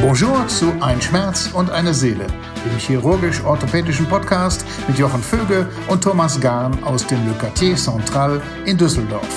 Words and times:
Bonjour 0.00 0.48
zu 0.48 0.72
Ein 0.80 1.02
Schmerz 1.02 1.50
und 1.52 1.70
eine 1.70 1.92
Seele, 1.92 2.26
dem 2.64 2.78
chirurgisch-orthopädischen 2.78 4.06
Podcast 4.06 4.64
mit 4.88 4.98
Jochen 4.98 5.22
Vöge 5.22 5.68
und 5.88 6.02
Thomas 6.02 6.40
Gahn 6.40 6.82
aus 6.84 7.06
dem 7.06 7.26
Le 7.26 7.34
Quartier 7.34 7.76
Central 7.76 8.40
in 8.64 8.78
Düsseldorf. 8.78 9.28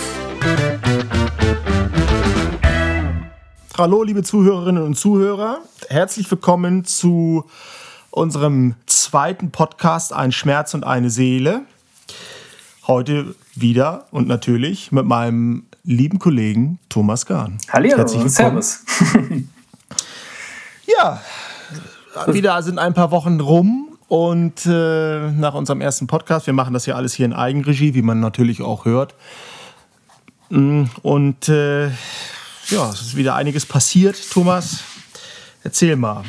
Hallo, 3.77 4.03
liebe 4.03 4.23
Zuhörerinnen 4.23 4.83
und 4.83 4.95
Zuhörer. 4.95 5.59
Herzlich 5.89 6.31
willkommen 6.31 6.85
zu 6.85 7.45
unserem 8.09 8.75
zweiten 8.85 9.51
Podcast 9.51 10.13
Ein 10.13 10.31
Schmerz 10.31 10.73
und 10.73 10.83
eine 10.83 11.09
Seele. 11.09 11.61
Heute 12.87 13.35
wieder 13.55 14.07
und 14.11 14.27
natürlich 14.27 14.91
mit 14.91 15.05
meinem 15.05 15.65
lieben 15.83 16.19
Kollegen 16.19 16.79
Thomas 16.89 17.25
Gahn. 17.25 17.57
Hallo, 17.69 17.89
Herzlich 17.89 18.23
willkommen. 18.23 18.61
Servus. 18.61 18.83
ja, 20.85 21.21
wieder 22.27 22.61
sind 22.61 22.79
ein 22.79 22.93
paar 22.93 23.11
Wochen 23.11 23.39
rum 23.39 23.97
und 24.07 24.65
äh, 24.65 25.31
nach 25.31 25.53
unserem 25.53 25.81
ersten 25.81 26.07
Podcast, 26.07 26.45
wir 26.45 26.53
machen 26.53 26.73
das 26.73 26.85
ja 26.85 26.95
alles 26.95 27.13
hier 27.13 27.25
in 27.25 27.33
Eigenregie, 27.33 27.93
wie 27.93 28.01
man 28.01 28.19
natürlich 28.19 28.61
auch 28.61 28.85
hört. 28.85 29.15
Mm, 30.49 30.83
und 31.01 31.49
äh, 31.49 31.87
ja, 31.87 32.89
es 32.91 33.01
ist 33.01 33.15
wieder 33.15 33.35
einiges 33.35 33.65
passiert, 33.65 34.17
Thomas. 34.31 34.83
Erzähl 35.63 35.95
mal. 35.95 36.23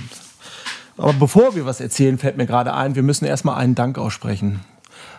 Aber 0.97 1.13
bevor 1.15 1.55
wir 1.55 1.67
was 1.67 1.81
erzählen, 1.81 2.19
fällt 2.19 2.37
mir 2.37 2.47
gerade 2.47 2.75
ein, 2.75 2.95
wir 2.95 3.03
müssen 3.03 3.25
erstmal 3.25 3.57
einen 3.57 3.75
Dank 3.75 3.99
aussprechen. 3.99 4.61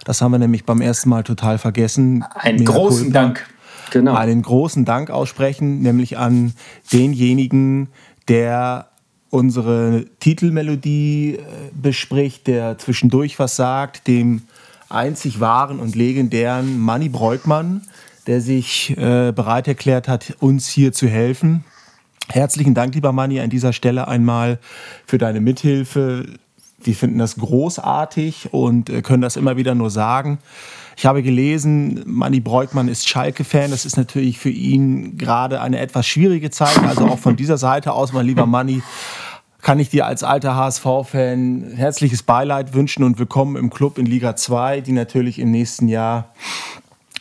Das 0.06 0.22
haben 0.22 0.32
wir 0.32 0.40
nämlich 0.40 0.66
beim 0.66 0.82
ersten 0.82 1.10
Mal 1.10 1.24
total 1.24 1.58
vergessen. 1.58 2.24
Einen 2.36 2.64
großen 2.64 3.06
Kulpa. 3.06 3.20
Dank. 3.20 3.48
Genau. 3.94 4.16
Einen 4.16 4.42
großen 4.42 4.86
Dank 4.86 5.12
aussprechen, 5.12 5.84
nämlich 5.84 6.18
an 6.18 6.54
denjenigen, 6.92 7.90
der 8.28 8.88
unsere 9.30 10.06
Titelmelodie 10.20 11.36
äh, 11.36 11.42
bespricht, 11.80 12.48
der 12.48 12.80
zwischendurch 12.80 13.38
was 13.38 13.56
sagt, 13.56 14.08
dem 14.08 14.42
einzig 14.90 15.40
wahren 15.40 15.80
und 15.80 15.94
legendären 15.94 16.80
Manny 16.80 17.08
Breukmann, 17.08 17.84
der 18.26 18.42
sich 18.42 18.98
äh, 18.98 19.32
bereit 19.32 19.68
erklärt 19.68 20.08
hat, 20.08 20.38
uns 20.40 20.68
hier 20.68 20.92
zu 20.92 21.08
helfen. 21.08 21.64
Herzlichen 22.30 22.74
Dank, 22.74 22.96
lieber 22.96 23.12
Manni, 23.12 23.42
an 23.42 23.52
dieser 23.52 23.74
Stelle 23.74 24.08
einmal 24.08 24.58
für 25.06 25.20
deine 25.20 25.40
Mithilfe. 25.40 26.26
Wir 26.82 26.96
finden 26.96 27.20
das 27.20 27.36
großartig 27.36 28.54
und 28.54 28.90
äh, 28.90 29.04
können 29.04 29.22
das 29.22 29.36
immer 29.36 29.56
wieder 29.56 29.76
nur 29.76 29.92
sagen. 29.92 30.40
Ich 30.96 31.06
habe 31.06 31.24
gelesen, 31.24 32.04
Manni 32.06 32.40
Breukmann 32.40 32.88
ist 32.88 33.08
Schalke-Fan. 33.08 33.72
Das 33.72 33.86
ist 33.86 33.98
natürlich 33.98 34.38
für 34.40 34.50
ihn 34.50 35.18
gerade 35.18 35.62
eine 35.62 35.80
etwas 35.80 36.06
schwierige 36.08 36.52
Zeit. 36.52 36.78
Also 36.84 37.06
auch 37.08 37.20
von 37.20 37.36
dieser 37.36 37.58
Seite 37.58 37.94
aus, 37.94 38.14
mein 38.14 38.26
lieber 38.26 38.46
Manni, 38.46 38.84
kann 39.62 39.80
ich 39.80 39.90
dir 39.90 40.06
als 40.06 40.24
alter 40.24 40.56
HSV-Fan 40.56 41.72
herzliches 41.76 42.22
Beileid 42.24 42.74
wünschen 42.74 43.04
und 43.04 43.18
willkommen 43.18 43.56
im 43.56 43.70
Club 43.70 43.98
in 43.98 44.06
Liga 44.06 44.36
2, 44.36 44.82
die 44.82 44.92
natürlich 44.92 45.40
im 45.40 45.52
nächsten 45.52 45.88
Jahr 45.88 46.34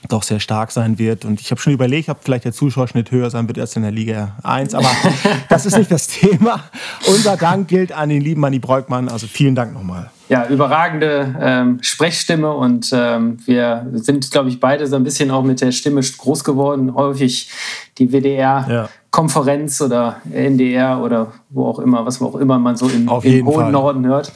doch 0.08 0.22
sehr 0.22 0.40
stark 0.40 0.72
sein 0.72 0.98
wird. 0.98 1.24
Und 1.24 1.40
ich 1.40 1.50
habe 1.50 1.60
schon 1.60 1.72
überlegt, 1.72 2.08
ob 2.08 2.18
vielleicht 2.22 2.44
der 2.44 2.52
Zuschauerschnitt 2.52 3.10
höher 3.10 3.30
sein 3.30 3.48
wird 3.48 3.58
als 3.58 3.76
in 3.76 3.82
der 3.82 3.92
Liga 3.92 4.36
1. 4.42 4.74
Aber 4.74 4.90
das 5.48 5.66
ist 5.66 5.76
nicht 5.76 5.90
das 5.90 6.08
Thema. 6.08 6.64
Unser 7.06 7.36
Dank 7.36 7.68
gilt 7.68 7.92
an 7.92 8.08
den 8.08 8.20
lieben 8.20 8.40
Manni 8.40 8.58
Breukmann. 8.58 9.08
Also 9.08 9.26
vielen 9.26 9.54
Dank 9.54 9.72
nochmal. 9.72 10.10
Ja, 10.28 10.46
überragende 10.46 11.34
ähm, 11.40 11.78
Sprechstimme 11.82 12.52
und 12.52 12.90
ähm, 12.94 13.36
wir 13.44 13.86
sind, 13.92 14.30
glaube 14.30 14.48
ich, 14.48 14.60
beide 14.60 14.86
so 14.86 14.96
ein 14.96 15.04
bisschen 15.04 15.30
auch 15.30 15.42
mit 15.42 15.60
der 15.60 15.72
Stimme 15.72 16.00
groß 16.00 16.42
geworden. 16.42 16.94
Häufig 16.94 17.50
die 17.98 18.12
WDR-Konferenz 18.12 19.80
ja. 19.80 19.86
oder 19.86 20.16
NDR 20.32 21.02
oder 21.02 21.32
wo 21.50 21.66
auch 21.66 21.78
immer, 21.80 22.06
was 22.06 22.22
auch 22.22 22.36
immer 22.36 22.58
man 22.58 22.76
so 22.76 22.88
im, 22.88 23.10
im 23.22 23.46
hohen 23.46 23.54
Fall. 23.54 23.72
Norden 23.72 24.06
hört. 24.06 24.32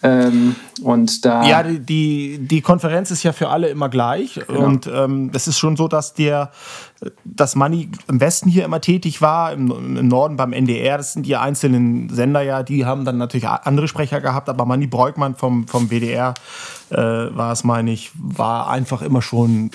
Ähm, 0.00 0.54
und 0.82 1.24
da 1.24 1.44
ja, 1.44 1.62
die, 1.64 1.80
die, 1.80 2.38
die, 2.38 2.60
Konferenz 2.60 3.10
ist 3.10 3.24
ja 3.24 3.32
für 3.32 3.48
alle 3.48 3.68
immer 3.68 3.88
gleich. 3.88 4.40
Genau. 4.46 4.64
Und 4.64 4.86
ähm, 4.86 5.30
es 5.34 5.48
ist 5.48 5.58
schon 5.58 5.76
so, 5.76 5.88
dass 5.88 6.14
der, 6.14 6.52
dass 7.24 7.56
Manni 7.56 7.90
im 8.06 8.20
Westen 8.20 8.48
hier 8.48 8.64
immer 8.64 8.80
tätig 8.80 9.20
war, 9.20 9.52
im, 9.52 9.96
im, 9.96 10.06
Norden 10.06 10.36
beim 10.36 10.52
NDR. 10.52 10.98
Das 10.98 11.14
sind 11.14 11.26
die 11.26 11.34
einzelnen 11.34 12.10
Sender 12.10 12.42
ja, 12.42 12.62
die 12.62 12.86
haben 12.86 13.04
dann 13.04 13.18
natürlich 13.18 13.48
andere 13.48 13.88
Sprecher 13.88 14.20
gehabt, 14.20 14.48
aber 14.48 14.64
Manni 14.66 14.86
Breukmann 14.86 15.34
vom, 15.34 15.66
vom 15.66 15.90
WDR 15.90 16.34
äh, 16.90 16.96
war 16.96 17.50
es, 17.50 17.64
meine 17.64 17.90
ich, 17.90 18.12
war 18.14 18.70
einfach 18.70 19.02
immer 19.02 19.20
schon 19.20 19.70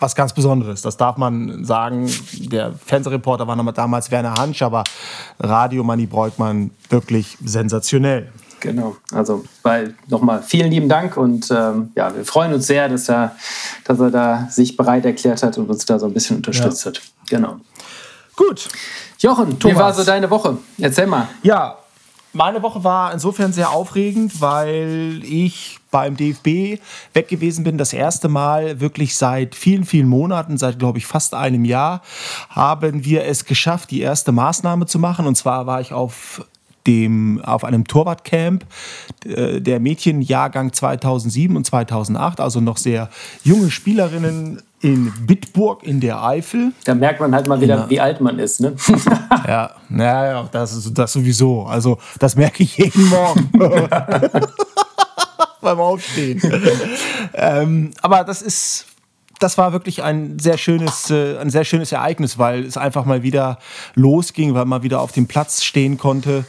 was 0.00 0.14
ganz 0.14 0.32
Besonderes. 0.32 0.80
Das 0.80 0.96
darf 0.96 1.18
man 1.18 1.62
sagen. 1.64 2.10
Der 2.38 2.72
Fernsehreporter 2.72 3.46
war 3.46 3.72
damals 3.72 4.10
Werner 4.10 4.34
Hansch, 4.34 4.62
aber 4.62 4.84
Radio 5.38 5.84
Manni 5.84 6.06
Breukmann 6.06 6.70
wirklich 6.88 7.36
sensationell. 7.44 8.32
Genau, 8.62 8.96
also 9.12 9.44
weil 9.64 9.96
nochmal 10.06 10.40
vielen 10.40 10.70
lieben 10.70 10.88
Dank 10.88 11.16
und 11.16 11.50
ähm, 11.50 11.90
ja, 11.96 12.14
wir 12.14 12.24
freuen 12.24 12.54
uns 12.54 12.68
sehr, 12.68 12.88
dass 12.88 13.08
er, 13.08 13.34
dass 13.84 13.98
er 13.98 14.10
da 14.10 14.46
sich 14.48 14.76
bereit 14.76 15.04
erklärt 15.04 15.42
hat 15.42 15.58
und 15.58 15.68
uns 15.68 15.84
da 15.84 15.98
so 15.98 16.06
ein 16.06 16.14
bisschen 16.14 16.36
unterstützt 16.36 16.84
ja. 16.84 16.92
hat. 16.92 17.02
Genau. 17.28 17.56
Gut. 18.36 18.68
Jochen, 19.18 19.58
Thomas. 19.58 19.76
wie 19.76 19.80
war 19.80 19.92
so 19.92 20.04
deine 20.04 20.30
Woche? 20.30 20.58
Erzähl 20.78 21.08
mal. 21.08 21.28
Ja, 21.42 21.76
meine 22.32 22.62
Woche 22.62 22.84
war 22.84 23.12
insofern 23.12 23.52
sehr 23.52 23.70
aufregend, 23.70 24.40
weil 24.40 25.20
ich 25.24 25.80
beim 25.90 26.16
DFB 26.16 26.80
weg 27.14 27.28
gewesen 27.28 27.64
bin. 27.64 27.78
Das 27.78 27.92
erste 27.92 28.28
Mal 28.28 28.80
wirklich 28.80 29.16
seit 29.16 29.56
vielen, 29.56 29.84
vielen 29.84 30.08
Monaten, 30.08 30.56
seit 30.56 30.78
glaube 30.78 30.98
ich 30.98 31.06
fast 31.06 31.34
einem 31.34 31.64
Jahr, 31.64 32.00
haben 32.48 33.04
wir 33.04 33.24
es 33.24 33.44
geschafft, 33.44 33.90
die 33.90 34.00
erste 34.00 34.30
Maßnahme 34.30 34.86
zu 34.86 35.00
machen. 35.00 35.26
Und 35.26 35.34
zwar 35.34 35.66
war 35.66 35.80
ich 35.80 35.92
auf 35.92 36.46
dem, 36.86 37.40
auf 37.42 37.64
einem 37.64 37.86
Torwartcamp 37.86 38.64
äh, 39.24 39.60
der 39.60 39.80
Mädchenjahrgang 39.80 40.72
2007 40.72 41.56
und 41.56 41.64
2008, 41.64 42.40
also 42.40 42.60
noch 42.60 42.76
sehr 42.76 43.08
junge 43.44 43.70
Spielerinnen 43.70 44.62
in 44.80 45.12
Bitburg 45.26 45.84
in 45.84 46.00
der 46.00 46.22
Eifel. 46.24 46.72
Da 46.84 46.94
merkt 46.94 47.20
man 47.20 47.34
halt 47.34 47.46
mal 47.46 47.60
wieder, 47.60 47.88
wie 47.88 48.00
alt 48.00 48.20
man 48.20 48.38
ist, 48.38 48.60
ne? 48.60 48.74
ja, 49.46 49.70
naja, 49.88 50.48
das, 50.50 50.74
ist, 50.74 50.92
das 50.98 51.12
sowieso. 51.12 51.64
Also, 51.64 51.98
das 52.18 52.34
merke 52.34 52.64
ich 52.64 52.76
jeden 52.76 53.08
Morgen. 53.08 53.50
Beim 55.60 55.78
Aufstehen. 55.78 56.42
ähm, 57.34 57.92
aber 58.02 58.24
das 58.24 58.42
ist 58.42 58.86
das 59.42 59.58
war 59.58 59.72
wirklich 59.72 60.02
ein 60.02 60.38
sehr 60.38 60.58
schönes, 60.58 61.10
äh, 61.10 61.38
ein 61.38 61.50
sehr 61.50 61.64
schönes 61.64 61.92
Ereignis, 61.92 62.38
weil 62.38 62.64
es 62.64 62.76
einfach 62.76 63.04
mal 63.04 63.22
wieder 63.22 63.58
losging, 63.94 64.54
weil 64.54 64.64
man 64.64 64.82
wieder 64.82 65.00
auf 65.00 65.12
dem 65.12 65.26
Platz 65.26 65.62
stehen 65.62 65.98
konnte 65.98 66.44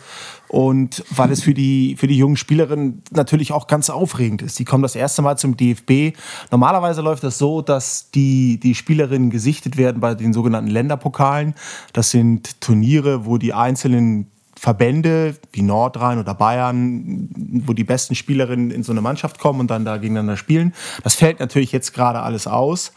und 0.54 1.04
weil 1.10 1.32
es 1.32 1.42
für 1.42 1.56
die, 1.56 1.96
für 1.98 2.06
die 2.06 2.16
jungen 2.16 2.38
Spielerinnen 2.38 3.02
natürlich 3.10 3.52
auch 3.52 3.66
ganz 3.66 3.90
aufregend 3.90 4.44
ist. 4.44 4.60
Die 4.60 4.66
kommen 4.66 4.84
das 4.84 4.96
erste 4.96 5.24
Mal 5.24 5.36
zum 5.36 5.58
DFB. 5.58 6.16
Normalerweise 6.52 7.02
läuft 7.02 7.24
das 7.24 7.40
so, 7.40 7.64
dass 7.64 8.12
die, 8.12 8.60
die 8.60 8.76
Spielerinnen 8.76 9.32
gesichtet 9.32 9.78
werden 9.78 10.00
bei 10.00 10.14
den 10.14 10.32
sogenannten 10.32 10.70
Länderpokalen. 10.70 11.56
Das 11.92 12.12
sind 12.12 12.62
Turniere, 12.62 13.26
wo 13.26 13.40
die 13.40 13.54
einzelnen 13.54 14.28
Verbände 14.64 15.36
wie 15.52 15.62
Nordrhein 15.62 16.20
oder 16.20 16.34
Bayern, 16.34 17.28
wo 17.66 17.74
die 17.74 17.84
besten 17.84 18.16
Spielerinnen 18.16 18.72
in 18.72 18.82
so 18.82 18.94
eine 18.94 19.02
Mannschaft 19.02 19.38
kommen 19.38 19.60
und 19.60 19.70
dann 19.70 19.84
da 19.84 19.98
gegeneinander 19.98 20.38
spielen. 20.38 20.74
Das 21.04 21.16
fällt 21.16 21.42
natürlich 21.42 21.74
jetzt 21.74 21.94
gerade 21.94 22.22
alles 22.22 22.48
aus. 22.48 22.94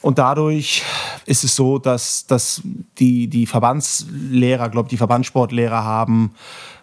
Und 0.00 0.18
dadurch 0.18 0.84
ist 1.26 1.42
es 1.42 1.56
so, 1.56 1.80
dass, 1.80 2.28
dass 2.28 2.62
die, 3.00 3.26
die 3.26 3.46
Verbandslehrer, 3.46 4.68
glaube 4.68 4.88
die 4.88 4.96
Verbandssportlehrer 4.96 5.82
haben 5.82 6.36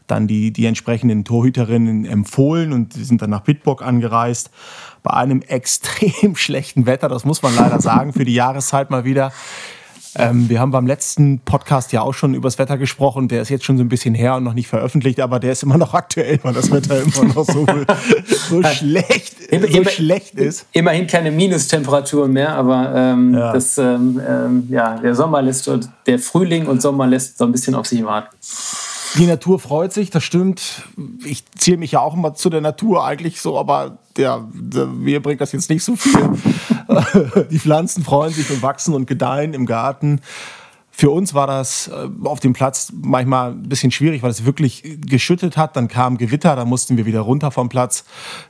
dann 0.06 0.28
die, 0.28 0.52
die 0.52 0.66
entsprechenden 0.66 1.24
Torhüterinnen 1.24 2.04
empfohlen 2.06 2.74
und 2.74 2.94
sind 2.94 3.22
dann 3.22 3.30
nach 3.30 3.42
Bitburg 3.42 3.82
angereist. 3.82 4.50
Bei 5.04 5.12
einem 5.12 5.42
extrem 5.48 6.36
schlechten 6.36 6.86
Wetter, 6.86 7.08
das 7.08 7.24
muss 7.24 7.42
man 7.42 7.56
leider 7.56 7.80
sagen, 7.80 8.12
für 8.12 8.26
die 8.26 8.34
Jahreszeit 8.34 8.90
mal 8.90 9.06
wieder. 9.06 9.32
Ähm, 10.18 10.50
wir 10.50 10.60
haben 10.60 10.72
beim 10.72 10.88
letzten 10.88 11.40
Podcast 11.40 11.92
ja 11.92 12.02
auch 12.02 12.14
schon 12.14 12.34
über 12.34 12.48
das 12.48 12.58
Wetter 12.58 12.78
gesprochen. 12.78 13.28
Der 13.28 13.42
ist 13.42 13.50
jetzt 13.50 13.66
schon 13.66 13.78
so 13.78 13.84
ein 13.84 13.90
bisschen 13.90 14.16
her 14.16 14.36
und 14.36 14.44
noch 14.44 14.54
nicht 14.54 14.68
veröffentlicht, 14.68 15.20
aber 15.20 15.40
der 15.40 15.52
ist 15.52 15.64
immer 15.64 15.78
noch 15.78 15.94
aktuell, 15.94 16.40
weil 16.44 16.54
das 16.54 16.72
Wetter 16.72 17.02
immer 17.02 17.34
noch 17.34 17.46
so, 17.46 17.66
so 18.50 18.64
schlecht, 18.74 19.40
immer, 19.50 19.68
so 19.68 19.84
schlecht 19.86 20.36
ist. 20.36 20.66
Immerhin 20.72 21.08
keine 21.08 21.32
Minustemperaturen 21.32 22.32
mehr, 22.32 22.56
aber 22.56 22.94
ähm, 22.96 23.34
ja. 23.34 23.54
Das, 23.54 23.78
ähm, 23.78 24.20
ähm, 24.28 24.68
ja, 24.70 24.98
der 24.98 25.16
Sommer 25.16 25.42
lässt, 25.42 25.70
der 26.06 26.20
Frühling 26.20 26.68
und 26.68 26.82
Sommer 26.82 27.08
lässt 27.08 27.38
so 27.38 27.46
ein 27.46 27.52
bisschen 27.52 27.76
auf 27.76 27.86
sich 27.86 28.04
warten. 28.04 28.36
Die 29.16 29.26
Natur 29.26 29.60
freut 29.60 29.94
sich, 29.94 30.10
das 30.10 30.24
stimmt. 30.24 30.84
Ich 31.26 31.44
zähle 31.58 31.78
mich 31.78 31.94
ja 31.94 32.02
auch 32.02 32.14
immer 32.14 32.34
zu 32.34 32.50
der 32.50 32.62
Natur 32.62 33.06
eigentlich 33.06 33.42
so, 33.42 33.58
aber 33.58 33.98
der, 34.18 34.40
mir 34.88 35.22
bringt 35.22 35.42
das 35.42 35.52
jetzt 35.52 35.70
nicht 35.70 35.84
so 35.84 35.96
viel. 35.96 36.30
die 37.52 37.60
Pflanzen 37.60 38.04
freuen 38.04 38.34
sich 38.34 38.50
und 38.50 38.62
wachsen 38.62 38.94
und 38.94 39.08
gedeihen 39.08 39.54
im 39.54 39.66
Garten. 39.66 40.22
für 40.92 41.12
uns 41.12 41.36
war 41.36 41.46
das 41.46 41.90
äh, 41.90 42.10
auf 42.24 42.40
dem 42.40 42.54
Platz 42.54 42.92
manchmal 42.92 43.52
ein 43.52 43.70
bisschen 43.70 43.92
schwierig, 43.92 44.24
weil 44.24 44.32
es 44.32 44.46
wirklich 44.46 44.82
geschüttet 45.06 45.56
hat. 45.56 45.76
Dann 45.76 45.88
kam 45.88 46.18
Gewitter, 46.18 46.56
da 46.56 46.66
mussten 46.66 46.98
wir 46.98 47.06
wieder 47.06 47.20
runter 47.20 47.52
vom 47.52 47.70
Platz, 47.70 48.04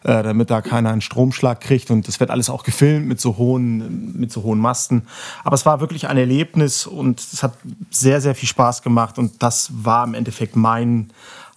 äh, 0.04 0.24
damit 0.24 0.50
da 0.50 0.62
keiner 0.62 0.92
einen 0.92 1.02
Stromschlag 1.02 1.60
kriegt. 1.60 1.92
Und 1.92 2.08
das 2.08 2.22
wird 2.22 2.32
alles 2.32 2.50
auch 2.50 2.64
gefilmt 2.64 3.06
mit 3.06 3.20
so 3.20 3.38
hohen, 3.38 4.18
mit 4.18 4.32
so 4.32 4.44
hohen 4.44 4.60
Masten. 4.60 5.08
Aber 5.44 5.56
es 5.56 5.66
war 5.66 5.82
wirklich 5.82 6.08
ein 6.08 6.18
Erlebnis 6.18 6.88
und 6.88 7.20
es 7.20 7.44
hat 7.44 7.54
sehr, 7.92 8.22
sehr 8.22 8.34
viel 8.34 8.48
Spaß 8.48 8.82
gemacht. 8.82 9.20
Und 9.20 9.44
das 9.44 9.70
war 9.74 10.06
im 10.06 10.14
Endeffekt 10.14 10.56
mein 10.56 11.10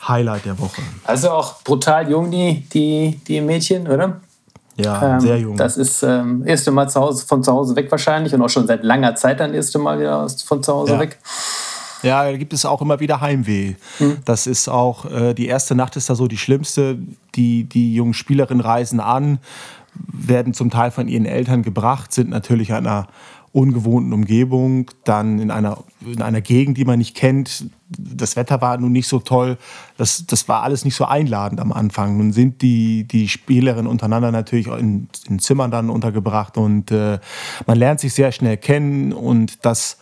Highlight 0.07 0.45
der 0.47 0.59
Woche. 0.59 0.83
Also 1.05 1.31
auch 1.31 1.63
brutal 1.63 2.11
jung, 2.11 2.31
die, 2.31 2.65
die, 2.73 3.21
die 3.27 3.41
Mädchen, 3.41 3.87
oder? 3.87 4.21
Ja, 4.77 5.15
ähm, 5.15 5.21
sehr 5.21 5.39
jung. 5.39 5.57
Das 5.57 5.77
ist 5.77 6.03
ähm, 6.03 6.47
erste 6.47 6.71
Mal 6.71 6.89
zu 6.89 7.01
Hause, 7.01 7.27
von 7.27 7.43
zu 7.43 7.53
Hause 7.53 7.77
weg 7.77 7.91
wahrscheinlich 7.91 8.35
und 8.35 8.43
auch 8.43 8.49
schon 8.49 8.67
seit 8.67 8.83
langer 8.83 9.15
Zeit 9.15 9.41
dann 9.41 9.53
erste 9.53 9.79
Mal 9.79 9.99
wieder 9.99 10.27
von 10.47 10.63
zu 10.63 10.73
Hause 10.73 10.93
ja. 10.95 11.01
weg. 11.01 11.19
Ja, 12.03 12.25
da 12.25 12.37
gibt 12.37 12.55
es 12.55 12.65
auch 12.65 12.81
immer 12.81 12.99
wieder 12.99 13.21
Heimweh. 13.21 13.75
Hm. 13.99 14.19
Das 14.25 14.47
ist 14.47 14.69
auch, 14.69 15.05
äh, 15.05 15.35
die 15.35 15.49
erste 15.49 15.75
Nacht 15.75 15.97
ist 15.97 16.09
da 16.09 16.15
so 16.15 16.29
die 16.29 16.39
schlimmste. 16.39 16.99
Die, 17.35 17.65
die 17.65 17.95
jungen 17.95 18.15
Spielerinnen 18.15 18.65
reisen 18.65 19.01
an, 19.01 19.39
werden 19.95 20.55
zum 20.55 20.71
Teil 20.71 20.91
von 20.91 21.09
ihren 21.09 21.27
Eltern 21.27 21.63
gebracht, 21.63 22.13
sind 22.13 22.31
natürlich 22.31 22.73
an 22.73 22.87
einer 22.87 23.07
ungewohnten 23.53 24.13
Umgebung, 24.13 24.91
dann 25.05 25.41
in 25.41 25.51
einer, 25.51 25.83
in 26.07 26.23
einer 26.23 26.41
Gegend, 26.41 26.79
die 26.79 26.85
man 26.85 26.99
nicht 26.99 27.17
kennt. 27.17 27.67
Das 27.89 28.37
Wetter 28.37 28.61
war 28.61 28.77
nun 28.79 28.93
nicht 28.93 29.09
so 29.09 29.19
toll. 29.19 29.59
Das, 29.97 30.25
das 30.27 30.49
war 30.49 30.63
alles 30.63 30.85
nicht 30.85 30.95
so 30.95 31.05
einladend 31.05 31.61
am 31.61 31.73
Anfang. 31.73 32.17
Nun 32.17 32.33
sind 32.33 32.63
die, 32.63 33.05
die 33.05 33.29
Spielerinnen 33.29 33.89
untereinander 33.89 34.31
natürlich 34.31 34.69
in, 34.69 35.09
in 35.29 35.41
Zimmern 35.41 35.73
dann 35.73 35.91
untergebracht 35.91 36.57
und 36.57 36.93
äh, 36.93 37.19
man 37.67 37.79
lernt 37.79 37.99
sich 37.99 38.15
sehr 38.15 38.31
schnell 38.31 38.57
kennen 38.57 39.13
und 39.13 39.65
das 39.65 39.99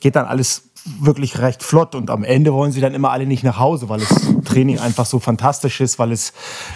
geht 0.00 0.16
dann 0.16 0.26
alles 0.26 0.69
wirklich 0.84 1.38
recht 1.38 1.62
flott 1.62 1.94
und 1.94 2.10
am 2.10 2.24
Ende 2.24 2.52
wollen 2.52 2.72
sie 2.72 2.80
dann 2.80 2.94
immer 2.94 3.10
alle 3.10 3.26
nicht 3.26 3.44
nach 3.44 3.58
Hause, 3.58 3.88
weil 3.88 4.00
das 4.00 4.08
Training 4.44 4.78
einfach 4.78 5.06
so 5.06 5.18
fantastisch 5.18 5.80
ist, 5.80 5.98
weil 5.98 6.12
es 6.12 6.32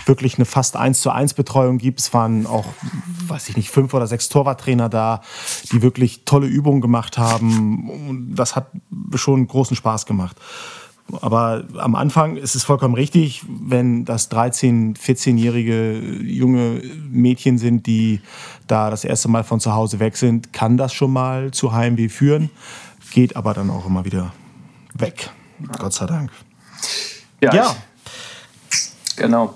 wirklich 0.06 0.36
eine 0.36 0.44
fast 0.44 0.76
1 0.76 1.00
zu 1.00 1.10
1 1.10 1.34
Betreuung 1.34 1.78
gibt. 1.78 2.00
Es 2.00 2.12
waren 2.12 2.46
auch, 2.46 2.66
weiß 3.26 3.48
ich 3.48 3.56
nicht, 3.56 3.70
fünf 3.70 3.94
oder 3.94 4.06
sechs 4.06 4.28
Torwarttrainer 4.28 4.88
da, 4.88 5.22
die 5.72 5.82
wirklich 5.82 6.24
tolle 6.24 6.46
Übungen 6.46 6.80
gemacht 6.80 7.18
haben. 7.18 8.32
Das 8.34 8.56
hat 8.56 8.68
schon 9.14 9.46
großen 9.46 9.76
Spaß 9.76 10.06
gemacht. 10.06 10.36
Aber 11.20 11.64
am 11.76 11.94
Anfang 11.96 12.36
ist 12.36 12.54
es 12.54 12.64
vollkommen 12.64 12.94
richtig, 12.94 13.42
wenn 13.46 14.06
das 14.06 14.30
13-, 14.30 14.96
14-jährige 14.96 15.98
junge 16.22 16.80
Mädchen 17.10 17.58
sind, 17.58 17.86
die 17.86 18.20
da 18.66 18.88
das 18.88 19.04
erste 19.04 19.28
Mal 19.28 19.44
von 19.44 19.60
zu 19.60 19.74
Hause 19.74 20.00
weg 20.00 20.16
sind, 20.16 20.54
kann 20.54 20.78
das 20.78 20.94
schon 20.94 21.12
mal 21.12 21.50
zu 21.50 21.72
Heimweh 21.72 22.08
führen 22.08 22.50
geht 23.14 23.37
aber 23.37 23.55
dann 23.55 23.70
auch 23.70 23.87
immer 23.87 24.05
wieder 24.05 24.32
weg. 24.94 25.31
Gott 25.78 25.93
sei 25.93 26.06
Dank. 26.06 26.32
Ja. 27.40 27.55
ja. 27.55 27.76
Ich, 28.70 29.16
genau. 29.16 29.55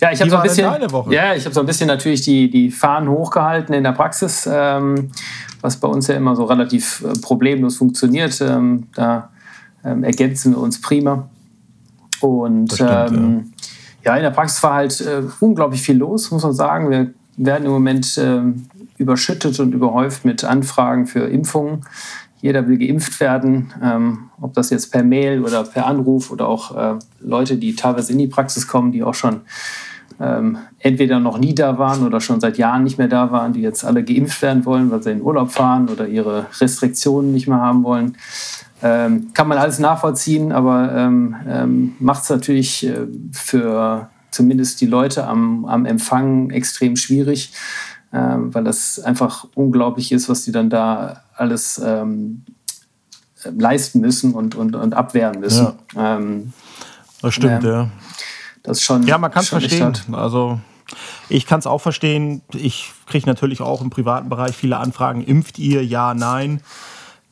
Ja, 0.00 0.12
ich 0.12 0.20
habe 0.20 0.30
so 0.30 0.36
ein 0.36 0.42
bisschen. 0.44 0.64
Ja, 1.10 1.34
ich 1.34 1.44
habe 1.44 1.52
so 1.52 1.60
ein 1.60 1.66
bisschen 1.66 1.88
natürlich 1.88 2.22
die, 2.22 2.48
die 2.48 2.70
Fahnen 2.70 3.08
hochgehalten 3.08 3.74
in 3.74 3.82
der 3.82 3.92
Praxis, 3.92 4.48
ähm, 4.50 5.10
was 5.60 5.78
bei 5.78 5.88
uns 5.88 6.06
ja 6.06 6.14
immer 6.14 6.36
so 6.36 6.44
relativ 6.44 7.02
äh, 7.02 7.18
problemlos 7.18 7.76
funktioniert. 7.76 8.40
Ähm, 8.40 8.86
da 8.94 9.30
ähm, 9.84 10.04
ergänzen 10.04 10.52
wir 10.52 10.58
uns 10.58 10.80
prima. 10.80 11.28
Und 12.20 12.72
stimmt, 12.72 12.90
ähm, 12.90 13.52
ja. 14.04 14.12
ja. 14.12 14.16
in 14.16 14.22
der 14.22 14.30
Praxis 14.30 14.62
war 14.62 14.74
halt 14.74 15.00
äh, 15.00 15.22
unglaublich 15.40 15.82
viel 15.82 15.96
los, 15.96 16.30
muss 16.30 16.44
man 16.44 16.52
sagen. 16.52 16.88
Wir 16.88 17.12
werden 17.36 17.64
im 17.64 17.72
Moment 17.72 18.16
äh, 18.16 18.42
überschüttet 18.98 19.58
und 19.58 19.72
überhäuft 19.72 20.24
mit 20.24 20.44
Anfragen 20.44 21.08
für 21.08 21.26
Impfungen 21.26 21.84
jeder 22.42 22.66
will 22.68 22.76
geimpft 22.76 23.18
werden, 23.20 23.72
ähm, 23.82 24.30
ob 24.40 24.52
das 24.52 24.70
jetzt 24.70 24.90
per 24.90 25.04
Mail 25.04 25.42
oder 25.42 25.62
per 25.62 25.86
Anruf 25.86 26.30
oder 26.30 26.48
auch 26.48 26.76
äh, 26.76 26.98
Leute, 27.20 27.56
die 27.56 27.74
teilweise 27.74 28.12
in 28.12 28.18
die 28.18 28.26
Praxis 28.26 28.66
kommen, 28.66 28.90
die 28.90 29.04
auch 29.04 29.14
schon 29.14 29.42
ähm, 30.20 30.58
entweder 30.80 31.20
noch 31.20 31.38
nie 31.38 31.54
da 31.54 31.78
waren 31.78 32.04
oder 32.04 32.20
schon 32.20 32.40
seit 32.40 32.58
Jahren 32.58 32.82
nicht 32.82 32.98
mehr 32.98 33.08
da 33.08 33.30
waren, 33.30 33.52
die 33.52 33.60
jetzt 33.60 33.84
alle 33.84 34.04
geimpft 34.04 34.42
werden 34.42 34.64
wollen, 34.66 34.90
weil 34.90 35.02
sie 35.02 35.12
in 35.12 35.22
Urlaub 35.22 35.52
fahren 35.52 35.88
oder 35.88 36.08
ihre 36.08 36.46
Restriktionen 36.60 37.32
nicht 37.32 37.46
mehr 37.46 37.60
haben 37.60 37.84
wollen. 37.84 38.16
Ähm, 38.82 39.30
kann 39.34 39.46
man 39.46 39.58
alles 39.58 39.78
nachvollziehen, 39.78 40.50
aber 40.50 40.92
ähm, 40.96 41.36
ähm, 41.48 41.92
macht 42.00 42.24
es 42.24 42.30
natürlich 42.30 42.84
äh, 42.84 43.06
für 43.30 44.10
zumindest 44.32 44.80
die 44.80 44.86
Leute 44.86 45.26
am, 45.26 45.64
am 45.66 45.86
Empfang 45.86 46.50
extrem 46.50 46.96
schwierig 46.96 47.52
ähm, 48.12 48.54
weil 48.54 48.64
das 48.64 48.98
einfach 49.00 49.46
unglaublich 49.54 50.12
ist, 50.12 50.28
was 50.28 50.44
die 50.44 50.52
dann 50.52 50.70
da 50.70 51.22
alles 51.34 51.80
ähm, 51.84 52.44
leisten 53.44 54.00
müssen 54.00 54.34
und, 54.34 54.54
und, 54.54 54.76
und 54.76 54.94
abwehren 54.94 55.40
müssen. 55.40 55.72
Ja. 55.94 56.16
Ähm, 56.16 56.52
das 57.20 57.34
stimmt, 57.34 57.64
ja. 57.64 57.88
Das 58.62 58.78
ist 58.78 58.84
schon. 58.84 59.06
Ja, 59.06 59.18
man 59.18 59.30
kann 59.30 59.42
es 59.42 59.48
verstehen. 59.48 59.92
Also 60.12 60.60
ich 61.28 61.46
kann 61.46 61.58
es 61.58 61.66
auch 61.66 61.80
verstehen. 61.80 62.42
Ich 62.52 62.92
kriege 63.06 63.26
natürlich 63.26 63.60
auch 63.60 63.80
im 63.80 63.90
privaten 63.90 64.28
Bereich 64.28 64.56
viele 64.56 64.76
Anfragen. 64.76 65.22
Impft 65.22 65.58
ihr? 65.58 65.84
Ja, 65.84 66.14
nein. 66.14 66.60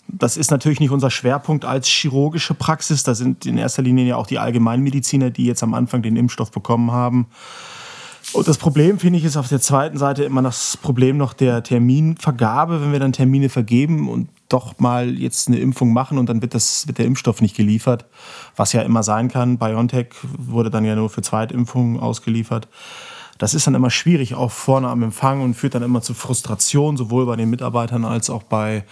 Das 0.09 0.37
ist 0.37 0.51
natürlich 0.51 0.81
nicht 0.81 0.91
unser 0.91 1.11
Schwerpunkt 1.11 1.65
als 1.65 1.87
chirurgische 1.87 2.55
Praxis. 2.55 3.05
Da 3.05 3.15
sind 3.15 3.47
in 3.47 3.59
erster 3.59 3.83
Linie 3.83 4.07
ja 4.07 4.17
auch 4.17 4.27
die 4.27 4.39
Allgemeinmediziner, 4.39 5.31
die 5.31 5.45
jetzt 5.45 5.63
am 5.63 5.75
Anfang 5.75 6.03
den 6.03 6.17
Impfstoff 6.17 6.51
bekommen 6.51 6.91
haben. 6.91 7.27
Und 8.33 8.47
das 8.47 8.59
Problem, 8.59 8.99
finde 8.99 9.19
ich, 9.19 9.25
ist 9.25 9.37
auf 9.37 9.49
der 9.49 9.61
zweiten 9.61 9.99
Seite 9.99 10.25
immer 10.25 10.43
das 10.43 10.77
Problem 10.77 11.17
noch 11.17 11.33
der 11.33 11.63
Terminvergabe, 11.63 12.81
wenn 12.81 12.93
wir 12.93 13.01
dann 13.01 13.13
Termine 13.13 13.49
vergeben 13.49 14.09
und 14.09 14.29
doch 14.49 14.79
mal 14.79 15.19
jetzt 15.19 15.49
eine 15.49 15.59
Impfung 15.59 15.93
machen 15.93 16.19
und 16.19 16.29
dann 16.29 16.43
wird, 16.43 16.55
das, 16.55 16.87
wird 16.87 16.99
der 16.99 17.07
Impfstoff 17.07 17.41
nicht 17.41 17.57
geliefert, 17.57 18.07
was 18.57 18.73
ja 18.73 18.83
immer 18.83 19.03
sein 19.03 19.29
kann. 19.29 19.59
BioNTech 19.59 20.09
wurde 20.23 20.71
dann 20.71 20.85
ja 20.85 20.95
nur 20.95 21.11
für 21.11 21.23
Zweitimpfungen 21.23 21.99
ausgeliefert. 21.99 22.69
Das 23.39 23.55
ist 23.55 23.67
dann 23.67 23.75
immer 23.75 23.91
schwierig, 23.91 24.35
auch 24.35 24.51
vorne 24.51 24.89
am 24.89 25.03
Empfang 25.03 25.41
und 25.41 25.55
führt 25.55 25.75
dann 25.75 25.83
immer 25.83 26.03
zu 26.03 26.15
Frustration, 26.15 26.97
sowohl 26.97 27.27
bei 27.27 27.37
den 27.37 27.49
Mitarbeitern 27.49 28.05
als 28.05 28.29
auch 28.29 28.43
bei 28.43 28.85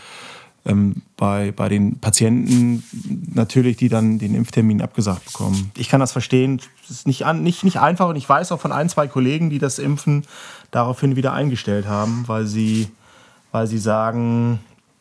ähm, 0.67 1.03
bei, 1.17 1.53
bei 1.53 1.69
den 1.69 1.99
Patienten 1.99 2.83
natürlich, 3.35 3.77
die 3.77 3.89
dann 3.89 4.19
den 4.19 4.35
Impftermin 4.35 4.83
abgesagt 4.83 5.25
bekommen. 5.27 5.73
Ich 5.77 5.89
kann 5.89 6.01
das 6.01 6.13
verstehen. 6.13 6.61
Es 6.85 6.91
ist 6.91 7.07
nicht, 7.07 7.25
an, 7.25 7.43
nicht, 7.43 7.65
nicht 7.65 7.79
einfach 7.79 8.09
und 8.09 8.17
ich 8.17 8.29
weiß 8.29 8.53
auch 8.53 8.61
von 8.61 8.73
ein, 8.73 8.89
zwei 8.89 9.07
Kollegen, 9.07 9.51
die 9.51 9.59
das 9.59 9.79
Impfen 9.79 10.25
daraufhin 10.71 11.17
wieder 11.17 11.33
eingestellt 11.33 11.87
haben, 11.87 12.25
weil 12.27 12.47
sie, 12.47 12.89
weil 13.53 13.67
sie 13.67 13.79
sagen, 13.79 14.61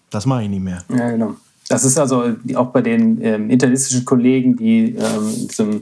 das 0.09 0.25
mache 0.25 0.43
ich 0.43 0.49
nicht 0.49 0.63
mehr. 0.63 0.83
Ja, 0.89 1.09
genau. 1.09 1.35
Das 1.69 1.83
ist 1.83 1.97
also 1.97 2.35
auch 2.55 2.67
bei 2.67 2.81
den 2.81 3.21
ähm, 3.21 3.49
internistischen 3.49 4.05
Kollegen, 4.05 4.55
die 4.55 4.95
ähm, 4.95 5.33
in 5.41 5.47
diesem 5.49 5.79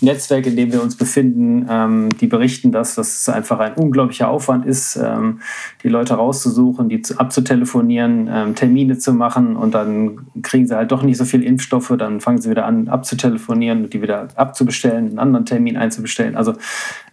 Netzwerk, 0.00 0.46
in 0.46 0.56
dem 0.56 0.72
wir 0.72 0.82
uns 0.82 0.96
befinden, 0.96 1.66
ähm, 1.68 2.08
die 2.18 2.26
berichten, 2.26 2.72
dass 2.72 2.94
das 2.94 3.28
einfach 3.28 3.58
ein 3.58 3.74
unglaublicher 3.74 4.28
Aufwand 4.28 4.64
ist, 4.64 4.96
ähm, 4.96 5.40
die 5.82 5.88
Leute 5.88 6.14
rauszusuchen, 6.14 6.88
die 6.88 7.02
zu, 7.02 7.18
abzutelefonieren, 7.18 8.30
ähm, 8.32 8.54
Termine 8.54 8.96
zu 8.96 9.12
machen 9.12 9.56
und 9.56 9.74
dann 9.74 10.26
kriegen 10.42 10.66
sie 10.66 10.74
halt 10.74 10.90
doch 10.90 11.02
nicht 11.02 11.18
so 11.18 11.26
viel 11.26 11.42
Impfstoffe, 11.42 11.92
dann 11.98 12.20
fangen 12.20 12.40
sie 12.40 12.48
wieder 12.48 12.64
an 12.64 12.88
abzutelefonieren 12.88 13.84
und 13.84 13.92
die 13.92 14.00
wieder 14.00 14.28
abzubestellen, 14.36 15.08
einen 15.08 15.18
anderen 15.18 15.44
Termin 15.44 15.76
einzubestellen. 15.76 16.34
Also 16.36 16.54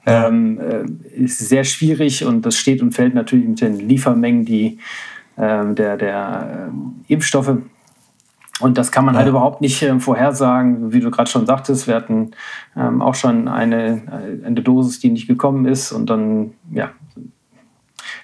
ähm, 0.05 0.59
äh, 0.61 0.85
ist 1.21 1.39
sehr 1.39 1.65
schwierig 1.65 2.23
und 2.23 2.45
das 2.45 2.55
steht 2.55 2.81
und 2.81 2.93
fällt 2.93 3.15
natürlich 3.15 3.47
mit 3.47 3.59
den 3.59 3.79
Liefermengen, 3.79 4.45
die 4.45 4.79
der, 5.35 5.97
der 5.97 6.71
Impfstoffe 7.07 7.57
und 8.59 8.77
das 8.77 8.91
kann 8.91 9.05
man 9.05 9.15
halt 9.15 9.23
ja. 9.23 9.25
halt 9.25 9.31
überhaupt 9.31 9.61
nicht 9.61 9.81
äh, 9.81 9.99
vorhersagen, 9.99 10.93
wie 10.93 10.99
du 10.99 11.09
gerade 11.09 11.29
schon 11.29 11.45
sagtest. 11.45 11.87
Wir 11.87 11.95
hatten 11.95 12.31
ähm, 12.75 13.01
auch 13.01 13.15
schon 13.15 13.47
eine, 13.47 14.03
äh, 14.07 14.45
eine 14.45 14.61
Dosis, 14.61 14.99
die 14.99 15.09
nicht 15.09 15.27
gekommen 15.27 15.65
ist. 15.65 15.91
Und 15.91 16.09
dann 16.09 16.53
ja, 16.71 16.91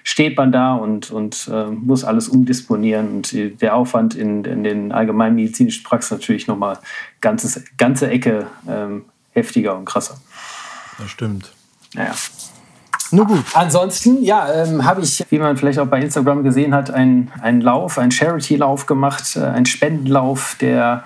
steht 0.04 0.36
man 0.36 0.52
da 0.52 0.74
und, 0.74 1.10
und 1.10 1.50
äh, 1.52 1.66
muss 1.66 2.04
alles 2.04 2.28
umdisponieren. 2.28 3.16
Und 3.16 3.32
der 3.60 3.74
Aufwand 3.74 4.14
in, 4.14 4.44
in 4.44 4.62
den 4.62 4.92
allgemeinmedizinischen 4.92 5.82
Praxen 5.82 6.18
natürlich 6.18 6.46
nochmal 6.46 6.78
ganzes, 7.20 7.64
ganze 7.76 8.08
Ecke 8.08 8.46
ähm, 8.68 9.06
heftiger 9.32 9.76
und 9.76 9.84
krasser. 9.84 10.20
Das 10.98 11.10
stimmt. 11.10 11.52
Naja. 11.94 12.14
Nur 13.12 13.26
gut. 13.26 13.44
Ansonsten, 13.54 14.22
ja, 14.22 14.46
ähm, 14.52 14.84
habe 14.84 15.00
ich, 15.00 15.24
wie 15.30 15.38
man 15.38 15.56
vielleicht 15.56 15.78
auch 15.78 15.86
bei 15.86 16.00
Instagram 16.00 16.42
gesehen 16.44 16.74
hat, 16.74 16.90
einen, 16.90 17.30
Lauf, 17.60 17.98
einen 17.98 18.10
Charity-Lauf 18.10 18.86
gemacht, 18.86 19.36
äh, 19.36 19.40
einen 19.40 19.66
Spendenlauf, 19.66 20.56
der 20.60 21.04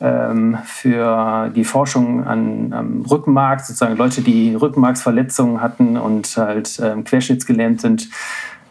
ähm, 0.00 0.58
für 0.64 1.50
die 1.54 1.64
Forschung 1.64 2.24
an, 2.24 2.72
am 2.72 3.02
Rückenmark, 3.02 3.60
sozusagen 3.60 3.96
Leute, 3.96 4.22
die 4.22 4.54
Rückenmarksverletzungen 4.54 5.60
hatten 5.60 5.96
und 5.96 6.36
halt 6.36 6.80
ähm, 6.82 7.04
querschnittsgelähmt 7.04 7.80
sind, 7.80 8.08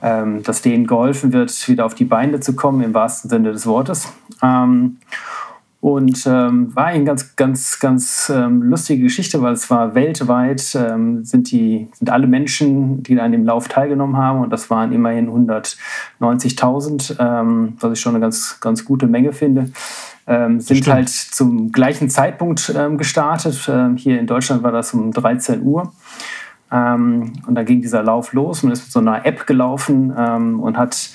ähm, 0.02 0.44
dass 0.44 0.62
denen 0.62 0.86
geholfen 0.86 1.32
wird, 1.32 1.68
wieder 1.68 1.86
auf 1.86 1.96
die 1.96 2.06
Beine 2.06 2.42
zu 2.42 2.56
kommen, 2.56 2.82
im 2.82 2.94
wahrsten 2.94 3.30
Sinne 3.30 3.54
des 3.54 3.66
Wortes. 3.66 4.12
Und 5.84 6.26
ähm, 6.28 6.74
war 6.78 6.86
eine 6.86 7.04
ganz, 7.04 7.36
ganz, 7.36 7.78
ganz 7.78 8.32
ähm, 8.34 8.62
lustige 8.62 9.04
Geschichte, 9.04 9.42
weil 9.42 9.52
es 9.52 9.70
war 9.70 9.96
weltweit, 9.96 10.76
ähm, 10.76 11.26
sind, 11.26 11.52
die, 11.52 11.90
sind 11.92 12.10
alle 12.10 12.26
Menschen, 12.26 13.04
die 13.04 13.20
an 13.20 13.34
dem 13.34 13.44
Lauf 13.44 13.68
teilgenommen 13.68 14.16
haben, 14.16 14.40
und 14.40 14.50
das 14.50 14.70
waren 14.70 14.94
immerhin 14.94 15.30
190.000, 15.30 17.18
ähm, 17.20 17.74
was 17.82 17.92
ich 17.92 18.00
schon 18.00 18.16
eine 18.16 18.22
ganz, 18.22 18.62
ganz 18.62 18.86
gute 18.86 19.08
Menge 19.08 19.34
finde, 19.34 19.72
ähm, 20.26 20.62
sind 20.62 20.78
Stimmt. 20.78 20.96
halt 20.96 21.10
zum 21.10 21.74
gleichen 21.74 22.10
Zeitpunkt 22.10 22.74
ähm, 22.74 22.98
gestartet. 22.98 23.70
Hier 23.98 24.22
in 24.22 24.26
Deutschland 24.26 24.64
war 24.64 24.72
das 24.72 24.94
um 24.94 25.12
13 25.12 25.64
Uhr. 25.64 25.92
Und 26.72 27.34
dann 27.46 27.66
ging 27.66 27.82
dieser 27.82 28.04
Lauf 28.04 28.32
los. 28.32 28.64
Man 28.64 28.72
ist 28.72 28.84
mit 28.84 28.92
so 28.92 29.00
einer 29.00 29.26
App 29.26 29.46
gelaufen 29.46 30.10
und 30.12 30.76
hat 30.76 31.12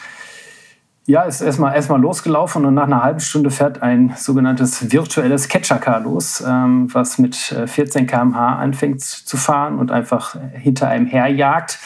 ja, 1.09 1.23
ist 1.23 1.41
erstmal 1.41 1.75
erstmal 1.75 2.03
losgelaufen 2.03 2.67
und 2.67 2.75
nach 2.75 2.85
einer 2.85 3.03
halben 3.03 3.21
Stunde 3.21 3.51
fährt 3.51 3.81
ein 3.81 4.13
sogenanntes 4.15 4.93
virtuelles 4.93 5.49
Catcher-Car 5.49 6.01
los, 6.01 6.45
ähm, 6.47 6.93
was 6.93 7.17
mit 7.17 7.35
14 7.35 8.07
km/h 8.07 8.57
anfängt 8.57 9.01
zu 9.01 9.39
fahren 9.39 9.79
und 9.79 9.91
einfach 9.91 10.37
hinter 10.53 10.89
einem 10.89 11.07
herjagt. 11.07 11.79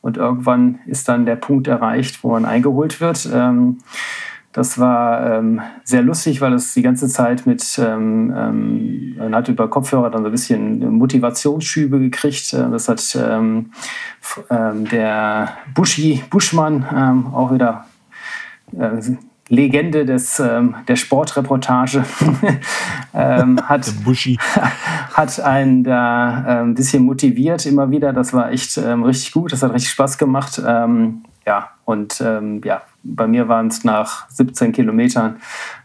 Und 0.00 0.16
irgendwann 0.16 0.78
ist 0.86 1.06
dann 1.06 1.26
der 1.26 1.36
Punkt 1.36 1.66
erreicht, 1.66 2.24
wo 2.24 2.30
man 2.30 2.46
eingeholt 2.46 3.02
wird. 3.02 3.28
Ähm, 3.30 3.76
das 4.54 4.78
war 4.78 5.38
ähm, 5.38 5.60
sehr 5.84 6.00
lustig, 6.00 6.40
weil 6.40 6.54
es 6.54 6.72
die 6.72 6.82
ganze 6.82 7.08
Zeit 7.08 7.46
mit, 7.46 7.78
ähm, 7.78 8.32
ähm, 8.34 9.16
man 9.18 9.34
hat 9.34 9.48
über 9.48 9.68
Kopfhörer 9.68 10.08
dann 10.08 10.22
so 10.22 10.28
ein 10.28 10.32
bisschen 10.32 10.96
Motivationsschübe 10.96 11.98
gekriegt. 11.98 12.54
Äh, 12.54 12.70
das 12.70 12.88
hat 12.88 13.18
ähm, 13.20 13.70
der 14.50 15.50
Buschi, 15.74 16.22
Buschmann 16.30 17.28
auch 17.34 17.52
wieder 17.52 17.84
äh, 17.84 17.91
Legende 19.48 20.06
des, 20.06 20.40
ähm, 20.40 20.76
der 20.88 20.96
Sportreportage 20.96 22.04
ähm, 23.14 23.60
hat, 23.68 23.92
hat 25.12 25.40
einen 25.40 25.84
da 25.84 26.62
ein 26.62 26.74
bisschen 26.74 27.04
motiviert 27.04 27.66
immer 27.66 27.90
wieder. 27.90 28.12
Das 28.12 28.32
war 28.32 28.50
echt 28.50 28.78
ähm, 28.78 29.02
richtig 29.02 29.32
gut, 29.32 29.52
das 29.52 29.62
hat 29.62 29.72
richtig 29.72 29.90
Spaß 29.90 30.16
gemacht. 30.18 30.58
ja, 31.44 31.70
und 31.84 32.24
ja, 32.64 32.82
bei 33.02 33.26
mir 33.26 33.48
waren 33.48 33.66
es 33.66 33.84
nach 33.84 34.28
17 34.30 34.72
Kilometern, 34.72 35.36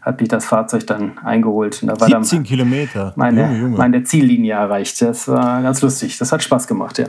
hat 0.02 0.20
mich 0.20 0.28
das 0.28 0.44
Fahrzeug 0.44 0.86
dann 0.86 1.18
eingeholt. 1.18 1.82
Und 1.82 1.88
da 1.88 2.00
war 2.00 2.08
17 2.08 2.38
dann 2.38 2.44
Kilometer? 2.44 3.12
Meine, 3.16 3.42
Junge, 3.42 3.58
Junge. 3.58 3.76
meine 3.76 4.04
Ziellinie 4.04 4.54
erreicht. 4.54 5.02
Das 5.02 5.28
war 5.28 5.62
ganz 5.62 5.82
lustig. 5.82 6.18
Das 6.18 6.32
hat 6.32 6.42
Spaß 6.42 6.66
gemacht, 6.66 6.98
ja. 6.98 7.06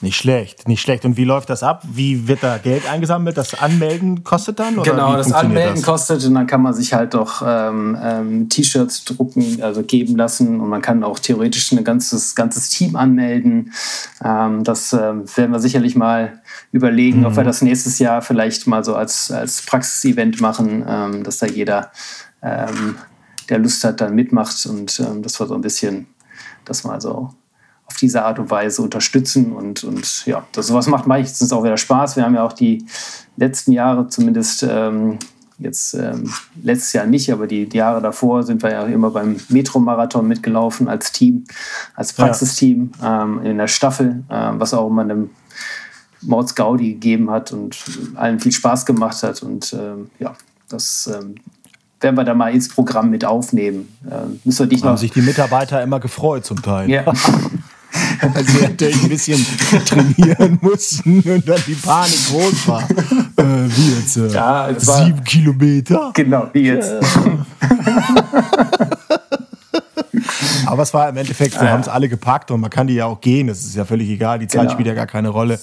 Nicht 0.00 0.16
schlecht, 0.16 0.68
nicht 0.68 0.80
schlecht. 0.80 1.04
Und 1.04 1.16
wie 1.16 1.24
läuft 1.24 1.50
das 1.50 1.64
ab? 1.64 1.82
Wie 1.92 2.28
wird 2.28 2.44
da 2.44 2.58
Geld 2.58 2.88
eingesammelt? 2.88 3.36
Das 3.36 3.60
Anmelden 3.60 4.22
kostet 4.22 4.60
dann? 4.60 4.80
genau, 4.80 5.16
das 5.16 5.32
Anmelden 5.32 5.74
das? 5.74 5.84
kostet 5.84 6.24
und 6.24 6.34
dann 6.34 6.46
kann 6.46 6.62
man 6.62 6.72
sich 6.72 6.94
halt 6.94 7.14
doch 7.14 7.42
ähm, 7.44 7.98
ähm, 8.00 8.48
T-Shirts 8.48 9.04
drucken, 9.06 9.60
also 9.60 9.82
geben 9.82 10.16
lassen 10.16 10.60
und 10.60 10.68
man 10.68 10.82
kann 10.82 11.02
auch 11.02 11.18
theoretisch 11.18 11.72
ein 11.72 11.82
ganzes, 11.82 12.36
ganzes 12.36 12.70
Team 12.70 12.94
anmelden. 12.94 13.72
Ähm, 14.24 14.62
das 14.62 14.92
ähm, 14.92 15.24
werden 15.34 15.50
wir 15.50 15.58
sicherlich 15.58 15.96
mal 15.96 16.42
überlegen, 16.70 17.20
mhm. 17.20 17.26
ob 17.26 17.34
wir 17.34 17.42
mhm. 17.42 17.48
das 17.48 17.62
nächstes 17.62 17.98
Jahr 17.98 18.22
vielleicht 18.22 18.68
mal 18.68 18.84
so 18.84 18.94
als, 18.94 19.32
als 19.32 19.62
Praxisevent 19.62 20.40
machen, 20.40 20.84
ähm, 20.88 21.24
dass 21.24 21.38
da 21.38 21.46
jeder, 21.46 21.90
ähm, 22.40 22.94
der 23.48 23.58
Lust 23.58 23.82
hat, 23.82 24.00
dann 24.00 24.14
mitmacht 24.14 24.64
und 24.66 25.02
das 25.22 25.40
war 25.40 25.46
so 25.48 25.54
ein 25.54 25.62
bisschen, 25.62 26.06
das 26.64 26.84
mal 26.84 27.00
so 27.00 27.30
auf 27.88 27.96
diese 27.96 28.24
Art 28.24 28.38
und 28.38 28.50
Weise 28.50 28.82
unterstützen. 28.82 29.52
Und, 29.52 29.82
und 29.84 30.26
ja, 30.26 30.44
das, 30.52 30.66
sowas 30.68 30.86
macht 30.86 31.06
meistens 31.06 31.52
auch 31.52 31.64
wieder 31.64 31.76
Spaß. 31.76 32.16
Wir 32.16 32.24
haben 32.24 32.34
ja 32.34 32.44
auch 32.44 32.52
die 32.52 32.84
letzten 33.36 33.72
Jahre 33.72 34.08
zumindest, 34.08 34.62
ähm, 34.62 35.18
jetzt 35.58 35.94
ähm, 35.94 36.32
letztes 36.62 36.92
Jahr 36.92 37.06
nicht, 37.06 37.32
aber 37.32 37.46
die, 37.46 37.68
die, 37.68 37.78
Jahre 37.78 38.00
davor 38.00 38.44
sind 38.44 38.62
wir 38.62 38.70
ja 38.70 38.84
immer 38.84 39.10
beim 39.10 39.36
Metro-Marathon 39.48 40.28
mitgelaufen 40.28 40.88
als 40.88 41.10
Team, 41.10 41.44
als 41.94 42.12
Praxisteam 42.12 42.92
ja. 43.00 43.24
ähm, 43.24 43.42
in 43.42 43.58
der 43.58 43.66
Staffel, 43.66 44.22
äh, 44.28 44.50
was 44.52 44.74
auch 44.74 44.86
immer 44.86 45.02
einem 45.02 45.30
Mords 46.20 46.54
Gaudi 46.54 46.92
gegeben 46.92 47.30
hat 47.30 47.52
und 47.52 47.76
allen 48.14 48.38
viel 48.38 48.52
Spaß 48.52 48.86
gemacht 48.86 49.22
hat. 49.22 49.42
Und 49.42 49.72
ähm, 49.72 50.10
ja, 50.18 50.34
das 50.68 51.10
ähm, 51.12 51.36
werden 52.00 52.16
wir 52.16 52.24
da 52.24 52.34
mal 52.34 52.52
ins 52.52 52.68
Programm 52.68 53.10
mit 53.10 53.24
aufnehmen. 53.24 53.88
Äh, 54.08 54.26
müssen 54.44 54.60
wir 54.60 54.66
dich 54.66 54.82
Haben 54.82 54.92
noch 54.92 54.98
sich 54.98 55.12
die 55.12 55.22
Mitarbeiter 55.22 55.82
immer 55.82 56.00
gefreut 56.00 56.44
zum 56.44 56.62
Teil. 56.62 56.90
Ja. 56.90 57.04
weil 58.20 58.46
sie 58.46 58.62
natürlich 58.62 59.02
ein 59.02 59.08
bisschen 59.08 59.46
trainieren 59.86 60.58
mussten 60.62 61.20
und 61.20 61.48
dann 61.48 61.60
die 61.66 61.74
Panik 61.74 62.28
groß 62.28 62.68
war. 62.68 62.88
Äh, 63.36 63.68
wie 63.68 63.94
jetzt? 63.94 64.16
Äh, 64.16 64.28
ja, 64.28 64.68
sieben 64.76 65.24
Kilometer? 65.24 66.10
Genau, 66.14 66.48
wie 66.52 66.62
jetzt. 66.62 66.92
Aber 70.66 70.82
es 70.82 70.94
war 70.94 71.08
im 71.08 71.16
Endeffekt, 71.16 71.54
wir 71.60 71.68
ah, 71.68 71.72
haben 71.72 71.80
es 71.80 71.88
alle 71.88 72.08
gepackt 72.08 72.50
und 72.50 72.60
man 72.60 72.70
kann 72.70 72.86
die 72.86 72.94
ja 72.94 73.06
auch 73.06 73.20
gehen. 73.20 73.48
Es 73.48 73.64
ist 73.64 73.76
ja 73.76 73.84
völlig 73.84 74.08
egal, 74.08 74.38
die 74.38 74.46
Zeit 74.46 74.62
genau. 74.62 74.72
spielt 74.72 74.88
ja 74.88 74.94
gar 74.94 75.06
keine 75.06 75.28
Rolle. 75.28 75.58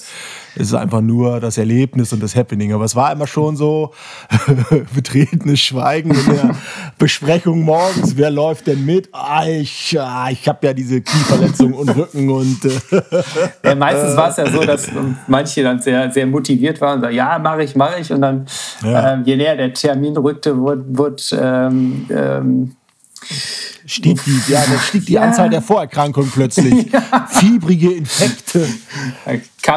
Es 0.58 0.68
ist 0.68 0.74
einfach 0.74 1.02
nur 1.02 1.38
das 1.40 1.58
Erlebnis 1.58 2.14
und 2.14 2.22
das 2.22 2.34
Happening. 2.34 2.72
Aber 2.72 2.84
es 2.84 2.96
war 2.96 3.12
immer 3.12 3.26
schon 3.26 3.56
so 3.56 3.92
betretenes 4.94 5.60
Schweigen 5.60 6.12
in 6.12 6.34
der 6.34 6.56
Besprechung 6.98 7.60
morgens. 7.60 8.16
Wer 8.16 8.30
läuft 8.30 8.66
denn 8.66 8.84
mit? 8.86 9.10
Ah, 9.12 9.46
ich 9.46 9.96
ah, 10.00 10.30
ich 10.30 10.48
habe 10.48 10.66
ja 10.66 10.72
diese 10.72 11.02
Knieverletzung 11.02 11.74
und 11.74 11.90
Rücken 11.90 12.30
und. 12.30 12.64
Äh, 12.64 13.12
ja, 13.64 13.74
meistens 13.74 14.16
war 14.16 14.30
es 14.30 14.38
ja 14.38 14.50
so, 14.50 14.60
dass 14.60 14.88
manche 15.26 15.62
dann 15.62 15.80
sehr, 15.80 16.10
sehr 16.10 16.26
motiviert 16.26 16.80
waren 16.80 16.96
und 16.96 17.00
sagen, 17.02 17.14
ja, 17.14 17.38
mache 17.38 17.62
ich, 17.62 17.76
mache 17.76 18.00
ich. 18.00 18.10
Und 18.10 18.22
dann, 18.22 18.46
ja. 18.82 19.12
ähm, 19.12 19.24
je 19.24 19.36
näher 19.36 19.56
der 19.56 19.74
Termin 19.74 20.16
rückte, 20.16 20.56
wurde, 20.58 20.84
wurde 20.88 21.22
ähm, 21.32 22.06
ähm, 22.10 22.75
stieg 23.86 24.22
die, 24.24 24.52
ja, 24.52 24.62
dann 24.66 24.78
stieg 24.78 25.06
die 25.06 25.14
ja. 25.14 25.22
Anzahl 25.22 25.50
der 25.50 25.62
Vorerkrankungen 25.62 26.30
plötzlich. 26.30 26.86
Ja. 26.96 27.26
Fiebrige 27.28 27.92
Infekte, 27.92 28.66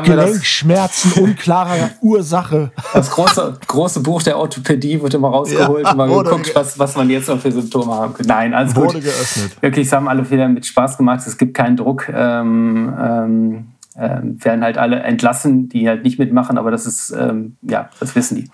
Gelenkschmerzen 0.03 1.23
unklarer 1.23 1.91
Ursache. 2.01 2.71
Das 2.93 3.09
große, 3.09 3.59
große 3.67 4.01
Buch 4.01 4.21
der 4.21 4.37
Orthopädie 4.37 5.01
wurde 5.01 5.17
immer 5.17 5.29
rausgeholt 5.29 5.85
ja, 5.85 5.91
und 5.91 5.97
mal 5.97 6.07
geguckt, 6.07 6.51
was, 6.53 6.77
was 6.77 6.95
man 6.95 7.09
jetzt 7.09 7.27
noch 7.27 7.39
für 7.39 7.51
Symptome 7.51 7.93
haben 7.93 8.13
könnte. 8.13 8.29
Nein, 8.29 8.53
alles 8.53 8.75
wurde 8.75 8.95
gut. 8.95 9.03
geöffnet. 9.03 9.61
Wirklich, 9.61 9.87
es 9.87 9.93
haben 9.93 10.07
alle 10.07 10.29
wieder 10.29 10.47
mit 10.47 10.65
Spaß 10.65 10.97
gemacht. 10.97 11.25
Es 11.25 11.37
gibt 11.37 11.55
keinen 11.55 11.77
Druck. 11.77 12.07
Ähm, 12.09 12.93
ähm, 12.99 13.67
ähm, 13.99 14.43
werden 14.43 14.63
halt 14.63 14.77
alle 14.77 15.01
entlassen, 15.01 15.67
die 15.67 15.87
halt 15.87 16.03
nicht 16.03 16.19
mitmachen, 16.19 16.57
aber 16.57 16.71
das 16.71 16.85
ist, 16.85 17.11
ähm, 17.11 17.57
ja, 17.61 17.89
das 17.99 18.15
wissen 18.15 18.35
die. 18.37 18.49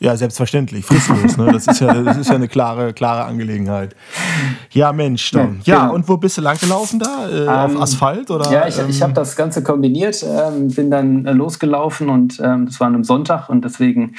Ja, 0.00 0.16
selbstverständlich, 0.16 0.84
fristlos. 0.84 1.36
Ne? 1.36 1.52
Das, 1.52 1.66
ist 1.66 1.80
ja, 1.80 1.94
das 2.02 2.16
ist 2.16 2.28
ja 2.28 2.34
eine 2.34 2.48
klare, 2.48 2.92
klare 2.92 3.24
Angelegenheit. 3.24 3.94
Ja, 4.70 4.92
Mensch, 4.92 5.30
dann. 5.30 5.60
Ja, 5.64 5.82
genau. 5.82 5.94
und 5.94 6.08
wo 6.08 6.16
bist 6.16 6.36
du 6.38 6.42
lang 6.42 6.58
gelaufen 6.58 6.98
da? 6.98 7.28
Äh, 7.28 7.42
ähm, 7.42 7.48
auf 7.76 7.82
Asphalt? 7.82 8.30
Oder, 8.30 8.50
ja, 8.50 8.66
ich, 8.66 8.78
ähm, 8.78 8.86
ich 8.88 9.02
habe 9.02 9.12
das 9.12 9.36
Ganze 9.36 9.62
kombiniert, 9.62 10.24
ähm, 10.24 10.68
bin 10.68 10.90
dann 10.90 11.26
äh, 11.26 11.32
losgelaufen 11.32 12.08
und 12.08 12.40
ähm, 12.40 12.66
das 12.66 12.80
war 12.80 12.88
an 12.88 12.94
einem 12.94 13.04
Sonntag 13.04 13.48
und 13.48 13.64
deswegen 13.64 14.14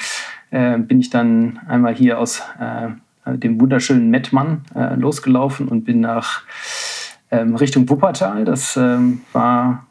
äh, 0.50 0.78
bin 0.78 1.00
ich 1.00 1.10
dann 1.10 1.60
einmal 1.68 1.94
hier 1.94 2.18
aus 2.18 2.42
äh, 2.58 3.36
dem 3.36 3.60
wunderschönen 3.60 4.10
Mettmann 4.10 4.64
äh, 4.74 4.94
losgelaufen 4.94 5.68
und 5.68 5.84
bin 5.84 6.00
nach 6.00 6.42
ähm, 7.30 7.56
Richtung 7.56 7.88
Wuppertal. 7.88 8.44
Das 8.44 8.76
ähm, 8.76 9.22
war 9.32 9.86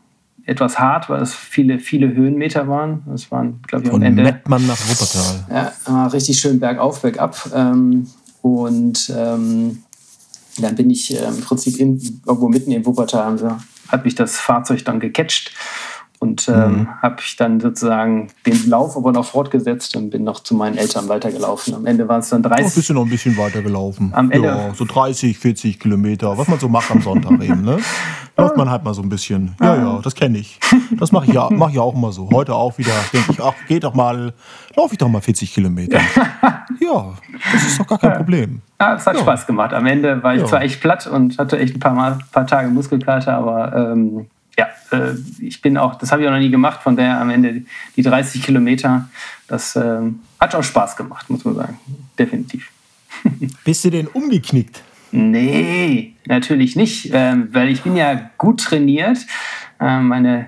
etwas 0.46 0.80
hart, 0.80 1.10
weil 1.10 1.22
es 1.22 1.34
viele, 1.34 1.80
viele 1.80 2.14
Höhenmeter 2.14 2.68
waren. 2.68 3.04
Das 3.08 3.32
waren, 3.32 3.62
glaube 3.68 3.86
ich, 3.86 3.90
am 3.90 3.96
Von 3.96 4.04
Ende. 4.04 4.24
Mettmann 4.24 4.66
nach 4.68 4.78
Wuppertal. 4.78 5.74
Ja, 5.88 6.08
richtig 6.08 6.40
schön 6.40 6.60
bergauf, 6.60 7.02
bergab. 7.02 7.50
Ähm, 7.54 8.08
und 8.42 9.12
ähm, 9.16 9.84
dann 10.60 10.76
bin 10.76 10.90
ich 10.90 11.14
äh, 11.14 11.26
im 11.26 11.42
Prinzip 11.42 11.80
in, 11.80 12.22
irgendwo 12.26 12.48
mitten 12.48 12.72
in 12.72 12.86
Wuppertal, 12.86 13.32
also, 13.32 13.58
hat 13.88 14.06
mich 14.06 14.16
das 14.16 14.38
Fahrzeug 14.38 14.84
dann 14.86 15.00
gecatcht 15.00 15.52
und 16.26 16.48
ähm, 16.50 16.56
mhm. 16.56 17.02
habe 17.02 17.18
ich 17.20 17.36
dann 17.36 17.60
sozusagen 17.60 18.30
den 18.46 18.68
Lauf 18.68 18.98
aber 18.98 19.12
noch 19.12 19.26
fortgesetzt 19.26 19.96
und 19.96 20.10
bin 20.10 20.24
noch 20.24 20.42
zu 20.42 20.56
meinen 20.56 20.76
Eltern 20.76 21.08
weitergelaufen. 21.08 21.76
Am 21.76 21.86
Ende 21.86 22.08
waren 22.08 22.22
es 22.22 22.30
dann 22.30 22.42
30. 22.42 22.66
Oh, 22.66 22.70
bist 22.76 22.90
du 22.90 22.94
noch 22.94 23.04
ein 23.04 23.10
bisschen 23.10 23.38
weitergelaufen. 23.38 24.12
Am 24.14 24.32
Ende. 24.32 24.48
Ja, 24.48 24.74
so 24.74 24.86
30, 24.86 25.38
40 25.38 25.80
Kilometer, 25.80 26.36
was 26.38 26.48
man 26.48 26.60
so 26.60 26.68
macht 26.68 26.90
am 26.90 27.02
Sonntag 27.02 27.34
eben, 27.44 27.62
ne? 27.62 27.78
Läuft 28.38 28.58
man 28.58 28.70
halt 28.70 28.84
mal 28.84 28.94
so 28.94 29.02
ein 29.02 29.08
bisschen. 29.08 29.56
Ja, 29.62 29.76
ja, 29.76 30.00
das 30.04 30.14
kenne 30.14 30.40
ich. 30.40 30.60
Das 31.00 31.14
mache 31.14 31.28
ich 31.28 31.34
ja, 31.34 31.48
mach 31.52 31.72
ich 31.72 31.80
auch 31.80 31.96
immer 31.96 32.12
so. 32.12 32.30
Heute 32.34 32.54
auch 32.54 32.78
wieder. 32.78 32.92
Denke 33.14 33.32
ich, 33.32 33.42
ach, 33.42 33.54
geh 33.70 33.80
doch 33.80 33.94
mal, 33.94 34.34
laufe 34.76 34.94
ich 34.94 34.98
doch 34.98 35.08
mal 35.08 35.22
40 35.22 35.54
Kilometer. 35.54 36.00
ja, 36.82 37.14
das 37.54 37.64
ist 37.66 37.80
doch 37.80 37.88
gar 37.88 37.98
kein 37.98 38.18
Problem. 38.18 38.62
Ja, 38.82 38.96
es 38.96 39.08
hat 39.08 39.16
ja. 39.16 39.22
Spaß 39.22 39.48
gemacht. 39.48 39.74
Am 39.74 39.86
Ende 39.86 40.22
war 40.22 40.36
ich 40.36 40.42
ja. 40.42 40.48
zwar 40.48 40.64
echt 40.64 40.82
platt 40.82 41.08
und 41.08 41.38
hatte 41.38 41.58
echt 41.58 41.76
ein 41.76 41.80
paar, 41.80 41.94
mal, 41.94 42.18
paar 42.34 42.46
Tage 42.46 42.68
Muskelkater, 42.68 43.38
aber 43.38 43.74
ähm, 43.74 44.28
ja, 44.58 44.68
äh, 44.92 45.14
ich 45.40 45.62
bin 45.62 45.78
auch, 45.78 45.96
das 45.96 46.12
habe 46.12 46.22
ich 46.22 46.28
auch 46.28 46.34
noch 46.34 46.40
nie 46.40 46.50
gemacht, 46.50 46.82
von 46.82 46.96
daher 46.96 47.20
am 47.20 47.30
Ende 47.30 47.64
die 47.96 48.02
30 48.02 48.44
Kilometer, 48.44 49.10
das 49.48 49.76
äh, 49.76 50.02
hat 50.40 50.56
auch 50.56 50.64
Spaß 50.64 50.96
gemacht, 50.96 51.30
muss 51.30 51.46
man 51.46 51.56
sagen. 51.56 51.80
Definitiv. 52.18 52.72
Bist 53.64 53.86
du 53.86 53.90
denn 53.90 54.08
umgeknickt? 54.08 54.82
Nee, 55.12 56.14
natürlich 56.26 56.76
nicht, 56.76 57.10
ähm, 57.14 57.50
weil 57.52 57.70
ich 57.70 57.84
bin 57.84 57.96
ja 57.96 58.30
gut 58.38 58.62
trainiert. 58.62 59.20
Ähm, 59.80 60.08
meine, 60.08 60.48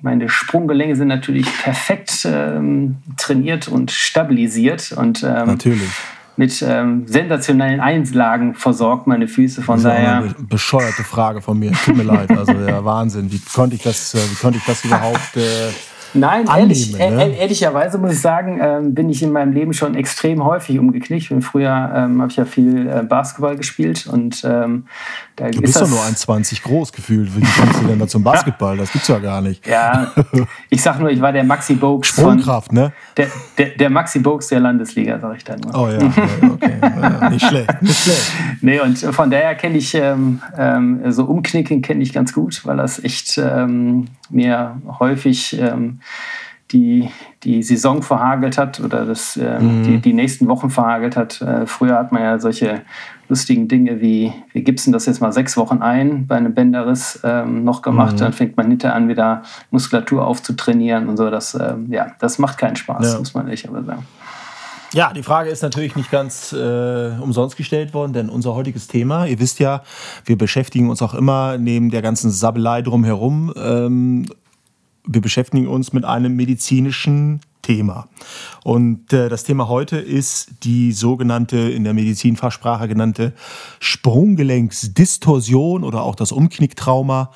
meine 0.00 0.28
Sprunggelenke 0.28 0.96
sind 0.96 1.08
natürlich 1.08 1.46
perfekt 1.58 2.24
ähm, 2.24 2.96
trainiert 3.18 3.68
und 3.68 3.90
stabilisiert. 3.90 4.92
Und, 4.92 5.22
ähm, 5.22 5.46
natürlich 5.46 5.90
mit 6.36 6.62
ähm, 6.66 7.06
sensationellen 7.06 7.80
Einlagen 7.80 8.54
versorgt, 8.54 9.06
meine 9.06 9.28
Füße. 9.28 9.62
Von 9.62 9.82
das 9.82 9.84
ist 9.84 9.98
daher. 9.98 10.16
Eine 10.16 10.34
bescheuerte 10.48 11.02
Frage 11.02 11.40
von 11.40 11.58
mir. 11.58 11.72
Tut 11.72 11.96
mir 11.96 12.02
leid. 12.02 12.30
Also 12.30 12.52
der 12.52 12.84
Wahnsinn. 12.84 13.32
Wie 13.32 13.40
konnte 13.40 13.76
ich 13.76 13.82
das, 13.82 14.14
äh, 14.14 14.18
wie 14.18 14.34
konnte 14.34 14.58
ich 14.58 14.64
das 14.64 14.84
überhaupt? 14.84 15.36
Äh, 15.36 15.70
Nein, 16.16 16.46
ehrlich, 16.46 16.92
ne? 16.96 17.36
ehrlicherweise 17.36 17.98
muss 17.98 18.12
ich 18.12 18.20
sagen, 18.20 18.58
ähm, 18.60 18.94
bin 18.94 19.08
ich 19.08 19.22
in 19.22 19.32
meinem 19.32 19.52
Leben 19.52 19.72
schon 19.72 19.94
extrem 19.94 20.44
häufig 20.44 20.78
umgeknickt. 20.78 21.30
Und 21.30 21.42
früher 21.42 21.92
ähm, 21.94 22.20
habe 22.20 22.30
ich 22.30 22.36
ja 22.36 22.44
viel 22.44 22.88
äh, 22.88 23.02
Basketball 23.02 23.56
gespielt 23.56 24.06
und 24.06 24.42
ähm, 24.44 24.86
da 25.36 25.50
du 25.50 25.60
bist 25.60 25.80
doch 25.80 25.88
nur 25.88 26.00
1,20 26.00 26.62
groß 26.62 26.92
gefühlt. 26.92 27.34
Wie 27.36 27.40
kommst 27.40 27.82
du 27.82 27.86
denn 27.86 27.98
da 27.98 28.06
zum 28.06 28.22
Basketball? 28.24 28.76
Das 28.76 28.90
gibt's 28.90 29.08
ja 29.08 29.18
gar 29.18 29.40
nicht. 29.40 29.66
Ja, 29.66 30.12
ich 30.70 30.82
sag 30.82 30.98
nur, 30.98 31.10
ich 31.10 31.20
war 31.20 31.32
der 31.32 31.44
Maxi 31.44 31.74
Bogues. 31.74 32.08
Sprungkraft, 32.08 32.68
von, 32.68 32.76
ne? 32.76 32.92
Der, 33.16 33.28
der, 33.58 33.66
der 33.70 33.90
Maxi 33.90 34.18
Bogues 34.18 34.48
der 34.48 34.60
Landesliga, 34.60 35.18
sag 35.20 35.36
ich 35.36 35.44
dann 35.44 35.60
mal. 35.60 35.74
Oh 35.74 35.88
ja, 35.88 36.50
okay. 36.52 36.78
Ja, 36.80 37.30
nicht 37.30 37.46
schlecht, 37.46 37.82
nicht 37.82 38.02
schlecht. 38.02 38.32
Nee, 38.62 38.80
und 38.80 38.98
von 38.98 39.30
daher 39.30 39.54
kenne 39.54 39.76
ich 39.76 39.94
ähm, 39.94 40.40
ähm, 40.56 41.12
so 41.12 41.24
Umknicken 41.24 41.82
kenne 41.82 42.02
ich 42.02 42.12
ganz 42.12 42.32
gut, 42.32 42.64
weil 42.64 42.78
das 42.78 43.02
echt 43.02 43.38
ähm, 43.38 44.06
mir 44.30 44.80
häufig 44.98 45.58
ähm, 45.58 46.00
die, 46.72 47.10
die 47.44 47.62
Saison 47.62 48.02
verhagelt 48.02 48.58
hat 48.58 48.80
oder 48.80 49.04
das, 49.04 49.36
äh, 49.36 49.60
mhm. 49.60 49.84
die, 49.84 49.98
die 49.98 50.12
nächsten 50.12 50.48
Wochen 50.48 50.70
verhagelt 50.70 51.16
hat. 51.16 51.40
Äh, 51.40 51.66
früher 51.66 51.96
hat 51.96 52.10
man 52.10 52.22
ja 52.22 52.38
solche 52.38 52.82
lustigen 53.28 53.68
Dinge 53.68 54.00
wie, 54.00 54.32
wir 54.52 54.62
gipsen 54.62 54.92
das 54.92 55.06
jetzt 55.06 55.20
mal 55.20 55.32
sechs 55.32 55.56
Wochen 55.56 55.78
ein 55.78 56.26
bei 56.26 56.36
einem 56.36 56.54
Bänderriss 56.54 57.20
ähm, 57.22 57.64
noch 57.64 57.82
gemacht. 57.82 58.14
Mhm. 58.14 58.18
Dann 58.18 58.32
fängt 58.32 58.56
man 58.56 58.68
hinterher 58.68 58.96
an, 58.96 59.08
wieder 59.08 59.42
Muskulatur 59.70 60.26
aufzutrainieren 60.26 61.08
und 61.08 61.16
so. 61.16 61.30
Das, 61.30 61.54
ähm, 61.54 61.86
ja, 61.90 62.08
das 62.18 62.38
macht 62.38 62.58
keinen 62.58 62.76
Spaß, 62.76 63.12
ja. 63.12 63.18
muss 63.18 63.34
man 63.34 63.46
ehrlich 63.46 63.68
aber 63.68 63.84
sagen. 63.84 64.06
Ja, 64.92 65.12
die 65.12 65.24
Frage 65.24 65.50
ist 65.50 65.62
natürlich 65.62 65.96
nicht 65.96 66.10
ganz 66.10 66.52
äh, 66.52 67.10
umsonst 67.20 67.56
gestellt 67.56 67.92
worden, 67.92 68.12
denn 68.12 68.28
unser 68.28 68.54
heutiges 68.54 68.86
Thema, 68.86 69.26
ihr 69.26 69.38
wisst 69.40 69.58
ja, 69.58 69.82
wir 70.24 70.38
beschäftigen 70.38 70.90
uns 70.90 71.02
auch 71.02 71.14
immer 71.14 71.58
neben 71.58 71.90
der 71.90 72.02
ganzen 72.02 72.30
Sabbelei 72.30 72.82
drumherum 72.82 73.52
ähm, 73.56 74.26
wir 75.06 75.20
beschäftigen 75.20 75.68
uns 75.68 75.92
mit 75.92 76.04
einem 76.04 76.36
medizinischen 76.36 77.40
Thema. 77.66 78.08
Und 78.62 79.12
äh, 79.12 79.28
das 79.28 79.42
Thema 79.42 79.68
heute 79.68 79.96
ist 79.96 80.62
die 80.62 80.92
sogenannte, 80.92 81.58
in 81.58 81.82
der 81.82 81.94
Medizinfachsprache 81.94 82.86
genannte 82.86 83.32
Sprunggelenksdistorsion 83.80 85.82
oder 85.82 86.02
auch 86.02 86.14
das 86.14 86.30
Umknicktrauma 86.30 87.32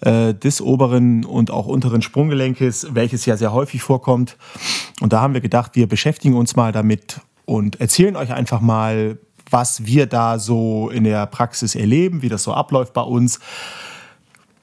äh, 0.00 0.34
des 0.34 0.60
oberen 0.60 1.24
und 1.24 1.50
auch 1.50 1.66
unteren 1.66 2.00
Sprunggelenkes, 2.00 2.88
welches 2.92 3.26
ja 3.26 3.36
sehr 3.36 3.52
häufig 3.52 3.82
vorkommt. 3.82 4.36
Und 5.00 5.12
da 5.12 5.20
haben 5.20 5.34
wir 5.34 5.40
gedacht, 5.40 5.74
wir 5.74 5.88
beschäftigen 5.88 6.36
uns 6.36 6.54
mal 6.54 6.70
damit 6.70 7.20
und 7.44 7.80
erzählen 7.80 8.14
euch 8.14 8.32
einfach 8.32 8.60
mal, 8.60 9.18
was 9.50 9.84
wir 9.84 10.06
da 10.06 10.38
so 10.38 10.90
in 10.90 11.02
der 11.04 11.26
Praxis 11.26 11.74
erleben, 11.74 12.22
wie 12.22 12.28
das 12.28 12.44
so 12.44 12.54
abläuft 12.54 12.94
bei 12.94 13.02
uns 13.02 13.40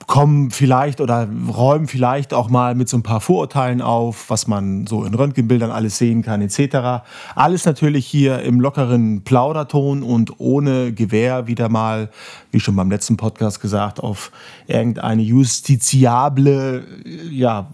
kommen 0.09 0.49
vielleicht 0.49 1.01
oder 1.01 1.27
räumen 1.55 1.87
vielleicht 1.87 2.33
auch 2.33 2.49
mal 2.49 2.73
mit 2.73 2.89
so 2.89 2.97
ein 2.97 3.03
paar 3.03 3.21
Vorurteilen 3.21 3.79
auf, 3.79 4.31
was 4.31 4.47
man 4.47 4.87
so 4.87 5.03
in 5.03 5.13
Röntgenbildern 5.13 5.69
alles 5.69 5.99
sehen 5.99 6.23
kann, 6.23 6.41
etc. 6.41 7.05
Alles 7.35 7.65
natürlich 7.65 8.07
hier 8.07 8.41
im 8.41 8.59
lockeren 8.59 9.21
Plauderton 9.21 10.01
und 10.01 10.39
ohne 10.39 10.93
Gewehr 10.93 11.45
wieder 11.45 11.69
mal, 11.69 12.09
wie 12.51 12.59
schon 12.59 12.75
beim 12.75 12.89
letzten 12.89 13.17
Podcast 13.17 13.61
gesagt, 13.61 13.99
auf 13.99 14.31
irgendeine 14.65 15.21
justiziable 15.21 16.87
ja, 17.29 17.67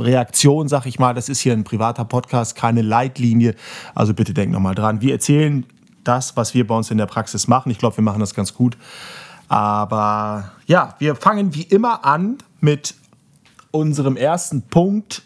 Reaktion, 0.00 0.68
sag 0.68 0.86
ich 0.86 0.98
mal. 0.98 1.12
Das 1.12 1.28
ist 1.28 1.40
hier 1.40 1.52
ein 1.52 1.64
privater 1.64 2.06
Podcast, 2.06 2.56
keine 2.56 2.80
Leitlinie. 2.80 3.54
Also 3.94 4.14
bitte 4.14 4.32
denkt 4.32 4.54
nochmal 4.54 4.74
dran. 4.74 5.02
Wir 5.02 5.12
erzählen 5.12 5.66
das, 6.04 6.38
was 6.38 6.54
wir 6.54 6.66
bei 6.66 6.74
uns 6.74 6.90
in 6.90 6.96
der 6.96 7.06
Praxis 7.06 7.48
machen. 7.48 7.70
Ich 7.70 7.76
glaube, 7.76 7.98
wir 7.98 8.04
machen 8.04 8.20
das 8.20 8.34
ganz 8.34 8.54
gut. 8.54 8.78
Aber 9.48 10.52
ja, 10.66 10.94
wir 10.98 11.16
fangen 11.16 11.54
wie 11.54 11.62
immer 11.62 12.04
an 12.04 12.38
mit 12.60 12.94
unserem 13.70 14.16
ersten 14.16 14.62
Punkt. 14.62 15.22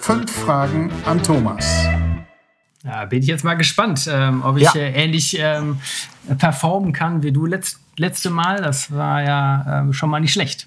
Fünf 0.00 0.30
Fragen 0.30 0.90
an 1.06 1.22
Thomas. 1.22 1.66
Ja, 2.84 3.06
bin 3.06 3.20
ich 3.20 3.28
jetzt 3.28 3.44
mal 3.44 3.54
gespannt, 3.54 4.08
ähm, 4.12 4.42
ob 4.44 4.58
ich 4.58 4.64
ja. 4.64 4.74
äh, 4.74 4.92
ähnlich 4.92 5.36
ähm, 5.38 5.80
performen 6.38 6.92
kann 6.92 7.22
wie 7.22 7.32
du 7.32 7.46
letzt, 7.46 7.80
letzte 7.96 8.28
Mal. 8.28 8.60
Das 8.60 8.92
war 8.92 9.22
ja 9.22 9.80
ähm, 9.80 9.92
schon 9.94 10.10
mal 10.10 10.20
nicht 10.20 10.32
schlecht. 10.32 10.66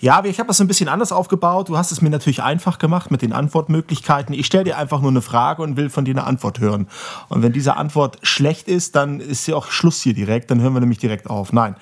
Ja, 0.00 0.24
ich 0.24 0.38
habe 0.38 0.48
das 0.48 0.60
ein 0.60 0.66
bisschen 0.66 0.88
anders 0.88 1.12
aufgebaut. 1.12 1.68
Du 1.68 1.76
hast 1.76 1.92
es 1.92 2.00
mir 2.00 2.08
natürlich 2.08 2.42
einfach 2.42 2.78
gemacht 2.78 3.10
mit 3.10 3.20
den 3.20 3.34
Antwortmöglichkeiten. 3.34 4.34
Ich 4.34 4.46
stelle 4.46 4.64
dir 4.64 4.78
einfach 4.78 5.02
nur 5.02 5.10
eine 5.10 5.20
Frage 5.20 5.62
und 5.62 5.76
will 5.76 5.90
von 5.90 6.06
dir 6.06 6.14
eine 6.14 6.24
Antwort 6.24 6.58
hören. 6.58 6.88
Und 7.28 7.42
wenn 7.42 7.52
diese 7.52 7.76
Antwort 7.76 8.18
schlecht 8.22 8.66
ist, 8.66 8.96
dann 8.96 9.20
ist 9.20 9.46
ja 9.46 9.56
auch 9.56 9.70
Schluss 9.70 10.00
hier 10.00 10.14
direkt. 10.14 10.50
Dann 10.50 10.62
hören 10.62 10.72
wir 10.72 10.80
nämlich 10.80 10.98
direkt 10.98 11.28
auf. 11.28 11.52
Nein. 11.52 11.76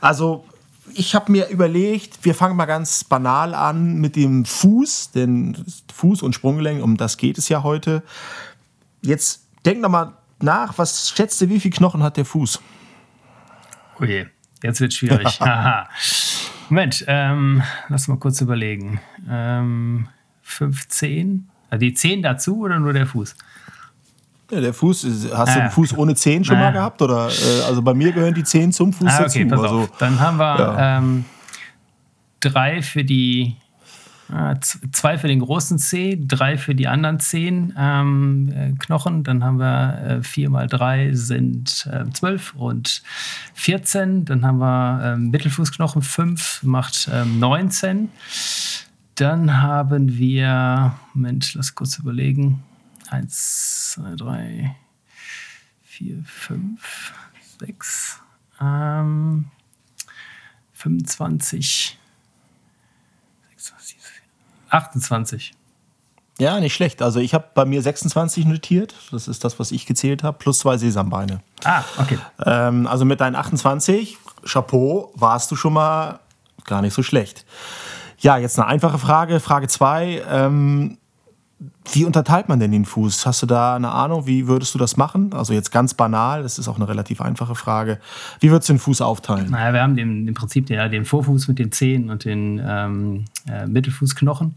Also 0.00 0.44
ich 0.94 1.14
habe 1.14 1.30
mir 1.30 1.48
überlegt, 1.48 2.24
wir 2.24 2.34
fangen 2.34 2.56
mal 2.56 2.66
ganz 2.66 3.04
banal 3.04 3.54
an 3.54 3.94
mit 3.94 4.16
dem 4.16 4.44
Fuß, 4.44 5.12
denn 5.12 5.64
Fuß 5.94 6.22
und 6.22 6.34
Sprunggelenk, 6.34 6.82
um 6.82 6.96
das 6.96 7.16
geht 7.16 7.38
es 7.38 7.48
ja 7.48 7.62
heute. 7.62 8.02
Jetzt 9.00 9.44
denk 9.64 9.80
doch 9.82 9.88
mal 9.88 10.14
nach, 10.40 10.76
was 10.76 11.10
schätzt 11.10 11.40
du, 11.40 11.48
wie 11.48 11.60
viele 11.60 11.76
Knochen 11.76 12.02
hat 12.02 12.16
der 12.16 12.24
Fuß? 12.24 12.60
Oh 14.00 14.04
je, 14.04 14.26
jetzt 14.60 14.80
wird 14.80 14.92
schwierig. 14.92 15.38
Moment, 16.70 17.04
ähm, 17.08 17.62
lass 17.88 18.08
mal 18.08 18.16
kurz 18.16 18.40
überlegen. 18.40 19.00
Ähm, 19.28 20.08
15? 20.42 21.48
Also 21.68 21.80
die 21.80 21.94
10 21.94 22.22
dazu 22.22 22.60
oder 22.60 22.78
nur 22.78 22.92
der 22.92 23.06
Fuß? 23.06 23.36
Ja, 24.50 24.60
der 24.60 24.74
Fuß, 24.74 25.04
hast 25.32 25.32
ah, 25.32 25.54
du 25.54 25.60
den 25.60 25.70
Fuß 25.70 25.96
ohne 25.96 26.14
Zehen 26.14 26.44
schon 26.44 26.56
ah, 26.56 26.60
mal 26.60 26.72
gehabt? 26.72 27.02
Oder, 27.02 27.28
äh, 27.28 27.62
also 27.66 27.82
bei 27.82 27.94
mir 27.94 28.12
gehören 28.12 28.34
die 28.34 28.44
Zehen 28.44 28.72
zum 28.72 28.92
Fuß 28.92 29.08
ah, 29.08 29.24
okay, 29.26 29.44
dazu. 29.44 29.48
Pass 29.48 29.62
also, 29.62 29.80
auf. 29.82 29.98
Dann 29.98 30.18
haben 30.18 30.38
wir 30.38 30.58
ja. 30.58 30.98
ähm, 30.98 31.24
drei 32.40 32.82
für 32.82 33.04
die 33.04 33.56
äh, 34.32 34.56
zwei 34.92 35.18
für 35.18 35.28
den 35.28 35.40
großen 35.40 35.78
C, 35.78 36.18
drei 36.20 36.56
für 36.56 36.74
die 36.74 36.88
anderen 36.88 37.18
zehn 37.20 37.74
ähm, 37.76 38.52
äh, 38.54 38.72
Knochen. 38.78 39.24
Dann 39.24 39.42
haben 39.42 39.58
wir 39.58 39.98
äh, 40.02 40.22
vier 40.22 40.50
mal 40.50 40.66
drei 40.66 41.12
sind 41.14 41.88
äh, 41.90 42.08
zwölf 42.12 42.54
und 42.54 43.02
14. 43.54 44.24
Dann 44.24 44.44
haben 44.44 44.58
wir 44.58 45.00
ähm, 45.04 45.30
Mittelfußknochen 45.30 46.02
fünf, 46.02 46.62
macht 46.62 47.08
ähm, 47.12 47.38
19. 47.38 48.10
Dann 49.16 49.60
haben 49.60 50.16
wir, 50.16 50.98
Moment, 51.14 51.54
lass 51.54 51.74
kurz 51.74 51.98
überlegen. 51.98 52.62
Eins, 53.08 53.92
zwei, 53.92 54.14
drei, 54.14 54.76
vier, 55.82 56.22
fünf, 56.24 57.12
sechs, 57.58 58.20
ähm, 58.60 59.46
25. 60.74 61.98
28. 64.70 65.52
Ja, 66.38 66.58
nicht 66.58 66.74
schlecht. 66.74 67.02
Also 67.02 67.20
ich 67.20 67.34
habe 67.34 67.44
bei 67.54 67.66
mir 67.66 67.82
26 67.82 68.46
notiert. 68.46 68.94
Das 69.10 69.28
ist 69.28 69.44
das, 69.44 69.58
was 69.58 69.72
ich 69.72 69.84
gezählt 69.84 70.22
habe, 70.22 70.38
plus 70.38 70.60
zwei 70.60 70.78
Sesambeine. 70.78 71.42
Ah, 71.64 71.84
okay. 71.98 72.18
Ähm, 72.46 72.86
also 72.86 73.04
mit 73.04 73.20
deinen 73.20 73.36
28, 73.36 74.16
Chapeau, 74.46 75.12
warst 75.14 75.50
du 75.50 75.56
schon 75.56 75.74
mal 75.74 76.20
gar 76.64 76.80
nicht 76.80 76.94
so 76.94 77.02
schlecht. 77.02 77.44
Ja, 78.18 78.38
jetzt 78.38 78.58
eine 78.58 78.68
einfache 78.68 78.98
Frage. 78.98 79.38
Frage 79.40 79.68
2. 79.68 80.22
Ähm, 80.28 80.98
wie 81.92 82.04
unterteilt 82.04 82.48
man 82.48 82.58
denn 82.58 82.72
den 82.72 82.86
Fuß? 82.86 83.26
Hast 83.26 83.42
du 83.42 83.46
da 83.46 83.76
eine 83.76 83.90
Ahnung? 83.90 84.26
Wie 84.26 84.46
würdest 84.46 84.74
du 84.74 84.78
das 84.78 84.96
machen? 84.96 85.34
Also 85.34 85.52
jetzt 85.52 85.70
ganz 85.70 85.92
banal, 85.92 86.42
das 86.42 86.58
ist 86.58 86.68
auch 86.68 86.76
eine 86.76 86.88
relativ 86.88 87.20
einfache 87.20 87.54
Frage. 87.54 87.98
Wie 88.38 88.50
würdest 88.50 88.70
du 88.70 88.74
den 88.74 88.78
Fuß 88.78 89.02
aufteilen? 89.02 89.50
Naja, 89.50 89.74
wir 89.74 89.82
haben 89.82 89.96
den, 89.96 90.26
im 90.26 90.34
Prinzip 90.34 90.66
den, 90.66 90.90
den 90.90 91.04
Vorfuß 91.04 91.48
mit 91.48 91.58
den 91.58 91.70
Zehen 91.70 92.08
und 92.08 92.24
den 92.24 92.62
ähm, 92.64 93.24
äh, 93.46 93.66
Mittelfußknochen. 93.66 94.56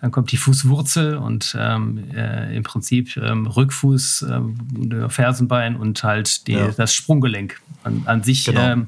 Dann 0.00 0.10
kommt 0.10 0.32
die 0.32 0.38
Fußwurzel 0.38 1.18
und 1.18 1.54
ähm, 1.58 2.04
äh, 2.14 2.56
im 2.56 2.62
Prinzip 2.62 3.16
ähm, 3.18 3.46
Rückfuß, 3.46 4.22
äh, 4.22 5.08
Fersenbein 5.08 5.76
und 5.76 6.02
halt 6.02 6.46
die, 6.46 6.54
ja. 6.54 6.70
das 6.70 6.94
Sprunggelenk 6.94 7.60
an, 7.84 8.02
an 8.06 8.22
sich 8.22 8.44
genau. 8.44 8.60
Ähm, 8.60 8.86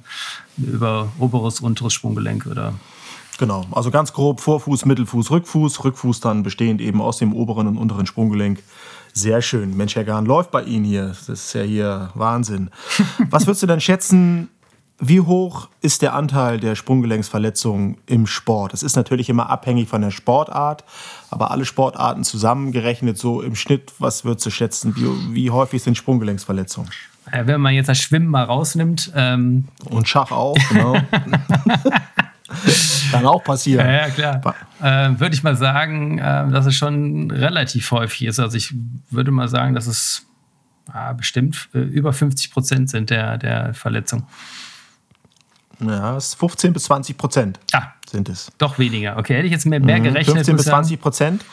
über 0.57 1.13
oberes, 1.19 1.61
unteres 1.61 1.93
Sprunggelenk 1.93 2.47
oder 2.47 2.75
Genau, 3.43 3.67
also 3.73 3.91
ganz 3.91 4.13
grob 4.13 4.41
Vorfuß, 4.41 4.85
Mittelfuß, 4.85 5.33
Rückfuß. 5.33 5.83
Rückfuß 5.83 6.21
dann 6.21 6.45
bestehend 6.45 6.81
eben 6.81 7.03
aus 7.03 7.19
dem 7.19 7.35
oberen 7.35 7.67
und 7.67 7.77
unteren 7.77 8.07
Sprunggelenk. 8.07 8.63
Sehr 9.15 9.43
schön. 9.43 9.77
Mensch, 9.77 9.97
Herr 9.97 10.05
Gahn, 10.05 10.27
läuft 10.27 10.53
bei 10.53 10.63
Ihnen 10.63 10.85
hier. 10.85 11.09
Das 11.09 11.29
ist 11.29 11.53
ja 11.53 11.63
hier 11.63 12.11
Wahnsinn. 12.15 12.71
Was 13.31 13.49
würdest 13.49 13.65
du 13.65 13.67
denn 13.67 13.81
schätzen, 13.81 14.49
wie 15.01 15.21
hoch 15.21 15.71
ist 15.81 16.03
der 16.03 16.15
Anteil 16.15 16.61
der 16.61 16.77
Sprunggelenksverletzungen 16.77 17.97
im 18.07 18.29
Sport? 18.29 18.75
Das 18.75 18.85
ist 18.85 18.95
natürlich 18.95 19.29
immer 19.29 19.51
abhängig 19.51 19.89
von 19.89 20.03
der 20.03 20.13
Sportart, 20.13 20.85
aber 21.29 21.51
alle 21.51 21.65
Sportarten 21.65 22.23
zusammengerechnet 22.23 23.19
so 23.19 23.43
im 23.43 23.57
Schnitt, 23.57 23.93
was 23.99 24.25
würdest 24.25 24.47
du 24.47 24.51
schätzen? 24.51 24.95
Wie, 24.95 25.35
wie 25.35 25.51
häufig 25.51 25.83
sind 25.83 25.97
Sprunggelenksverletzungen? 25.97 26.93
Wenn 27.33 27.61
man 27.61 27.75
jetzt 27.75 27.89
das 27.89 27.99
Schwimmen 27.99 28.29
mal 28.29 28.45
rausnimmt. 28.45 29.11
Ähm 29.17 29.67
Und 29.91 30.07
Schach 30.07 30.31
auch, 30.31 30.57
genau. 30.69 30.95
Kann 33.11 33.27
auch 33.27 33.43
passieren. 33.43 33.87
Ja, 33.87 34.09
ja 34.09 34.11
klar. 34.11 34.55
Äh, 34.81 35.21
würde 35.21 35.35
ich 35.35 35.43
mal 35.43 35.57
sagen, 35.57 36.19
äh, 36.19 36.51
dass 36.51 36.67
es 36.67 36.75
schon 36.75 37.31
relativ 37.31 37.91
häufig 37.91 38.27
ist. 38.27 38.41
Also 38.41 38.57
ich 38.57 38.75
würde 39.11 39.31
mal 39.31 39.49
sagen, 39.49 39.75
dass 39.75 39.87
es 39.87 40.27
äh, 40.93 41.15
bestimmt 41.15 41.69
über 41.73 42.13
50 42.13 42.51
Prozent 42.51 42.91
sind 42.91 43.11
der, 43.11 43.39
der 43.39 43.75
Verletzungen. 43.75 44.27
Ja, 45.81 46.17
es 46.17 46.29
ist 46.29 46.35
15 46.35 46.73
bis 46.73 46.85
20 46.85 47.17
Prozent 47.17 47.61
ah, 47.73 47.89
sind 48.09 48.29
es. 48.29 48.51
Doch 48.59 48.79
weniger. 48.79 49.17
Okay, 49.17 49.35
hätte 49.35 49.47
ich 49.47 49.53
jetzt 49.53 49.67
mehr, 49.67 49.81
mehr 49.81 49.99
mhm, 49.99 50.05
gerechnet. 50.05 50.37
15 50.37 50.57
bis 50.57 50.67
20 50.67 51.01
Prozent. 51.01 51.45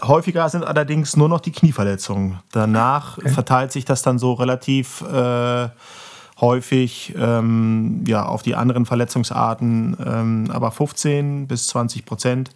Häufiger 0.00 0.48
sind 0.48 0.64
allerdings 0.64 1.16
nur 1.16 1.28
noch 1.28 1.40
die 1.40 1.50
Knieverletzungen. 1.50 2.38
Danach 2.52 3.18
okay. 3.18 3.30
verteilt 3.30 3.72
sich 3.72 3.84
das 3.84 4.02
dann 4.02 4.18
so 4.18 4.32
relativ 4.34 5.00
äh, 5.02 5.68
häufig 6.40 7.14
ähm, 7.18 8.04
ja, 8.06 8.24
auf 8.24 8.42
die 8.42 8.54
anderen 8.54 8.86
Verletzungsarten. 8.86 9.96
Ähm, 10.04 10.50
aber 10.52 10.70
15 10.70 11.46
bis 11.48 11.66
20 11.68 12.04
Prozent 12.04 12.50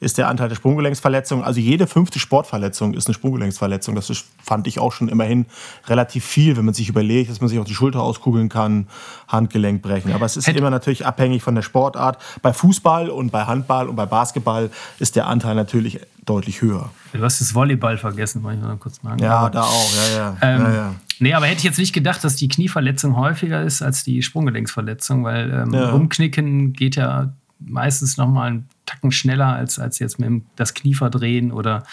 ist 0.00 0.18
der 0.18 0.28
Anteil 0.28 0.48
der 0.48 0.56
Sprunggelenksverletzungen. 0.56 1.44
Also 1.44 1.60
jede 1.60 1.86
fünfte 1.86 2.18
Sportverletzung 2.18 2.94
ist 2.94 3.06
eine 3.06 3.14
Sprunggelenksverletzung. 3.14 3.94
Das 3.94 4.10
ist, 4.10 4.26
fand 4.42 4.66
ich 4.66 4.78
auch 4.78 4.92
schon 4.92 5.08
immerhin 5.08 5.46
relativ 5.86 6.24
viel, 6.24 6.56
wenn 6.56 6.64
man 6.64 6.74
sich 6.74 6.88
überlegt, 6.88 7.30
dass 7.30 7.40
man 7.40 7.48
sich 7.48 7.58
auch 7.58 7.64
die 7.64 7.74
Schulter 7.74 8.00
auskugeln 8.00 8.48
kann, 8.48 8.88
Handgelenk 9.28 9.82
brechen. 9.82 10.12
Aber 10.12 10.26
es 10.26 10.36
ist 10.36 10.46
Hätt 10.46 10.56
immer 10.56 10.70
natürlich 10.70 11.06
abhängig 11.06 11.42
von 11.42 11.54
der 11.54 11.62
Sportart. 11.62 12.18
Bei 12.42 12.52
Fußball 12.52 13.10
und 13.10 13.30
bei 13.30 13.44
Handball 13.44 13.88
und 13.88 13.96
bei 13.96 14.06
Basketball 14.06 14.70
ist 14.98 15.16
der 15.16 15.26
Anteil 15.26 15.54
natürlich 15.54 16.00
deutlich 16.24 16.62
höher. 16.62 16.90
Du 17.12 17.22
hast 17.22 17.40
das 17.40 17.54
Volleyball 17.54 17.98
vergessen, 17.98 18.42
wollte 18.42 18.58
ich 18.58 18.64
mal 18.64 18.76
kurz 18.76 19.02
machen. 19.02 19.18
Ja, 19.18 19.38
aber, 19.38 19.50
da 19.50 19.62
auch, 19.62 19.92
ja, 19.94 20.16
ja. 20.16 20.36
Ähm, 20.40 20.62
ja, 20.62 20.74
ja. 20.74 20.94
Nee, 21.20 21.34
aber 21.34 21.46
hätte 21.46 21.58
ich 21.58 21.64
jetzt 21.64 21.78
nicht 21.78 21.92
gedacht, 21.92 22.24
dass 22.24 22.36
die 22.36 22.48
Knieverletzung 22.48 23.16
häufiger 23.16 23.62
ist 23.62 23.82
als 23.82 24.04
die 24.04 24.22
Sprunggelenksverletzung, 24.22 25.24
weil 25.24 25.50
ähm, 25.50 25.72
ja. 25.72 25.90
Umknicken 25.92 26.72
geht 26.72 26.96
ja 26.96 27.32
meistens 27.66 28.16
noch 28.16 28.28
mal 28.28 28.48
einen 28.48 28.68
Tacken 28.86 29.12
schneller 29.12 29.54
als, 29.54 29.78
als 29.78 29.98
jetzt 29.98 30.18
mit 30.18 30.28
dem, 30.28 30.46
das 30.56 30.74
Knie 30.74 30.94
verdrehen 30.94 31.52
oder 31.52 31.84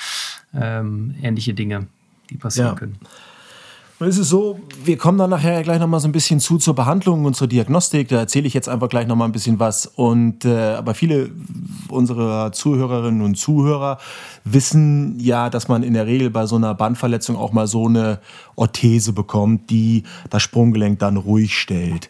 ähm, 0.53 1.15
ähnliche 1.21 1.53
Dinge, 1.53 1.88
die 2.29 2.38
passieren 2.38 2.69
ja. 2.69 2.75
können. 2.75 2.99
Nun 4.01 4.10
ist 4.10 4.17
es 4.17 4.29
so, 4.29 4.60
wir 4.84 4.97
kommen 4.97 5.19
dann 5.19 5.29
nachher 5.29 5.62
gleich 5.62 5.79
noch 5.79 5.86
mal 5.86 5.99
so 5.99 6.07
ein 6.07 6.12
bisschen 6.12 6.39
zu 6.39 6.57
zur 6.57 6.73
Behandlung 6.73 7.23
und 7.23 7.36
zur 7.36 7.45
Diagnostik. 7.45 8.07
Da 8.07 8.17
erzähle 8.17 8.47
ich 8.47 8.55
jetzt 8.55 8.67
einfach 8.67 8.89
gleich 8.89 9.05
noch 9.05 9.15
mal 9.15 9.25
ein 9.25 9.31
bisschen 9.31 9.60
was. 9.60 9.86
Und 9.86 10.43
äh, 10.43 10.73
aber 10.73 10.95
viele 10.95 11.29
unserer 11.88 12.51
Zuhörerinnen 12.51 13.21
und 13.21 13.36
Zuhörer 13.36 13.99
wissen 14.43 15.19
ja, 15.19 15.51
dass 15.51 15.67
man 15.67 15.84
in 15.84 15.93
der 15.93 16.07
Regel 16.07 16.31
bei 16.31 16.47
so 16.47 16.55
einer 16.55 16.73
Bandverletzung 16.73 17.36
auch 17.36 17.51
mal 17.51 17.67
so 17.67 17.88
eine 17.88 18.19
Orthese 18.55 19.13
bekommt, 19.13 19.69
die 19.69 20.01
das 20.31 20.41
Sprunggelenk 20.41 20.97
dann 20.97 21.15
ruhig 21.15 21.55
stellt. 21.55 22.10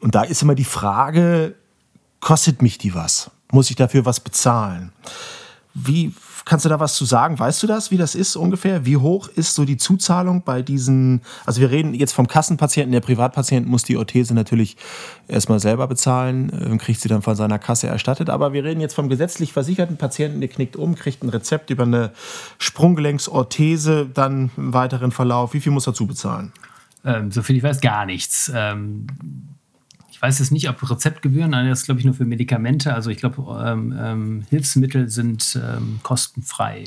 Und 0.00 0.16
da 0.16 0.24
ist 0.24 0.42
immer 0.42 0.56
die 0.56 0.64
Frage, 0.64 1.54
kostet 2.24 2.62
mich 2.62 2.78
die 2.78 2.94
was? 2.94 3.30
Muss 3.52 3.68
ich 3.68 3.76
dafür 3.76 4.06
was 4.06 4.18
bezahlen? 4.18 4.92
Wie 5.74 6.14
kannst 6.46 6.64
du 6.64 6.70
da 6.70 6.80
was 6.80 6.96
zu 6.96 7.04
sagen? 7.04 7.38
Weißt 7.38 7.62
du 7.62 7.66
das, 7.66 7.90
wie 7.90 7.98
das 7.98 8.14
ist 8.14 8.34
ungefähr? 8.34 8.86
Wie 8.86 8.96
hoch 8.96 9.28
ist 9.28 9.54
so 9.54 9.66
die 9.66 9.76
Zuzahlung 9.76 10.42
bei 10.42 10.62
diesen? 10.62 11.20
Also 11.44 11.60
wir 11.60 11.70
reden 11.70 11.92
jetzt 11.92 12.14
vom 12.14 12.26
Kassenpatienten. 12.26 12.92
Der 12.92 13.02
Privatpatient 13.02 13.68
muss 13.68 13.82
die 13.82 13.98
Orthese 13.98 14.32
natürlich 14.32 14.78
erstmal 15.28 15.60
selber 15.60 15.86
bezahlen 15.86 16.48
und 16.48 16.78
kriegt 16.78 16.98
sie 16.98 17.10
dann 17.10 17.20
von 17.20 17.36
seiner 17.36 17.58
Kasse 17.58 17.88
erstattet. 17.88 18.30
Aber 18.30 18.54
wir 18.54 18.64
reden 18.64 18.80
jetzt 18.80 18.94
vom 18.94 19.10
gesetzlich 19.10 19.52
versicherten 19.52 19.98
Patienten, 19.98 20.40
der 20.40 20.48
knickt 20.48 20.76
um, 20.76 20.94
kriegt 20.94 21.22
ein 21.22 21.28
Rezept 21.28 21.68
über 21.68 21.82
eine 21.82 22.12
Sprunggelenksorthese, 22.56 24.06
dann 24.06 24.50
im 24.56 24.72
weiteren 24.72 25.12
Verlauf. 25.12 25.52
Wie 25.52 25.60
viel 25.60 25.72
muss 25.72 25.86
er 25.86 25.92
dazu 25.92 26.06
bezahlen? 26.06 26.52
Ähm, 27.04 27.30
soviel 27.30 27.56
ich 27.56 27.62
weiß, 27.62 27.82
gar 27.82 28.06
nichts. 28.06 28.50
Ähm 28.54 29.08
weiß 30.24 30.38
jetzt 30.38 30.52
nicht, 30.52 30.70
ob 30.70 30.90
Rezeptgebühren, 30.90 31.50
nein, 31.50 31.68
das 31.68 31.80
ist, 31.80 31.84
glaube 31.84 32.00
ich, 32.00 32.06
nur 32.06 32.14
für 32.14 32.24
Medikamente. 32.24 32.94
Also 32.94 33.10
ich 33.10 33.18
glaube, 33.18 33.62
ähm, 33.62 33.94
ähm, 34.00 34.44
Hilfsmittel 34.48 35.10
sind 35.10 35.60
ähm, 35.62 36.00
kostenfrei. 36.02 36.84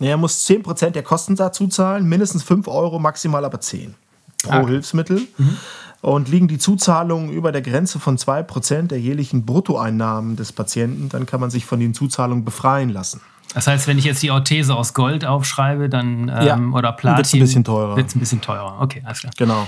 Er 0.00 0.18
muss 0.18 0.46
10% 0.46 0.90
der 0.90 1.02
Kosten 1.02 1.36
dazu 1.36 1.68
zahlen, 1.68 2.06
mindestens 2.06 2.42
5 2.42 2.68
Euro, 2.68 2.98
maximal 2.98 3.44
aber 3.46 3.60
10 3.60 3.94
pro 4.42 4.52
ah. 4.52 4.66
Hilfsmittel. 4.66 5.22
Mhm. 5.38 5.56
Und 6.02 6.28
liegen 6.28 6.48
die 6.48 6.58
Zuzahlungen 6.58 7.30
über 7.30 7.52
der 7.52 7.60
Grenze 7.60 7.98
von 7.98 8.16
2% 8.16 8.88
der 8.88 9.00
jährlichen 9.00 9.44
Bruttoeinnahmen 9.44 10.36
des 10.36 10.52
Patienten, 10.52 11.10
dann 11.10 11.26
kann 11.26 11.40
man 11.40 11.50
sich 11.50 11.66
von 11.66 11.78
den 11.78 11.92
Zuzahlungen 11.92 12.44
befreien 12.44 12.88
lassen. 12.88 13.20
Das 13.54 13.66
heißt, 13.66 13.86
wenn 13.86 13.98
ich 13.98 14.04
jetzt 14.04 14.22
die 14.22 14.30
Orthese 14.30 14.74
aus 14.74 14.94
Gold 14.94 15.24
aufschreibe, 15.24 15.88
dann 15.88 16.28
ähm, 16.28 16.46
ja, 16.46 16.58
oder 16.78 16.92
Platin, 16.92 17.16
wird 17.16 17.26
es 17.26 17.34
ein 17.34 17.40
bisschen 17.40 17.64
teurer. 17.64 17.96
Wird 17.96 18.08
es 18.08 18.14
ein 18.14 18.20
bisschen 18.20 18.40
teurer. 18.40 18.80
Okay, 18.80 19.02
alles 19.04 19.20
klar. 19.20 19.32
Genau. 19.36 19.66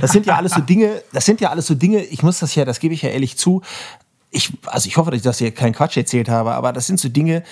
Das 0.00 0.12
sind 0.12 0.26
ja 0.26 0.36
alles 0.36 0.52
so 0.52 0.60
Dinge, 0.60 1.02
das 1.12 1.24
sind 1.24 1.40
ja 1.40 1.50
alles 1.50 1.66
so 1.66 1.74
Dinge, 1.74 2.02
ich 2.04 2.22
muss 2.22 2.38
das 2.38 2.54
ja, 2.54 2.64
das 2.64 2.80
gebe 2.80 2.94
ich 2.94 3.02
ja 3.02 3.10
ehrlich 3.10 3.36
zu. 3.36 3.62
Ich, 4.30 4.52
also 4.66 4.86
ich 4.88 4.96
hoffe, 4.96 5.10
dass 5.10 5.18
ich 5.18 5.24
das 5.24 5.38
hier 5.38 5.50
keinen 5.52 5.72
Quatsch 5.72 5.96
erzählt 5.96 6.28
habe, 6.28 6.54
aber 6.54 6.72
das 6.72 6.86
sind 6.86 7.00
so 7.00 7.08
Dinge, 7.08 7.42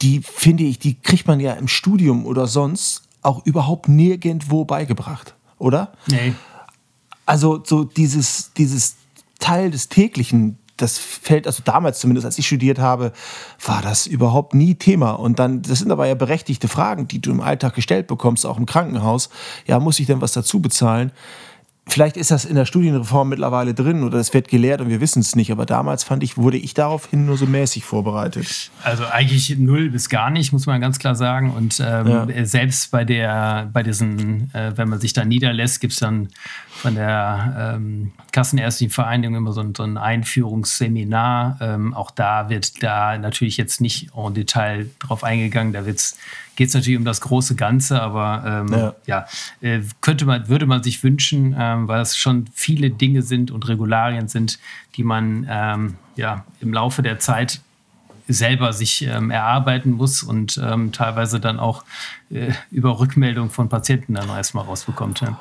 die 0.00 0.20
finde 0.22 0.64
ich, 0.64 0.78
die 0.78 1.00
kriegt 1.00 1.26
man 1.26 1.40
ja 1.40 1.52
im 1.52 1.68
Studium 1.68 2.26
oder 2.26 2.46
sonst 2.46 3.02
auch 3.22 3.44
überhaupt 3.46 3.88
nirgendwo 3.88 4.64
beigebracht, 4.64 5.34
oder? 5.58 5.92
Nee. 6.06 6.34
Also 7.24 7.62
so 7.64 7.84
dieses, 7.84 8.52
dieses 8.54 8.96
Teil 9.38 9.70
des 9.70 9.88
täglichen, 9.88 10.58
das 10.76 10.98
fällt, 10.98 11.46
also 11.46 11.62
damals 11.64 12.00
zumindest, 12.00 12.26
als 12.26 12.38
ich 12.38 12.46
studiert 12.46 12.78
habe, 12.78 13.12
war 13.64 13.82
das 13.82 14.06
überhaupt 14.06 14.54
nie 14.54 14.74
Thema. 14.74 15.12
Und 15.12 15.38
dann, 15.38 15.62
das 15.62 15.78
sind 15.78 15.92
aber 15.92 16.06
ja 16.06 16.14
berechtigte 16.14 16.66
Fragen, 16.66 17.06
die 17.06 17.20
du 17.20 17.30
im 17.30 17.40
Alltag 17.40 17.74
gestellt 17.74 18.08
bekommst, 18.08 18.44
auch 18.44 18.58
im 18.58 18.66
Krankenhaus. 18.66 19.30
Ja, 19.66 19.78
muss 19.78 20.00
ich 20.00 20.06
denn 20.06 20.20
was 20.20 20.32
dazu 20.32 20.60
bezahlen? 20.60 21.12
Vielleicht 21.88 22.16
ist 22.16 22.30
das 22.30 22.44
in 22.44 22.54
der 22.54 22.64
Studienreform 22.64 23.28
mittlerweile 23.28 23.74
drin 23.74 24.04
oder 24.04 24.18
es 24.18 24.32
wird 24.32 24.46
gelehrt 24.46 24.80
und 24.80 24.88
wir 24.88 25.00
wissen 25.00 25.18
es 25.18 25.34
nicht. 25.34 25.50
Aber 25.50 25.66
damals 25.66 26.04
fand 26.04 26.22
ich, 26.22 26.36
wurde 26.36 26.56
ich 26.56 26.74
daraufhin 26.74 27.26
nur 27.26 27.36
so 27.36 27.44
mäßig 27.44 27.84
vorbereitet. 27.84 28.70
Also 28.84 29.04
eigentlich 29.04 29.58
null 29.58 29.90
bis 29.90 30.08
gar 30.08 30.30
nicht, 30.30 30.52
muss 30.52 30.66
man 30.66 30.80
ganz 30.80 31.00
klar 31.00 31.16
sagen. 31.16 31.50
Und 31.50 31.82
ähm, 31.84 32.06
ja. 32.06 32.44
selbst 32.44 32.92
bei 32.92 33.04
der, 33.04 33.68
bei 33.72 33.82
diesen, 33.82 34.54
äh, 34.54 34.72
wenn 34.76 34.88
man 34.88 35.00
sich 35.00 35.12
da 35.12 35.24
niederlässt, 35.24 35.80
gibt 35.80 35.92
es 35.94 35.98
dann 35.98 36.28
von 36.70 36.94
der 36.94 37.74
ähm, 37.76 38.12
Kassenärztlichen 38.30 38.92
Vereinigung 38.92 39.34
immer 39.34 39.52
so 39.52 39.60
ein, 39.60 39.74
so 39.74 39.82
ein 39.82 39.98
Einführungsseminar. 39.98 41.58
Ähm, 41.60 41.94
auch 41.94 42.12
da 42.12 42.48
wird 42.48 42.80
da 42.84 43.18
natürlich 43.18 43.56
jetzt 43.56 43.80
nicht 43.80 44.10
en 44.16 44.34
Detail 44.34 44.88
drauf 45.00 45.24
eingegangen. 45.24 45.72
Da 45.72 45.84
geht 46.56 46.68
es 46.68 46.74
natürlich 46.74 46.98
um 46.98 47.04
das 47.04 47.20
große 47.20 47.54
Ganze, 47.54 48.00
aber 48.00 48.64
ähm, 48.68 48.72
ja, 48.72 48.94
ja 49.06 49.26
äh, 49.60 49.80
könnte 50.00 50.24
man, 50.24 50.48
würde 50.48 50.66
man 50.66 50.82
sich 50.82 51.02
wünschen, 51.02 51.54
ähm, 51.58 51.88
weil 51.88 52.00
es 52.00 52.16
schon 52.16 52.46
viele 52.52 52.90
Dinge 52.90 53.22
sind 53.22 53.50
und 53.50 53.68
Regularien 53.68 54.28
sind, 54.28 54.58
die 54.96 55.04
man 55.04 55.46
ähm, 55.48 55.94
ja 56.16 56.44
im 56.60 56.72
Laufe 56.72 57.02
der 57.02 57.18
Zeit 57.18 57.60
selber 58.32 58.72
sich 58.72 59.02
ähm, 59.02 59.30
erarbeiten 59.30 59.92
muss 59.92 60.22
und 60.22 60.60
ähm, 60.62 60.92
teilweise 60.92 61.40
dann 61.40 61.58
auch 61.58 61.84
äh, 62.30 62.52
über 62.70 62.98
Rückmeldung 62.98 63.50
von 63.50 63.68
Patienten 63.68 64.14
dann 64.14 64.28
erstmal 64.28 64.64
rausbekommt. 64.64 65.20
Ja. 65.20 65.38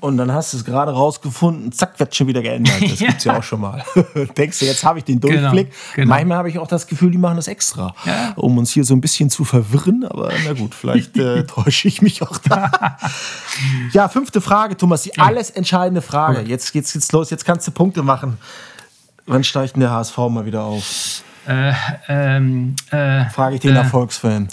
Und 0.00 0.16
dann 0.16 0.32
hast 0.32 0.52
du 0.52 0.56
es 0.56 0.64
gerade 0.64 0.92
rausgefunden, 0.92 1.70
zack, 1.72 2.00
wird 2.00 2.14
schon 2.14 2.26
wieder 2.26 2.40
geändert. 2.40 2.80
Das 2.80 2.98
ja. 3.00 3.08
gibt 3.08 3.18
es 3.18 3.24
ja 3.24 3.38
auch 3.38 3.42
schon 3.42 3.60
mal. 3.60 3.84
Denkst 4.36 4.60
du, 4.60 4.64
jetzt 4.64 4.84
habe 4.84 4.98
ich 4.98 5.04
den 5.04 5.20
genau, 5.20 5.34
Durchblick. 5.34 5.70
Genau, 5.70 5.94
genau. 5.96 6.08
Manchmal 6.08 6.38
habe 6.38 6.48
ich 6.48 6.58
auch 6.58 6.66
das 6.66 6.86
Gefühl, 6.86 7.10
die 7.10 7.18
machen 7.18 7.36
das 7.36 7.48
extra, 7.48 7.94
ja. 8.06 8.32
um 8.36 8.56
uns 8.56 8.70
hier 8.72 8.84
so 8.84 8.94
ein 8.94 9.00
bisschen 9.00 9.28
zu 9.28 9.44
verwirren. 9.44 10.04
Aber 10.04 10.32
na 10.44 10.52
gut, 10.54 10.74
vielleicht 10.74 11.16
äh, 11.18 11.44
täusche 11.46 11.88
ich 11.88 12.00
mich 12.00 12.22
auch 12.22 12.38
da. 12.38 12.96
ja, 13.92 14.08
fünfte 14.08 14.40
Frage, 14.40 14.76
Thomas, 14.76 15.02
die 15.02 15.18
alles 15.18 15.50
entscheidende 15.50 16.02
Frage. 16.02 16.42
Jetzt 16.42 16.72
geht's, 16.72 16.92
geht's 16.92 17.12
los, 17.12 17.30
jetzt 17.30 17.44
kannst 17.44 17.66
du 17.66 17.70
Punkte 17.70 18.02
machen. 18.02 18.38
Wann 19.26 19.44
steigt 19.44 19.74
denn 19.74 19.80
der 19.80 19.90
HSV 19.90 20.16
mal 20.16 20.46
wieder 20.46 20.62
auf? 20.64 21.22
Äh, 21.46 21.72
ähm, 22.08 22.74
äh, 22.90 23.26
Frage 23.26 23.56
ich 23.56 23.60
den 23.60 23.74
äh, 23.74 23.78
Erfolgsfan. 23.78 24.48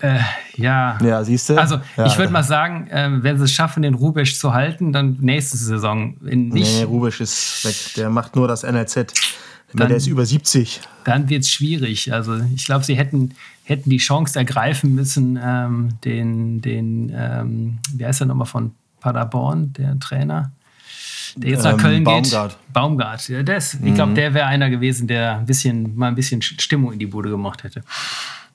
Äh, 0.00 0.18
ja. 0.56 0.98
Ja, 1.02 1.24
siehst 1.24 1.48
du? 1.48 1.58
Also, 1.58 1.80
ja, 1.96 2.06
ich 2.06 2.18
würde 2.18 2.32
mal 2.32 2.42
sagen, 2.42 2.88
äh, 2.88 3.08
wenn 3.22 3.38
sie 3.38 3.44
es 3.44 3.52
schaffen, 3.52 3.82
den 3.82 3.94
Rubesch 3.94 4.38
zu 4.38 4.52
halten, 4.52 4.92
dann 4.92 5.16
nächste 5.20 5.56
Saison. 5.56 6.16
In 6.26 6.48
nicht, 6.48 6.78
nee, 6.78 6.82
Rubesch 6.82 7.20
ist 7.20 7.64
weg. 7.64 7.94
Der 7.96 8.10
macht 8.10 8.36
nur 8.36 8.48
das 8.48 8.62
NLZ. 8.62 9.12
Dann, 9.72 9.88
der 9.88 9.96
ist 9.96 10.06
über 10.06 10.24
70. 10.24 10.80
Dann 11.04 11.28
wird 11.28 11.42
es 11.42 11.50
schwierig. 11.50 12.12
Also, 12.12 12.36
ich 12.54 12.64
glaube, 12.64 12.84
sie 12.84 12.94
hätten, 12.94 13.34
hätten 13.64 13.90
die 13.90 13.98
Chance 13.98 14.38
ergreifen 14.38 14.94
müssen, 14.94 15.38
ähm, 15.42 15.88
den, 16.04 16.60
den 16.60 17.12
ähm, 17.14 17.78
wie 17.94 18.06
heißt 18.06 18.20
er 18.20 18.26
nochmal 18.26 18.46
von 18.46 18.72
Paderborn, 19.00 19.72
der 19.74 19.98
Trainer? 19.98 20.52
Der 21.36 21.50
jetzt 21.50 21.64
nach 21.64 21.72
ähm, 21.72 21.78
Köln 21.78 22.04
Baumgart. 22.04 22.50
geht. 22.50 22.72
Baumgart. 22.72 23.28
Ja, 23.28 23.42
das, 23.42 23.74
ich 23.74 23.94
glaube, 23.94 24.10
mhm. 24.10 24.16
der 24.16 24.34
wäre 24.34 24.46
einer 24.46 24.70
gewesen, 24.70 25.06
der 25.06 25.38
ein 25.38 25.46
bisschen, 25.46 25.96
mal 25.96 26.08
ein 26.08 26.14
bisschen 26.14 26.42
Stimmung 26.42 26.92
in 26.92 26.98
die 26.98 27.06
Bude 27.06 27.30
gemacht 27.30 27.62
hätte. 27.62 27.82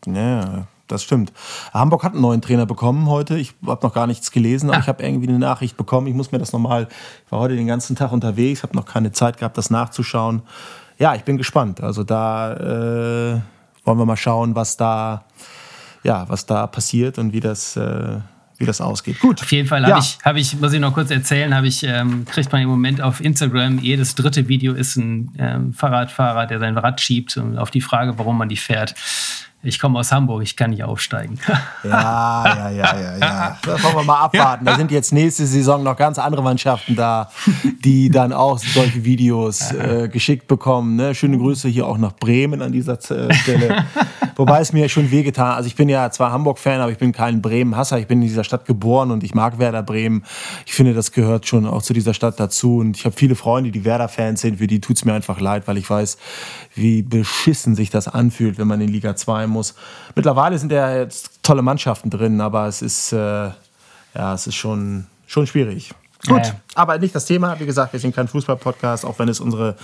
Ja, 0.08 0.66
das 0.88 1.04
stimmt. 1.04 1.32
Hamburg 1.74 2.04
hat 2.04 2.14
einen 2.14 2.22
neuen 2.22 2.42
Trainer 2.42 2.66
bekommen 2.66 3.08
heute. 3.08 3.38
Ich 3.38 3.54
habe 3.66 3.86
noch 3.86 3.94
gar 3.94 4.08
nichts 4.08 4.32
gelesen, 4.32 4.70
aber 4.70 4.80
ah. 4.80 4.82
ich 4.82 4.88
habe 4.88 5.04
irgendwie 5.04 5.30
eine 5.30 5.40
Nachricht 5.40 5.78
bekommen. 5.78 6.08
Ich 6.08 6.16
muss 6.16 6.32
mir 6.32 6.40
das 6.40 6.52
nochmal. 6.52 6.88
Ich 7.26 7.32
war 7.32 7.40
heute 7.40 7.56
den 7.56 7.68
ganzen 7.68 7.96
Tag 7.96 8.12
unterwegs, 8.12 8.64
habe 8.64 8.76
noch 8.76 8.86
keine 8.86 9.12
Zeit 9.12 9.38
gehabt, 9.38 9.58
das 9.58 9.70
nachzuschauen. 9.70 10.42
Ja, 10.98 11.16
ich 11.16 11.24
bin 11.24 11.38
gespannt. 11.38 11.82
Also 11.82 12.04
da 12.04 12.54
äh, 12.54 13.42
wollen 13.86 13.98
wir 13.98 14.06
mal 14.06 14.18
schauen, 14.18 14.56
was 14.56 14.76
da, 14.76 15.24
ja, 16.04 16.28
was 16.28 16.46
da 16.46 16.68
passiert 16.68 17.18
und 17.18 17.32
wie 17.32 17.40
das. 17.40 17.78
Äh, 17.78 18.20
wie 18.62 18.66
das 18.66 18.80
ausgeht. 18.80 19.20
Gut. 19.20 19.42
Auf 19.42 19.52
jeden 19.52 19.68
Fall 19.68 19.82
habe 19.82 19.92
ja. 19.92 20.00
ich, 20.00 20.18
hab 20.24 20.36
ich, 20.38 20.58
muss 20.60 20.72
ich 20.72 20.80
noch 20.80 20.94
kurz 20.94 21.12
erzählen, 21.12 21.54
habe 21.54 21.68
ich, 21.68 21.84
ähm, 21.84 22.26
kriegt 22.26 22.52
man 22.52 22.62
im 22.62 22.70
Moment 22.70 23.02
auf 23.02 23.20
Instagram, 23.20 23.80
jedes 23.80 24.16
dritte 24.16 24.48
Video 24.48 24.74
ist 24.74 24.96
ein 24.96 25.32
ähm, 25.38 25.74
Fahrradfahrer, 25.74 26.48
der 26.48 26.60
sein 26.60 26.78
Rad 26.78 27.02
schiebt 27.02 27.36
und 27.38 27.58
auf 27.58 27.72
die 27.72 27.82
Frage, 27.82 28.18
warum 28.18 28.38
man 28.38 28.48
die 28.48 28.58
fährt, 28.58 28.96
ich 29.64 29.80
komme 29.80 30.00
aus 30.00 30.12
Hamburg, 30.12 30.42
ich 30.42 30.56
kann 30.56 30.72
nicht 30.72 30.84
aufsteigen. 30.84 31.40
ja, 31.84 31.90
ja, 32.46 32.70
ja, 32.70 33.00
ja, 33.00 33.18
ja. 33.18 33.58
Das 33.64 33.84
wollen 33.84 33.96
wir 33.96 34.04
mal 34.04 34.20
abwarten. 34.20 34.66
Da 34.66 34.76
sind 34.76 34.90
jetzt 34.92 35.14
nächste 35.14 35.46
Saison 35.46 35.84
noch 35.84 35.96
ganz 35.96 36.18
andere 36.18 36.42
Mannschaften 36.42 36.96
da, 36.96 37.30
die 37.84 38.10
dann 38.10 38.34
auch 38.34 38.58
solche 38.58 39.04
Videos 39.04 39.72
äh, 39.72 40.10
geschickt 40.12 40.48
bekommen. 40.48 40.96
Ne? 40.96 41.14
Schöne 41.14 41.38
Grüße 41.38 41.68
hier 41.68 41.86
auch 41.88 41.98
nach 41.98 42.14
Bremen 42.14 42.62
an 42.62 42.72
dieser 42.72 42.94
äh, 42.94 43.34
Stelle. 43.34 43.86
Wobei 44.36 44.62
es 44.62 44.74
mir 44.74 44.90
schon 44.90 45.12
wehgetan. 45.12 45.54
Also 45.54 45.68
ich 45.68 45.76
bin 45.76 45.90
ja 45.90 46.10
zwar 46.10 46.32
Hamburg-Fan, 46.32 46.82
aber 46.82 46.92
ich 46.92 46.98
bin 46.98 47.12
kein 47.12 47.42
Bremen-Hasser. 47.42 48.00
Ich 48.00 48.08
bin 48.08 48.22
in 48.22 48.28
dieser 48.28 48.44
Stadt 48.44 48.66
geboren 48.66 49.12
und 49.12 49.24
ich 49.24 49.36
mag 49.36 49.60
Werder 49.60 49.84
Bremen. 49.84 50.24
Ich 50.66 50.74
finde, 50.74 50.96
das 50.96 51.12
gehört 51.12 51.46
schon 51.46 51.68
auch 51.68 51.84
zu 51.84 51.94
dieser 51.94 52.16
Stadt 52.16 52.40
dazu. 52.40 52.78
Und 52.78 52.98
ich 52.98 53.06
habe 53.06 53.16
viele 53.16 53.36
Freunde, 53.36 53.70
die 53.70 53.86
Werder-Fans 53.86 54.42
sind. 54.42 54.58
Für 54.58 54.66
die 54.66 54.82
tut 54.82 54.96
es 54.96 55.06
mir 55.06 55.14
einfach 55.14 55.40
leid, 55.40 55.68
weil 55.68 55.78
ich 55.78 55.88
weiß, 55.88 56.18
wie 56.74 57.02
beschissen 57.02 57.76
sich 57.76 57.90
das 57.90 58.08
anfühlt, 58.08 58.58
wenn 58.58 58.68
man 58.68 58.82
in 58.82 58.88
Liga 58.88 59.16
2 59.16 59.48
muss. 59.48 59.76
Mittlerweile 60.16 60.58
sind 60.58 60.72
ja 60.72 60.96
jetzt 60.96 61.44
tolle 61.44 61.62
Mannschaften 61.62 62.10
drin, 62.10 62.42
aber 62.42 62.68
es 62.68 62.82
ist, 62.82 63.12
äh, 63.12 63.18
ja, 63.18 64.34
es 64.34 64.48
ist 64.48 64.56
schon, 64.56 65.06
schon 65.28 65.48
schwierig. 65.48 65.94
Gut, 66.28 66.46
ja. 66.46 66.56
aber 66.76 66.98
nicht 67.00 67.16
das 67.16 67.26
Thema. 67.26 67.60
Wie 67.60 67.66
gesagt, 67.66 67.94
wir 67.94 68.00
sind 68.00 68.16
kein 68.16 68.28
Fußball-Podcast, 68.28 69.06
auch 69.06 69.18
wenn 69.20 69.28
es 69.28 69.40
unsere 69.40 69.76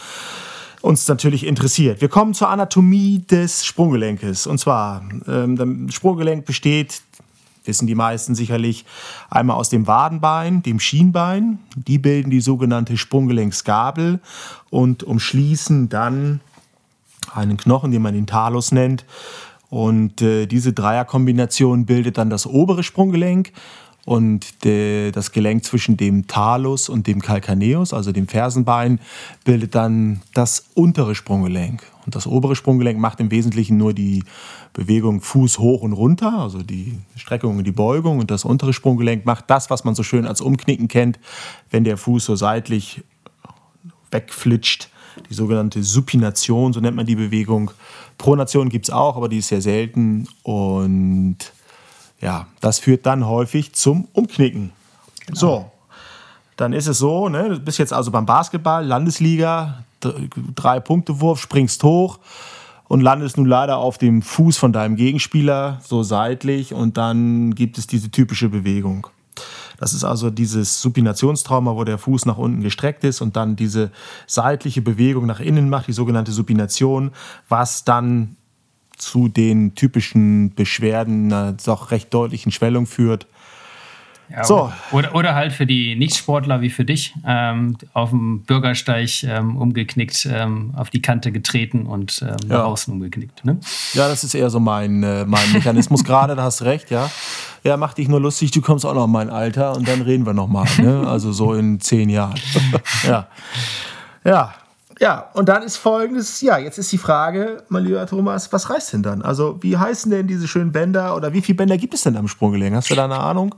uns 0.82 1.08
natürlich 1.08 1.46
interessiert. 1.46 2.02
Wir 2.02 2.08
kommen 2.08 2.36
zur 2.36 2.50
Anatomie 2.50 3.20
des 3.20 3.66
Sprunggelenkes. 3.66 4.46
Und 4.46 4.60
zwar, 4.60 5.04
ähm, 5.28 5.88
das 5.88 5.96
Sprunggelenk 5.96 6.46
besteht, 6.46 7.02
wissen 7.66 7.88
die 7.88 7.96
meisten 7.96 8.36
sicherlich, 8.36 8.86
einmal 9.30 9.58
aus 9.58 9.70
dem 9.70 9.88
Wadenbein, 9.88 10.64
dem 10.64 10.80
Schienbein. 10.80 11.60
Die 11.76 11.98
bilden 11.98 12.30
die 12.30 12.42
sogenannte 12.42 12.96
Sprunggelenksgabel 12.96 14.20
und 14.70 15.04
umschließen 15.04 15.90
dann 15.90 16.40
einen 17.34 17.58
Knochen, 17.58 17.92
den 17.92 18.02
man 18.02 18.14
den 18.14 18.28
Talus 18.28 18.72
nennt. 18.72 19.06
Und 19.70 20.22
äh, 20.22 20.46
diese 20.46 20.74
Dreierkombination 20.74 21.86
bildet 21.86 22.18
dann 22.18 22.30
das 22.30 22.48
obere 22.48 22.84
Sprunggelenk 22.84 23.52
und 24.06 24.64
de, 24.64 25.12
das 25.12 25.34
Gelenk 25.34 25.66
zwischen 25.66 25.98
dem 25.98 26.28
Talus 26.28 26.88
und 26.88 27.08
dem 27.08 27.22
Calcaneus, 27.22 27.94
also 27.94 28.14
dem 28.14 28.30
Fersenbein, 28.30 29.02
bildet 29.44 29.76
dann 29.76 30.22
das 30.34 30.68
untere 30.76 31.14
Sprunggelenk. 31.14 31.84
Und 32.06 32.16
das 32.16 32.26
obere 32.26 32.56
Sprunggelenk 32.56 32.98
macht 32.98 33.20
im 33.20 33.32
Wesentlichen 33.32 33.76
nur 33.76 33.94
die 33.94 34.24
Bewegung 34.72 35.20
Fuß 35.20 35.60
hoch 35.60 35.82
und 35.82 35.92
runter, 35.92 36.40
also 36.40 36.64
die 36.64 36.98
Streckung 37.18 37.58
und 37.58 37.66
die 37.66 37.74
Beugung. 37.74 38.20
Und 38.20 38.32
das 38.32 38.46
untere 38.46 38.72
Sprunggelenk 38.72 39.26
macht 39.26 39.50
das, 39.50 39.70
was 39.70 39.84
man 39.84 39.94
so 39.94 40.04
schön 40.04 40.26
als 40.26 40.40
Umknicken 40.40 40.88
kennt, 40.88 41.20
wenn 41.70 41.84
der 41.84 41.98
Fuß 41.98 42.24
so 42.24 42.38
seitlich 42.38 43.04
wegflitscht 44.12 44.90
die 45.30 45.34
sogenannte 45.34 45.84
Supination, 45.84 46.74
so 46.74 46.80
nennt 46.80 46.96
man 46.96 47.06
die 47.06 47.16
Bewegung. 47.16 47.72
Pronation 48.18 48.70
gibt 48.70 48.86
es 48.86 48.90
auch, 48.90 49.16
aber 49.16 49.30
die 49.30 49.40
ist 49.40 49.50
sehr 49.50 49.62
selten. 49.62 50.28
Und 50.44 51.38
ja, 52.22 52.48
das 52.62 52.80
führt 52.80 53.06
dann 53.06 53.28
häufig 53.28 53.74
zum 53.74 54.08
Umknicken. 54.14 54.72
Genau. 55.26 55.40
So, 55.40 55.72
dann 56.56 56.74
ist 56.74 56.88
es 56.88 56.98
so, 56.98 57.30
ne, 57.30 57.50
du 57.50 57.60
bist 57.60 57.78
jetzt 57.78 57.94
also 57.94 58.12
beim 58.12 58.26
Basketball, 58.26 58.86
Landesliga, 58.86 59.84
drei 60.56 60.80
Punkte 60.80 61.20
Wurf, 61.20 61.40
springst 61.42 61.84
hoch 61.84 62.20
und 62.88 63.02
landest 63.02 63.38
nun 63.38 63.46
leider 63.46 63.78
auf 63.78 63.98
dem 63.98 64.22
Fuß 64.22 64.58
von 64.58 64.74
deinem 64.74 64.96
Gegenspieler, 64.96 65.80
so 65.84 66.04
seitlich, 66.04 66.74
und 66.74 66.98
dann 66.98 67.54
gibt 67.54 67.78
es 67.78 67.88
diese 67.88 68.10
typische 68.10 68.50
Bewegung. 68.50 69.08
Das 69.78 69.94
ist 69.94 70.04
also 70.04 70.30
dieses 70.30 70.82
Supinationstrauma, 70.82 71.76
wo 71.76 71.84
der 71.84 71.98
Fuß 71.98 72.26
nach 72.26 72.38
unten 72.38 72.62
gestreckt 72.62 73.04
ist 73.04 73.22
und 73.22 73.36
dann 73.36 73.56
diese 73.56 73.92
seitliche 74.26 74.82
Bewegung 74.82 75.26
nach 75.26 75.40
innen 75.40 75.70
macht, 75.70 75.88
die 75.88 75.94
sogenannte 75.94 76.32
Supination, 76.32 77.12
was 77.48 77.84
dann 77.84 78.36
zu 78.98 79.28
den 79.28 79.76
typischen 79.76 80.56
Beschwerden 80.56 81.32
einer 81.32 81.54
doch 81.54 81.92
recht 81.92 82.14
deutlichen 82.14 82.52
Schwellung 82.52 82.88
führt. 82.88 83.28
Ja, 84.30 84.44
so. 84.44 84.72
oder, 84.92 85.16
oder 85.16 85.36
halt 85.36 85.54
für 85.54 85.66
die 85.66 85.96
Nichtsportler 85.96 86.60
wie 86.62 86.70
für 86.70 86.84
dich 86.84 87.14
ähm, 87.26 87.78
auf 87.94 88.10
dem 88.10 88.44
Bürgersteig 88.44 89.24
ähm, 89.24 89.56
umgeknickt, 89.56 90.28
ähm, 90.30 90.74
auf 90.76 90.90
die 90.90 91.02
Kante 91.02 91.32
getreten 91.32 91.86
und 91.86 92.22
ähm, 92.22 92.36
ja. 92.50 92.58
nach 92.58 92.66
außen 92.66 92.94
umgeknickt. 92.94 93.46
Ne? 93.46 93.60
Ja, 93.94 94.10
das 94.10 94.24
ist 94.24 94.34
eher 94.34 94.50
so 94.50 94.60
mein, 94.60 95.02
äh, 95.04 95.26
mein 95.26 95.52
Mechanismus 95.54 96.04
gerade, 96.06 96.36
da 96.36 96.44
hast 96.44 96.64
recht, 96.64 96.92
ja. 96.92 97.10
Ja, 97.64 97.78
mach 97.78 97.94
dich 97.94 98.08
nur 98.08 98.20
lustig, 98.20 98.52
du 98.52 98.62
kommst 98.62 98.86
auch 98.86 98.94
noch 98.94 99.06
in 99.06 99.12
mein 99.12 99.30
Alter 99.30 99.76
und 99.76 99.88
dann 99.88 100.02
reden 100.02 100.26
wir 100.26 100.34
nochmal. 100.34 100.68
Ne? 100.78 101.08
Also 101.08 101.32
so 101.32 101.54
in 101.54 101.80
zehn 101.80 102.10
Jahren. 102.10 102.40
ja. 103.08 103.28
Ja, 104.24 104.54
ja, 105.00 105.30
und 105.34 105.50
dann 105.50 105.64
ist 105.64 105.78
folgendes, 105.78 106.42
ja, 106.42 106.58
jetzt 106.58 106.78
ist 106.78 106.92
die 106.92 106.98
Frage, 106.98 107.64
mein 107.70 107.84
lieber 107.84 108.06
Thomas, 108.08 108.52
was 108.52 108.70
reißt 108.70 108.94
denn 108.94 109.04
dann? 109.04 109.22
Also, 109.22 109.62
wie 109.62 109.78
heißen 109.78 110.10
denn 110.10 110.28
diese 110.28 110.48
schönen 110.48 110.72
Bänder 110.72 111.16
oder 111.16 111.34
wie 111.34 111.42
viele 111.42 111.58
Bänder 111.58 111.78
gibt 111.78 111.94
es 111.94 112.02
denn 112.02 112.18
am 112.18 112.28
Sprunggelenk? 112.28 112.76
Hast 112.76 112.90
du 112.90 112.96
da 112.96 113.06
eine 113.06 113.20
Ahnung? 113.20 113.54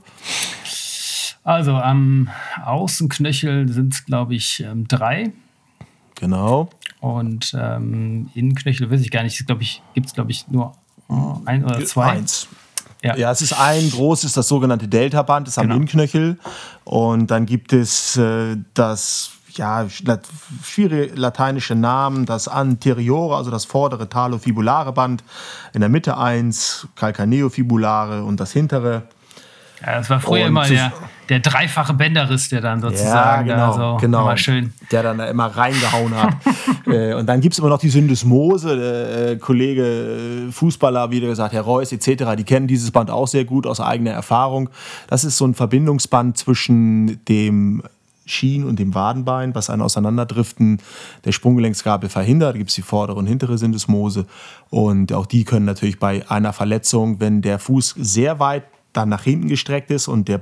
Also, 1.42 1.74
am 1.76 2.28
Außenknöchel 2.64 3.68
sind 3.68 3.94
es, 3.94 4.04
glaube 4.04 4.34
ich, 4.34 4.60
ähm, 4.60 4.86
drei. 4.86 5.32
Genau. 6.16 6.68
Und 7.00 7.56
ähm, 7.58 8.28
Innenknöchel 8.34 8.90
weiß 8.90 9.00
ich 9.00 9.10
gar 9.10 9.22
nicht, 9.22 9.46
glaube 9.46 9.62
ich, 9.62 9.82
gibt 9.94 10.08
es, 10.08 10.14
glaube 10.14 10.30
ich, 10.30 10.46
nur 10.48 10.74
ein 11.46 11.64
oder 11.64 11.82
zwei. 11.84 12.10
Eins. 12.10 12.46
Ja. 13.02 13.16
ja, 13.16 13.30
es 13.30 13.40
ist 13.40 13.54
ein 13.58 13.90
großes, 13.90 14.34
das 14.34 14.46
sogenannte 14.46 14.86
Delta-Band, 14.86 15.46
das 15.46 15.56
ist 15.56 15.62
genau. 15.62 15.74
am 15.74 15.80
Innenknöchel. 15.80 16.38
Und 16.84 17.30
dann 17.30 17.46
gibt 17.46 17.72
es 17.72 18.16
äh, 18.18 18.58
das 18.74 19.30
ja, 19.52 19.86
schwierige 20.62 21.14
lateinische 21.14 21.74
Namen, 21.74 22.26
das 22.26 22.48
anteriore, 22.48 23.36
also 23.36 23.50
das 23.50 23.64
vordere 23.64 24.08
talofibulare 24.08 24.92
Band, 24.92 25.24
in 25.72 25.80
der 25.80 25.88
Mitte 25.88 26.16
eins, 26.16 26.86
calcaneofibulare 26.96 28.24
und 28.24 28.40
das 28.40 28.52
hintere. 28.52 29.04
Ja, 29.84 29.94
das 29.96 30.10
war 30.10 30.20
früher 30.20 30.42
und 30.42 30.48
immer 30.48 30.66
der, 30.66 30.92
der 31.30 31.40
dreifache 31.40 31.94
Bänderriss, 31.94 32.50
der 32.50 32.60
dann 32.60 32.82
sozusagen 32.82 33.46
ja, 33.48 33.54
genau, 33.54 33.66
da 33.66 33.72
so 33.72 33.96
genau, 33.98 34.22
immer 34.22 34.36
schön. 34.36 34.74
Der 34.90 35.02
dann 35.02 35.16
da 35.16 35.26
immer 35.26 35.46
reingehauen 35.46 36.14
hat. 36.14 36.34
äh, 36.86 37.14
und 37.14 37.26
dann 37.26 37.40
gibt 37.40 37.54
es 37.54 37.58
immer 37.60 37.70
noch 37.70 37.78
die 37.78 37.88
Syndesmose, 37.88 38.76
der 38.76 39.30
äh, 39.30 39.36
Kollege 39.36 40.48
äh, 40.48 40.52
Fußballer, 40.52 41.10
wie 41.10 41.20
gesagt, 41.20 41.54
Herr 41.54 41.62
Reus 41.62 41.92
etc., 41.92 42.24
die 42.36 42.44
kennen 42.44 42.66
dieses 42.66 42.90
Band 42.90 43.10
auch 43.10 43.26
sehr 43.26 43.46
gut 43.46 43.66
aus 43.66 43.80
eigener 43.80 44.10
Erfahrung. 44.10 44.68
Das 45.06 45.24
ist 45.24 45.38
so 45.38 45.46
ein 45.46 45.54
Verbindungsband 45.54 46.36
zwischen 46.36 47.24
dem 47.24 47.82
Schien 48.30 48.64
und 48.64 48.78
dem 48.78 48.94
Wadenbein, 48.94 49.54
was 49.54 49.70
ein 49.70 49.80
Auseinanderdriften 49.80 50.80
der 51.24 51.32
Sprunggelenksgabel 51.32 52.08
verhindert. 52.08 52.54
Da 52.54 52.58
gibt 52.58 52.70
es 52.70 52.76
die 52.76 52.82
vordere 52.82 53.18
und 53.18 53.26
hintere 53.26 53.58
Syndesmose. 53.58 54.26
Und 54.70 55.12
auch 55.12 55.26
die 55.26 55.44
können 55.44 55.66
natürlich 55.66 55.98
bei 55.98 56.28
einer 56.30 56.52
Verletzung, 56.52 57.20
wenn 57.20 57.42
der 57.42 57.58
Fuß 57.58 57.94
sehr 57.98 58.38
weit 58.38 58.64
dann 58.92 59.08
nach 59.08 59.22
hinten 59.22 59.48
gestreckt 59.48 59.90
ist 59.90 60.08
und 60.08 60.28
der 60.28 60.40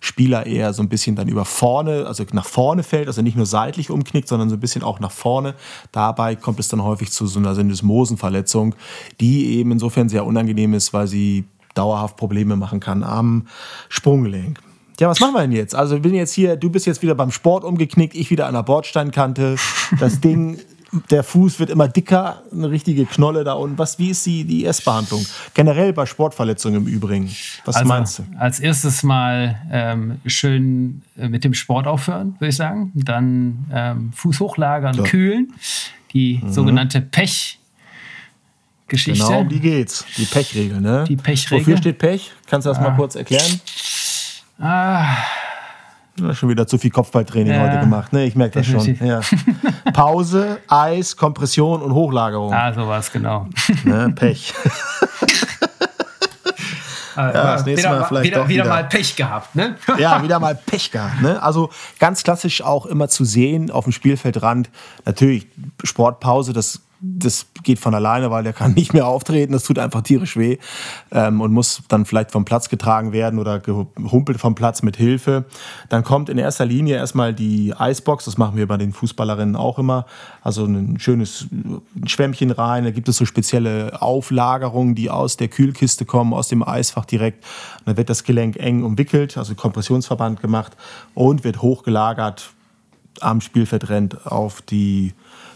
Spieler 0.00 0.46
eher 0.46 0.72
so 0.72 0.82
ein 0.82 0.88
bisschen 0.88 1.16
dann 1.16 1.28
über 1.28 1.44
vorne, 1.44 2.06
also 2.06 2.24
nach 2.32 2.46
vorne 2.46 2.82
fällt, 2.82 3.08
also 3.08 3.22
nicht 3.22 3.36
nur 3.36 3.46
seitlich 3.46 3.90
umknickt, 3.90 4.28
sondern 4.28 4.50
so 4.50 4.56
ein 4.56 4.60
bisschen 4.60 4.82
auch 4.82 5.00
nach 5.00 5.10
vorne. 5.10 5.54
Dabei 5.92 6.36
kommt 6.36 6.60
es 6.60 6.68
dann 6.68 6.82
häufig 6.82 7.10
zu 7.10 7.26
so 7.26 7.38
einer 7.38 7.54
Syndesmosenverletzung, 7.54 8.74
die 9.20 9.56
eben 9.56 9.72
insofern 9.72 10.08
sehr 10.08 10.26
unangenehm 10.26 10.74
ist, 10.74 10.92
weil 10.92 11.06
sie 11.06 11.44
dauerhaft 11.74 12.16
Probleme 12.16 12.56
machen 12.56 12.80
kann 12.80 13.02
am 13.02 13.46
Sprunggelenk. 13.88 14.60
Ja, 15.00 15.08
was 15.08 15.20
machen 15.20 15.34
wir 15.34 15.40
denn 15.40 15.52
jetzt? 15.52 15.74
Also, 15.74 15.96
ich 15.96 16.02
bin 16.02 16.14
jetzt 16.14 16.32
hier, 16.32 16.56
du 16.56 16.70
bist 16.70 16.86
jetzt 16.86 17.02
wieder 17.02 17.14
beim 17.14 17.30
Sport 17.30 17.64
umgeknickt, 17.64 18.14
ich 18.14 18.30
wieder 18.30 18.46
an 18.46 18.54
der 18.54 18.62
Bordsteinkante. 18.62 19.56
Das 19.98 20.20
Ding, 20.20 20.58
der 21.10 21.24
Fuß 21.24 21.58
wird 21.58 21.70
immer 21.70 21.88
dicker, 21.88 22.42
eine 22.52 22.70
richtige 22.70 23.04
Knolle 23.04 23.44
da 23.44 23.54
unten. 23.54 23.78
Was, 23.78 23.98
wie 23.98 24.10
ist 24.10 24.24
die, 24.26 24.44
die 24.44 24.64
Erstbehandlung? 24.64 25.26
Generell 25.54 25.92
bei 25.92 26.06
Sportverletzungen 26.06 26.82
im 26.82 26.86
Übrigen. 26.86 27.34
Was 27.64 27.76
also, 27.76 27.88
meinst 27.88 28.18
du? 28.18 28.22
Als 28.38 28.60
erstes 28.60 29.02
mal 29.02 29.60
ähm, 29.70 30.20
schön 30.26 31.02
äh, 31.16 31.28
mit 31.28 31.44
dem 31.44 31.54
Sport 31.54 31.86
aufhören, 31.86 32.36
würde 32.38 32.50
ich 32.50 32.56
sagen. 32.56 32.92
Dann 32.94 33.66
ähm, 33.72 34.12
Fuß 34.14 34.40
hochlagern, 34.40 34.96
ja. 34.96 35.02
kühlen. 35.02 35.52
Die 36.12 36.40
mhm. 36.42 36.52
sogenannte 36.52 37.00
Pech. 37.00 37.58
Geschichte. 38.86 39.24
Genau, 39.24 39.40
um 39.40 39.48
die 39.48 39.60
geht's. 39.60 40.04
Die 40.18 40.26
Pechregel, 40.26 40.78
ne? 40.78 41.04
Die 41.08 41.16
Pechregel. 41.16 41.60
Wofür 41.60 41.78
steht 41.78 41.98
Pech? 41.98 42.30
Kannst 42.46 42.66
du 42.66 42.70
das 42.70 42.78
ah. 42.78 42.82
mal 42.82 42.96
kurz 42.96 43.14
erklären? 43.14 43.60
Ah. 44.60 45.16
Schon 46.32 46.48
wieder 46.48 46.66
zu 46.66 46.78
viel 46.78 46.90
Kopfballtraining 46.90 47.52
ja, 47.52 47.60
heute 47.60 47.80
gemacht, 47.80 48.12
ne? 48.12 48.24
Ich 48.24 48.36
merke 48.36 48.60
das 48.60 48.68
schon. 48.68 48.96
Ja. 49.04 49.20
Pause, 49.92 50.60
Eis, 50.68 51.16
Kompression 51.16 51.82
und 51.82 51.92
Hochlagerung. 51.92 52.52
Ah, 52.54 52.72
sowas, 52.72 53.10
genau. 53.10 53.48
Ne? 53.82 54.12
Pech. 54.14 54.54
ja, 57.16 57.32
das 57.32 57.66
nächste 57.66 57.88
wieder, 57.88 57.98
Mal 57.98 58.06
vielleicht 58.06 58.26
wieder, 58.26 58.40
doch 58.40 58.48
wieder, 58.48 58.64
wieder 58.64 58.74
mal 58.74 58.84
Pech 58.84 59.16
gehabt, 59.16 59.56
ne? 59.56 59.76
ja, 59.98 60.22
wieder 60.22 60.38
mal 60.38 60.54
Pech 60.54 60.92
gehabt, 60.92 61.20
ne? 61.20 61.42
Also 61.42 61.70
ganz 61.98 62.22
klassisch 62.22 62.62
auch 62.62 62.86
immer 62.86 63.08
zu 63.08 63.24
sehen 63.24 63.72
auf 63.72 63.82
dem 63.84 63.92
Spielfeldrand. 63.92 64.70
Natürlich 65.04 65.48
Sportpause, 65.82 66.52
das 66.52 66.80
das 67.06 67.46
geht 67.62 67.78
von 67.78 67.94
alleine, 67.94 68.30
weil 68.30 68.44
der 68.44 68.54
kann 68.54 68.72
nicht 68.72 68.94
mehr 68.94 69.06
auftreten. 69.06 69.52
Das 69.52 69.64
tut 69.64 69.78
einfach 69.78 70.02
tierisch 70.02 70.36
weh 70.36 70.58
ähm, 71.10 71.40
und 71.40 71.52
muss 71.52 71.82
dann 71.88 72.06
vielleicht 72.06 72.32
vom 72.32 72.44
Platz 72.44 72.68
getragen 72.68 73.12
werden 73.12 73.38
oder 73.38 73.60
gehumpelt 73.60 74.40
vom 74.40 74.54
Platz 74.54 74.82
mit 74.82 74.96
Hilfe. 74.96 75.44
Dann 75.90 76.02
kommt 76.02 76.30
in 76.30 76.38
erster 76.38 76.64
Linie 76.64 76.96
erstmal 76.96 77.34
die 77.34 77.74
Eisbox. 77.76 78.24
Das 78.24 78.38
machen 78.38 78.56
wir 78.56 78.66
bei 78.66 78.78
den 78.78 78.92
Fußballerinnen 78.92 79.54
auch 79.54 79.78
immer. 79.78 80.06
Also 80.42 80.64
ein 80.64 80.98
schönes 80.98 81.46
Schwämmchen 82.06 82.50
rein. 82.50 82.84
Da 82.84 82.90
gibt 82.90 83.08
es 83.08 83.16
so 83.16 83.26
spezielle 83.26 84.00
Auflagerungen, 84.00 84.94
die 84.94 85.10
aus 85.10 85.36
der 85.36 85.48
Kühlkiste 85.48 86.06
kommen, 86.06 86.32
aus 86.32 86.48
dem 86.48 86.66
Eisfach 86.66 87.04
direkt. 87.04 87.44
Und 87.80 87.88
dann 87.88 87.96
wird 87.98 88.08
das 88.08 88.24
Gelenk 88.24 88.56
eng 88.56 88.82
umwickelt, 88.82 89.36
also 89.36 89.54
Kompressionsverband 89.54 90.40
gemacht 90.40 90.76
und 91.12 91.44
wird 91.44 91.60
hochgelagert 91.60 92.50
am 93.20 93.40
Spielfeld 93.40 94.26
auf 94.26 94.62
die 94.62 95.12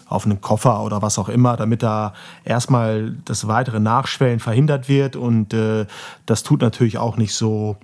auf 0.09 0.25
einen 0.25 0.41
Koffer 0.41 0.83
oder 0.83 1.03
was 1.03 1.19
auch 1.19 1.29
immer, 1.29 1.57
damit 1.57 1.83
da 1.83 2.15
erstmal 2.45 3.17
das 3.25 3.47
weitere 3.47 3.81
Nachschwellen 3.81 4.41
verhindert 4.41 4.89
wird. 4.89 5.17
Und 5.17 5.53
äh, 5.55 5.87
das 6.27 6.43
tut 6.43 6.63
natürlich 6.63 6.99
auch 6.99 7.17
nicht 7.17 7.35
so, 7.35 7.77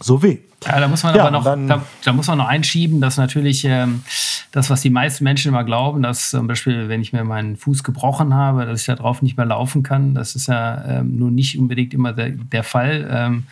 so 0.00 0.22
weh. 0.22 0.38
Ja, 0.66 0.80
da 0.80 0.88
muss 0.88 1.02
man 1.02 1.14
ja, 1.14 1.26
aber 1.26 1.30
noch, 1.30 1.44
da, 1.44 1.82
da, 2.04 2.12
muss 2.12 2.26
man 2.26 2.38
noch 2.38 2.48
einschieben, 2.48 3.00
dass 3.00 3.18
natürlich 3.18 3.64
ähm, 3.64 4.02
das, 4.50 4.70
was 4.70 4.80
die 4.80 4.90
meisten 4.90 5.24
Menschen 5.24 5.48
immer 5.48 5.62
glauben, 5.62 6.02
dass 6.02 6.30
zum 6.30 6.46
Beispiel, 6.46 6.88
wenn 6.88 7.02
ich 7.02 7.12
mir 7.12 7.22
meinen 7.22 7.56
Fuß 7.56 7.82
gebrochen 7.82 8.34
habe, 8.34 8.64
dass 8.64 8.80
ich 8.80 8.86
da 8.86 8.94
drauf 8.94 9.20
nicht 9.20 9.36
mehr 9.36 9.46
laufen 9.46 9.82
kann, 9.82 10.14
das 10.14 10.34
ist 10.34 10.48
ja 10.48 10.82
ähm, 10.86 11.18
nur 11.18 11.30
nicht 11.30 11.58
unbedingt 11.58 11.92
immer 11.92 12.12
der, 12.12 12.30
der 12.30 12.62
Fall. 12.62 13.06
Ähm, 13.10 13.44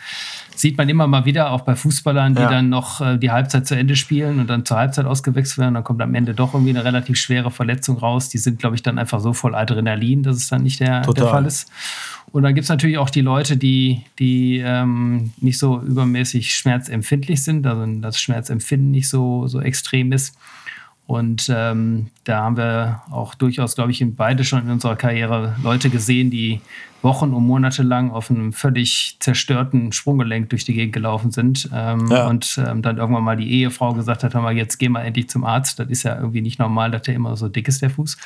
sieht 0.55 0.77
man 0.77 0.89
immer 0.89 1.05
mal 1.07 1.25
wieder, 1.25 1.51
auch 1.51 1.61
bei 1.61 1.75
Fußballern, 1.75 2.35
die 2.35 2.41
ja. 2.41 2.49
dann 2.49 2.69
noch 2.69 3.01
äh, 3.01 3.17
die 3.17 3.31
Halbzeit 3.31 3.67
zu 3.67 3.75
Ende 3.75 3.95
spielen 3.95 4.39
und 4.39 4.49
dann 4.49 4.65
zur 4.65 4.77
Halbzeit 4.77 5.05
ausgewechselt 5.05 5.59
werden. 5.59 5.75
Dann 5.75 5.83
kommt 5.83 6.01
am 6.01 6.15
Ende 6.15 6.33
doch 6.33 6.53
irgendwie 6.53 6.71
eine 6.71 6.83
relativ 6.83 7.17
schwere 7.17 7.51
Verletzung 7.51 7.97
raus. 7.97 8.29
Die 8.29 8.37
sind, 8.37 8.59
glaube 8.59 8.75
ich, 8.75 8.81
dann 8.81 8.97
einfach 8.97 9.19
so 9.19 9.33
voll 9.33 9.55
Adrenalin, 9.55 10.23
dass 10.23 10.37
es 10.37 10.49
dann 10.49 10.63
nicht 10.63 10.79
der, 10.79 11.01
der 11.01 11.27
Fall 11.27 11.45
ist. 11.45 11.69
Und 12.33 12.41
dann 12.41 12.55
gibt 12.55 12.63
es 12.63 12.69
natürlich 12.69 12.97
auch 12.97 13.11
die 13.11 13.21
Leute, 13.21 13.57
die, 13.57 14.01
die 14.17 14.57
ähm, 14.57 15.31
nicht 15.39 15.59
so 15.59 15.79
übermäßig 15.79 16.55
schmerzempfindlich 16.55 17.43
sind, 17.43 17.67
also 17.67 17.85
das 18.01 18.19
Schmerzempfinden 18.19 18.89
nicht 18.89 19.07
so, 19.07 19.47
so 19.47 19.61
extrem 19.61 20.11
ist. 20.11 20.35
Und 21.05 21.47
ähm, 21.53 22.07
da 22.23 22.41
haben 22.41 22.57
wir 22.57 23.03
auch 23.11 23.35
durchaus, 23.35 23.75
glaube 23.75 23.91
ich, 23.91 24.03
beide 24.15 24.43
schon 24.43 24.63
in 24.63 24.71
unserer 24.71 24.95
Karriere 24.95 25.55
Leute 25.61 25.91
gesehen, 25.91 26.31
die 26.31 26.59
Wochen 27.03 27.33
und 27.33 27.45
Monate 27.45 27.83
lang 27.83 28.09
auf 28.09 28.31
einem 28.31 28.51
völlig 28.51 29.17
zerstörten 29.19 29.91
Sprunggelenk 29.91 30.49
durch 30.49 30.65
die 30.65 30.73
Gegend 30.73 30.93
gelaufen 30.93 31.29
sind. 31.29 31.69
Ähm, 31.71 32.07
ja. 32.09 32.25
Und 32.25 32.59
ähm, 32.65 32.81
dann 32.81 32.97
irgendwann 32.97 33.25
mal 33.25 33.37
die 33.37 33.51
Ehefrau 33.51 33.93
gesagt 33.93 34.23
hat, 34.23 34.33
hör 34.33 34.41
mal, 34.41 34.57
jetzt 34.57 34.79
geh 34.79 34.89
mal 34.89 35.01
endlich 35.01 35.29
zum 35.29 35.43
Arzt. 35.43 35.77
Das 35.77 35.87
ist 35.87 36.01
ja 36.01 36.17
irgendwie 36.17 36.41
nicht 36.41 36.57
normal, 36.57 36.89
dass 36.89 37.03
der 37.03 37.13
immer 37.13 37.37
so 37.37 37.47
dick 37.47 37.67
ist, 37.67 37.83
der 37.83 37.91
Fuß. 37.91 38.17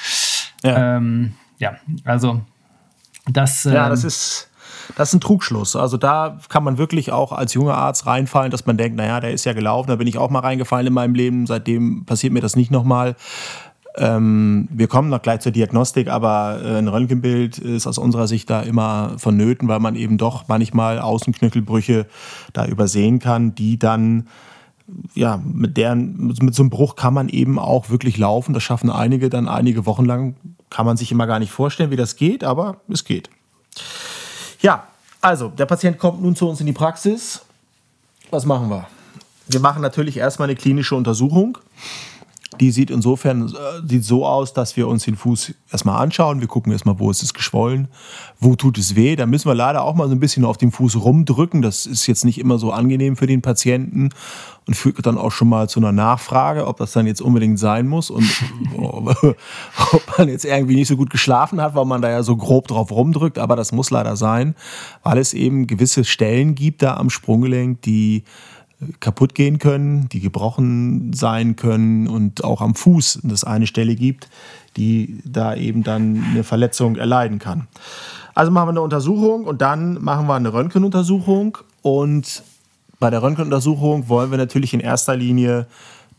Ja, 0.64 0.96
ähm, 0.96 1.34
ja 1.60 1.76
also 2.06 2.42
das... 3.30 3.64
ja, 3.64 3.90
das 3.90 4.04
ähm, 4.04 4.08
ist 4.08 4.50
das 4.96 5.10
ist 5.10 5.16
ein 5.16 5.22
Trugschluss. 5.22 5.76
Also 5.76 5.98
da 5.98 6.40
kann 6.50 6.64
man 6.64 6.78
wirklich 6.78 7.12
auch 7.12 7.32
als 7.32 7.54
junger 7.54 7.76
Arzt 7.76 8.06
reinfallen, 8.06 8.52
dass 8.52 8.66
man 8.66 8.78
denkt, 8.78 8.98
naja, 8.98 9.20
der 9.20 9.32
ist 9.32 9.46
ja 9.46 9.54
gelaufen, 9.54 9.90
da 9.90 9.96
bin 9.96 10.08
ich 10.08 10.18
auch 10.18 10.30
mal 10.30 10.40
reingefallen 10.40 10.88
in 10.88 10.94
meinem 10.94 11.14
Leben, 11.14 11.46
seitdem 11.46 12.06
passiert 12.06 12.34
mir 12.34 12.42
das 12.42 12.56
nicht 12.56 12.72
nochmal. 12.72 13.16
Ähm, 13.96 14.68
wir 14.72 14.88
kommen 14.88 15.10
noch 15.10 15.22
gleich 15.22 15.40
zur 15.40 15.52
Diagnostik, 15.52 16.08
aber 16.08 16.62
äh, 16.64 16.78
ein 16.78 16.88
Röntgenbild 16.88 17.58
ist 17.58 17.88
aus 17.88 17.98
unserer 17.98 18.28
Sicht 18.28 18.50
da 18.50 18.62
immer 18.62 19.14
vonnöten, 19.18 19.68
weil 19.68 19.80
man 19.80 19.96
eben 19.96 20.18
doch 20.18 20.48
manchmal 20.48 21.00
Außenknöchelbrüche 21.00 22.06
da 22.54 22.66
übersehen 22.66 23.20
kann, 23.20 23.56
die 23.56 23.80
dann 23.80 24.28
ja, 25.16 25.42
mit 25.44 25.78
deren, 25.78 26.28
mit 26.42 26.56
so 26.56 26.64
einem 26.64 26.70
Bruch 26.70 26.96
kann 26.96 27.14
man 27.14 27.28
eben 27.28 27.60
auch 27.60 27.90
wirklich 27.90 28.18
laufen. 28.18 28.54
Das 28.54 28.64
schaffen 28.64 28.90
einige 28.90 29.30
dann 29.30 29.50
einige 29.50 29.86
Wochen 29.86 30.06
lang. 30.06 30.36
Kann 30.70 30.86
man 30.86 30.98
sich 30.98 31.12
immer 31.12 31.28
gar 31.28 31.40
nicht 31.40 31.52
vorstellen, 31.52 31.92
wie 31.92 31.96
das 31.96 32.16
geht, 32.16 32.44
aber 32.44 32.82
es 32.90 33.04
geht. 33.04 33.30
Ja, 34.62 34.88
also 35.22 35.50
der 35.50 35.66
Patient 35.66 35.98
kommt 35.98 36.22
nun 36.22 36.36
zu 36.36 36.48
uns 36.50 36.60
in 36.60 36.66
die 36.66 36.74
Praxis. 36.74 37.42
Was 38.30 38.46
machen 38.46 38.70
wir? 38.70 38.88
Wir 39.48 39.60
machen 39.60 39.82
natürlich 39.82 40.18
erstmal 40.18 40.50
eine 40.50 40.56
klinische 40.56 40.96
Untersuchung. 40.96 41.58
Die 42.60 42.72
sieht 42.72 42.90
insofern 42.90 43.48
äh, 43.48 43.88
sieht 43.88 44.06
so 44.06 44.26
aus, 44.26 44.54
dass 44.54 44.78
wir 44.78 44.88
uns 44.88 45.04
den 45.04 45.16
Fuß 45.16 45.54
erstmal 45.72 46.02
anschauen. 46.02 46.40
Wir 46.40 46.48
gucken 46.48 46.72
erstmal, 46.72 46.98
wo 46.98 47.12
ist 47.12 47.22
es 47.22 47.34
geschwollen, 47.34 47.88
wo 48.40 48.56
tut 48.56 48.78
es 48.78 48.96
weh. 48.96 49.16
Da 49.16 49.26
müssen 49.26 49.50
wir 49.50 49.56
leider 49.56 49.84
auch 49.84 49.96
mal 49.96 50.08
so 50.08 50.16
ein 50.16 50.20
bisschen 50.20 50.46
auf 50.46 50.58
dem 50.58 50.72
Fuß 50.72 50.96
rumdrücken. 51.04 51.62
Das 51.62 51.86
ist 51.86 52.08
jetzt 52.08 52.26
nicht 52.26 52.40
immer 52.40 52.58
so 52.58 52.72
angenehm 52.72 53.18
für 53.18 53.28
den 53.28 53.42
Patienten 53.42 54.10
und 54.66 54.76
führt 54.76 55.06
dann 55.06 55.18
auch 55.18 55.32
schon 55.32 55.50
mal 55.50 55.70
zu 55.70 55.80
einer 55.80 55.92
Nachfrage, 55.92 56.68
ob 56.68 56.78
das 56.78 56.94
dann 56.94 57.06
jetzt 57.06 57.22
unbedingt 57.22 57.60
sein 57.60 57.88
muss 57.88 58.10
und 58.10 58.26
ob 58.78 60.18
man 60.18 60.30
jetzt 60.30 60.46
irgendwie 60.46 60.76
nicht 60.76 60.88
so 60.88 60.98
gut 60.98 61.10
geschlafen 61.10 61.62
hat, 61.62 61.76
weil 61.76 61.86
man 61.86 62.02
da 62.02 62.10
ja 62.10 62.24
so 62.24 62.36
grob 62.36 62.68
drauf 62.68 62.92
rumdrückt. 62.92 63.40
Aber 63.40 63.56
das 63.56 63.72
muss 63.72 63.92
leider 63.92 64.16
sein, 64.16 64.56
weil 65.04 65.18
es 65.18 65.34
eben 65.34 65.68
gewisse 65.68 66.06
Stellen 66.06 66.56
gibt 66.56 66.82
da 66.82 66.96
am 66.96 67.10
Sprunggelenk, 67.10 67.82
die 67.82 68.24
kaputt 69.00 69.34
gehen 69.34 69.58
können, 69.58 70.08
die 70.10 70.20
gebrochen 70.20 71.12
sein 71.14 71.56
können 71.56 72.08
und 72.08 72.44
auch 72.44 72.62
am 72.62 72.76
Fuß 72.76 73.22
es 73.32 73.44
eine 73.44 73.68
Stelle 73.68 73.96
gibt, 73.96 74.30
die 74.76 75.20
da 75.26 75.56
eben 75.56 75.84
dann 75.84 76.24
eine 76.32 76.44
Verletzung 76.44 76.96
erleiden 76.96 77.40
kann. 77.40 77.68
Also 78.36 78.52
machen 78.52 78.68
wir 78.68 78.72
eine 78.72 78.82
Untersuchung 78.82 79.46
und 79.46 79.62
dann 79.62 80.04
machen 80.04 80.28
wir 80.28 80.36
eine 80.36 80.54
Röntgenuntersuchung 80.54 81.58
und 81.82 82.44
bei 83.00 83.10
der 83.10 83.24
Röntgenuntersuchung 83.24 84.10
wollen 84.10 84.30
wir 84.30 84.38
natürlich 84.38 84.74
in 84.74 84.80
erster 84.80 85.16
Linie 85.16 85.68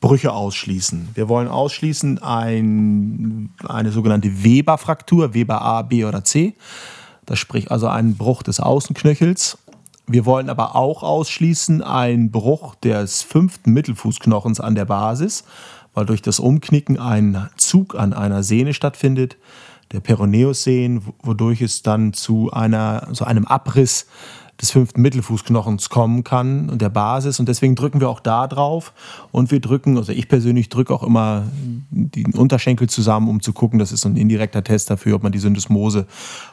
Brüche 0.01 0.33
ausschließen. 0.33 1.09
Wir 1.15 1.29
wollen 1.29 1.49
ausschließen 1.49 2.23
ein, 2.23 3.51
eine 3.67 3.91
sogenannte 3.91 4.45
Weber-Fraktur, 4.45 5.35
Weber 5.35 5.61
A, 5.63 5.83
B 5.83 6.05
oder 6.05 6.25
C. 6.25 6.55
Das 7.27 7.39
spricht 7.39 7.71
also 7.71 7.89
einen 7.89 8.17
Bruch 8.17 8.43
des 8.43 8.61
Außenknöchels 8.61 9.59
wir 10.09 10.27
wollen 10.27 10.51
aber 10.51 10.75
auch 10.75 11.03
ausschließen 11.03 11.83
einen 11.83 12.31
Bruch 12.31 12.75
des 12.77 13.23
fünften 13.23 13.73
Mittelfußknochens 13.73 14.59
an 14.59 14.75
der 14.75 14.87
Basis, 14.87 15.45
weil 15.95 16.07
durch 16.07 16.23
das 16.23 16.41
Umknicken 16.41 16.99
ein 16.99 17.49
Zug 17.57 17.95
an 17.95 18.13
einer 18.13 18.43
Sehne 18.43 18.73
stattfindet, 18.75 19.37
der 19.93 20.01
Peroneus-Sehnen, 20.01 21.03
wodurch 21.23 21.63
es 21.63 21.83
dann 21.83 22.13
zu, 22.13 22.51
einer, 22.53 23.09
zu 23.13 23.25
einem 23.25 23.47
Abriss 23.47 24.07
des 24.61 24.73
fünften 24.73 25.03
Mittelfußknochens 25.03 25.89
kommen 25.89 26.25
kann 26.25 26.69
und 26.69 26.83
der 26.83 26.89
Basis. 26.89 27.39
Und 27.39 27.49
deswegen 27.49 27.77
drücken 27.77 28.01
wir 28.01 28.09
auch 28.09 28.21
da 28.21 28.49
drauf. 28.49 28.93
Und 29.31 29.51
wir 29.51 29.61
drücken, 29.61 29.97
also 29.97 30.13
ich 30.13 30.29
persönlich 30.29 30.69
drücke 30.69 30.93
auch 30.93 31.05
immer 31.05 31.45
den 31.91 32.35
Unterschenkel 32.35 32.89
zusammen, 32.89 33.29
um 33.29 33.41
zu 33.41 33.53
gucken, 33.53 33.79
das 33.79 33.93
ist 33.93 34.01
so 34.01 34.09
ein 34.09 34.17
indirekter 34.17 34.65
Test 34.65 34.91
dafür, 34.91 35.17
ob 35.17 35.23
man 35.23 35.33
die 35.33 35.39
Syndesmose, 35.39 36.07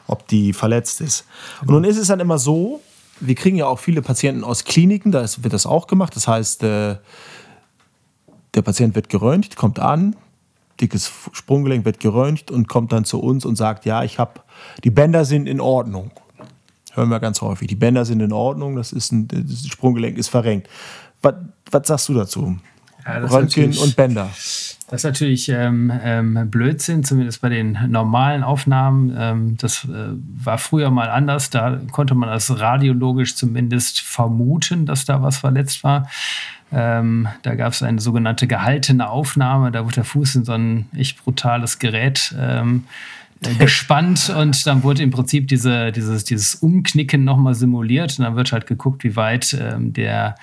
ob 0.06 0.28
die 0.28 0.52
verletzt 0.52 1.00
ist. 1.00 1.26
Und 1.62 1.70
nun 1.70 1.84
ist 1.84 1.96
es 1.96 2.06
dann 2.06 2.20
immer 2.20 2.38
so, 2.38 2.80
wir 3.20 3.34
kriegen 3.34 3.56
ja 3.56 3.66
auch 3.66 3.78
viele 3.78 4.02
Patienten 4.02 4.44
aus 4.44 4.64
Kliniken, 4.64 5.12
da 5.12 5.24
wird 5.38 5.52
das 5.52 5.66
auch 5.66 5.86
gemacht. 5.86 6.14
Das 6.16 6.28
heißt, 6.28 6.62
äh, 6.62 6.96
der 8.54 8.62
Patient 8.62 8.94
wird 8.94 9.08
geröntgt, 9.08 9.56
kommt 9.56 9.78
an, 9.78 10.16
dickes 10.80 11.10
Sprunggelenk 11.32 11.84
wird 11.84 12.00
geröntgt 12.00 12.50
und 12.50 12.68
kommt 12.68 12.92
dann 12.92 13.04
zu 13.04 13.20
uns 13.20 13.44
und 13.44 13.56
sagt, 13.56 13.84
ja, 13.84 14.02
ich 14.02 14.18
habe, 14.18 14.40
die 14.84 14.90
Bänder 14.90 15.24
sind 15.24 15.46
in 15.46 15.60
Ordnung. 15.60 16.10
Hören 16.92 17.10
wir 17.10 17.20
ganz 17.20 17.42
häufig. 17.42 17.68
Die 17.68 17.74
Bänder 17.74 18.04
sind 18.06 18.20
in 18.20 18.32
Ordnung, 18.32 18.76
das, 18.76 18.92
ist 18.92 19.12
ein, 19.12 19.28
das 19.28 19.66
Sprunggelenk 19.66 20.16
ist 20.16 20.28
verrenkt. 20.28 20.68
Was, 21.20 21.34
was 21.70 21.86
sagst 21.86 22.08
du 22.08 22.14
dazu? 22.14 22.56
Ja, 23.06 23.18
Röntgen 23.18 23.76
und 23.78 23.96
Bänder. 23.96 24.30
Das 24.88 25.00
ist 25.00 25.04
natürlich 25.04 25.48
ähm, 25.48 25.92
ähm, 26.02 26.48
Blödsinn, 26.50 27.02
zumindest 27.02 27.40
bei 27.40 27.48
den 27.48 27.78
normalen 27.88 28.42
Aufnahmen. 28.42 29.14
Ähm, 29.18 29.56
das 29.56 29.84
äh, 29.84 29.88
war 30.44 30.58
früher 30.58 30.90
mal 30.90 31.10
anders. 31.10 31.50
Da 31.50 31.80
konnte 31.90 32.14
man 32.14 32.28
das 32.28 32.60
radiologisch 32.60 33.34
zumindest 33.34 34.00
vermuten, 34.00 34.86
dass 34.86 35.04
da 35.04 35.22
was 35.22 35.38
verletzt 35.38 35.82
war. 35.82 36.08
Ähm, 36.72 37.28
da 37.42 37.54
gab 37.54 37.72
es 37.72 37.82
eine 37.82 38.00
sogenannte 38.00 38.46
gehaltene 38.46 39.08
Aufnahme. 39.08 39.72
Da 39.72 39.84
wurde 39.84 39.96
der 39.96 40.04
Fuß 40.04 40.36
in 40.36 40.44
so 40.44 40.52
ein 40.52 40.86
echt 40.96 41.22
brutales 41.24 41.78
Gerät 41.78 42.34
ähm, 42.38 42.84
äh, 42.84 43.15
gespannt 43.58 44.32
und 44.34 44.66
dann 44.66 44.82
wurde 44.82 45.02
im 45.02 45.10
Prinzip 45.10 45.48
diese, 45.48 45.92
dieses, 45.92 46.24
dieses 46.24 46.54
Umknicken 46.56 47.24
nochmal 47.24 47.54
simuliert 47.54 48.18
und 48.18 48.24
dann 48.24 48.36
wird 48.36 48.52
halt 48.52 48.66
geguckt, 48.66 49.04
wie 49.04 49.14
weit 49.14 49.56
ähm, 49.60 49.92
der, 49.92 50.36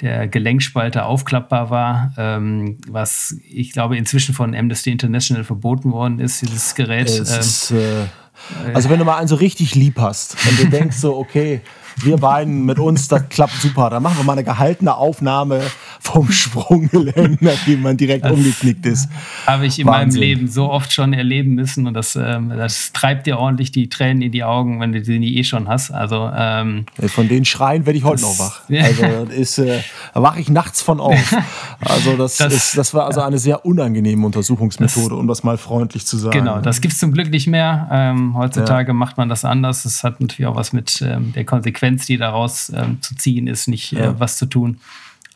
der 0.00 0.28
Gelenkspalter 0.28 1.06
aufklappbar 1.06 1.70
war, 1.70 2.12
ähm, 2.16 2.78
was 2.88 3.36
ich 3.50 3.72
glaube 3.72 3.96
inzwischen 3.96 4.34
von 4.34 4.54
Amnesty 4.54 4.90
International 4.90 5.44
verboten 5.44 5.92
worden 5.92 6.20
ist, 6.20 6.40
dieses 6.40 6.74
Gerät. 6.74 7.10
Ist, 7.10 7.70
ähm, 7.70 7.78
äh, 7.78 8.72
also 8.72 8.88
wenn 8.88 8.98
du 8.98 9.04
mal 9.04 9.18
einen 9.18 9.28
so 9.28 9.36
richtig 9.36 9.74
lieb 9.74 9.98
hast 9.98 10.36
und 10.48 10.58
du 10.58 10.68
denkst 10.68 10.96
so, 10.96 11.16
okay, 11.16 11.60
wir 12.04 12.16
beiden 12.16 12.64
mit 12.64 12.78
uns, 12.78 13.08
das 13.08 13.28
klappt 13.28 13.54
super. 13.60 13.90
Dann 13.90 14.02
machen 14.02 14.18
wir 14.18 14.24
mal 14.24 14.32
eine 14.32 14.44
gehaltene 14.44 14.94
Aufnahme 14.94 15.60
vom 16.00 16.30
Sprunggelenk, 16.30 17.42
nachdem 17.42 17.82
man 17.82 17.96
direkt 17.96 18.24
das 18.24 18.32
umgeknickt 18.32 18.86
ist. 18.86 19.08
Habe 19.46 19.66
ich 19.66 19.78
in 19.78 19.86
Wahnsinn. 19.86 20.20
meinem 20.20 20.28
Leben 20.28 20.48
so 20.48 20.70
oft 20.70 20.92
schon 20.92 21.12
erleben 21.12 21.54
müssen 21.54 21.86
und 21.86 21.94
das, 21.94 22.16
ähm, 22.16 22.50
das 22.50 22.92
treibt 22.92 23.26
dir 23.26 23.38
ordentlich 23.38 23.72
die 23.72 23.88
Tränen 23.88 24.22
in 24.22 24.32
die 24.32 24.44
Augen, 24.44 24.80
wenn 24.80 24.92
du 24.92 25.04
sie 25.04 25.18
nie 25.18 25.36
eh 25.36 25.44
schon 25.44 25.68
hast. 25.68 25.90
Also, 25.90 26.30
ähm, 26.34 26.86
von 27.08 27.28
den 27.28 27.44
Schreien 27.44 27.86
werde 27.86 27.98
ich 27.98 28.04
heute 28.04 28.22
noch 28.22 28.38
wach. 28.38 28.62
Also 28.78 29.26
das 29.26 29.34
ist, 29.34 29.58
äh, 29.58 29.80
da 30.14 30.22
wache 30.22 30.40
ich 30.40 30.48
nachts 30.48 30.82
von 30.82 31.00
auf. 31.00 31.36
Also 31.80 32.16
das, 32.16 32.36
das, 32.36 32.54
ist, 32.54 32.78
das 32.78 32.94
war 32.94 33.06
also 33.06 33.20
eine 33.20 33.38
sehr 33.38 33.64
unangenehme 33.64 34.24
Untersuchungsmethode, 34.24 35.10
das, 35.10 35.18
um 35.18 35.28
das 35.28 35.42
mal 35.42 35.58
freundlich 35.58 36.06
zu 36.06 36.16
sagen. 36.16 36.38
Genau, 36.38 36.60
das 36.60 36.80
gibt 36.80 36.94
es 36.94 37.00
zum 37.00 37.12
Glück 37.12 37.30
nicht 37.30 37.46
mehr. 37.46 37.88
Ähm, 37.90 38.36
heutzutage 38.36 38.88
ja. 38.88 38.94
macht 38.94 39.16
man 39.16 39.28
das 39.28 39.44
anders. 39.44 39.82
Das 39.82 40.04
hat 40.04 40.20
natürlich 40.20 40.46
auch 40.46 40.56
was 40.56 40.72
mit 40.72 41.02
ähm, 41.02 41.32
der 41.34 41.44
Konsequenz, 41.44 41.87
die 41.96 42.16
daraus 42.16 42.70
ähm, 42.74 43.00
zu 43.02 43.14
ziehen 43.14 43.46
ist, 43.46 43.68
nicht 43.68 43.92
äh, 43.92 44.00
ja. 44.00 44.20
was 44.20 44.36
zu 44.36 44.46
tun. 44.46 44.78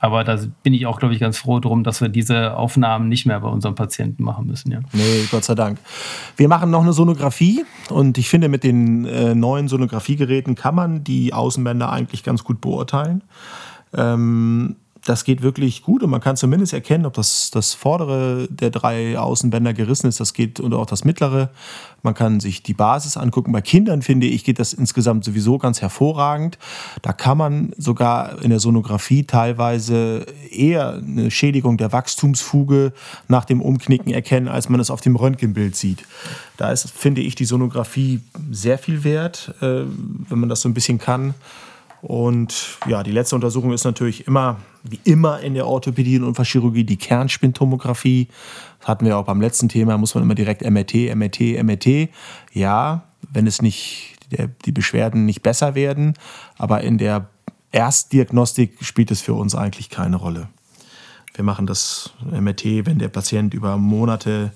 Aber 0.02 0.24
da 0.24 0.36
bin 0.64 0.74
ich 0.74 0.86
auch, 0.86 0.98
glaube 0.98 1.14
ich, 1.14 1.20
ganz 1.20 1.38
froh 1.38 1.60
drum, 1.60 1.84
dass 1.84 2.00
wir 2.00 2.08
diese 2.08 2.56
Aufnahmen 2.56 3.08
nicht 3.08 3.24
mehr 3.24 3.38
bei 3.38 3.48
unseren 3.48 3.76
Patienten 3.76 4.24
machen 4.24 4.48
müssen. 4.48 4.72
Ja. 4.72 4.80
Nee, 4.92 5.28
Gott 5.30 5.44
sei 5.44 5.54
Dank. 5.54 5.78
Wir 6.36 6.48
machen 6.48 6.72
noch 6.72 6.82
eine 6.82 6.92
Sonographie 6.92 7.64
und 7.88 8.18
ich 8.18 8.28
finde, 8.28 8.48
mit 8.48 8.64
den 8.64 9.04
äh, 9.04 9.36
neuen 9.36 9.68
Sonographiegeräten 9.68 10.56
kann 10.56 10.74
man 10.74 11.04
die 11.04 11.32
Außenbänder 11.32 11.92
eigentlich 11.92 12.24
ganz 12.24 12.42
gut 12.42 12.60
beurteilen. 12.60 13.22
Ähm, 13.94 14.74
das 15.04 15.24
geht 15.24 15.42
wirklich 15.42 15.82
gut 15.82 16.02
und 16.02 16.10
man 16.10 16.20
kann 16.20 16.36
zumindest 16.36 16.72
erkennen, 16.72 17.06
ob 17.06 17.14
das, 17.14 17.50
das 17.50 17.74
vordere 17.74 18.46
der 18.48 18.70
drei 18.70 19.18
Außenbänder 19.18 19.74
gerissen 19.74 20.06
ist. 20.06 20.20
Das 20.20 20.32
geht 20.32 20.60
und 20.60 20.72
auch 20.74 20.86
das 20.86 21.04
mittlere. 21.04 21.50
Man 22.02 22.14
kann 22.14 22.38
sich 22.38 22.62
die 22.62 22.74
Basis 22.74 23.16
angucken. 23.16 23.52
Bei 23.52 23.60
Kindern 23.60 24.02
finde 24.02 24.26
ich, 24.26 24.44
geht 24.44 24.60
das 24.60 24.72
insgesamt 24.72 25.24
sowieso 25.24 25.58
ganz 25.58 25.80
hervorragend. 25.80 26.56
Da 27.02 27.12
kann 27.12 27.36
man 27.36 27.72
sogar 27.76 28.42
in 28.42 28.50
der 28.50 28.60
Sonographie 28.60 29.24
teilweise 29.24 30.24
eher 30.50 30.94
eine 30.94 31.32
Schädigung 31.32 31.78
der 31.78 31.92
Wachstumsfuge 31.92 32.92
nach 33.26 33.44
dem 33.44 33.60
Umknicken 33.60 34.12
erkennen, 34.12 34.46
als 34.46 34.68
man 34.68 34.78
es 34.78 34.90
auf 34.90 35.00
dem 35.00 35.16
Röntgenbild 35.16 35.74
sieht. 35.74 36.04
Da 36.56 36.70
ist, 36.70 36.90
finde 36.90 37.22
ich, 37.22 37.34
die 37.34 37.44
Sonographie 37.44 38.20
sehr 38.52 38.78
viel 38.78 39.02
wert, 39.02 39.52
äh, 39.60 39.82
wenn 40.28 40.38
man 40.38 40.48
das 40.48 40.60
so 40.60 40.68
ein 40.68 40.74
bisschen 40.74 40.98
kann. 40.98 41.34
Und 42.02 42.78
ja, 42.88 43.04
die 43.04 43.12
letzte 43.12 43.36
Untersuchung 43.36 43.72
ist 43.72 43.84
natürlich 43.84 44.26
immer, 44.26 44.56
wie 44.82 44.98
immer 45.04 45.38
in 45.38 45.54
der 45.54 45.68
Orthopädie 45.68 46.18
und 46.18 46.24
Unfallchirurgie, 46.24 46.82
die 46.82 46.96
Kernspintomographie. 46.96 48.26
Das 48.80 48.88
hatten 48.88 49.06
wir 49.06 49.16
auch 49.16 49.24
beim 49.24 49.40
letzten 49.40 49.68
Thema, 49.68 49.96
muss 49.96 50.16
man 50.16 50.24
immer 50.24 50.34
direkt 50.34 50.68
MRT, 50.68 51.14
MRT, 51.14 51.62
MRT. 51.62 52.08
Ja, 52.52 53.04
wenn 53.32 53.46
es 53.46 53.62
nicht, 53.62 54.16
die 54.64 54.72
Beschwerden 54.72 55.26
nicht 55.26 55.42
besser 55.42 55.76
werden, 55.76 56.14
aber 56.58 56.80
in 56.80 56.98
der 56.98 57.28
Erstdiagnostik 57.70 58.78
spielt 58.80 59.12
es 59.12 59.20
für 59.20 59.34
uns 59.34 59.54
eigentlich 59.54 59.88
keine 59.88 60.16
Rolle. 60.16 60.48
Wir 61.34 61.44
machen 61.44 61.68
das 61.68 62.10
MRT, 62.28 62.84
wenn 62.84 62.98
der 62.98 63.08
Patient 63.08 63.54
über 63.54 63.76
Monate 63.76 64.52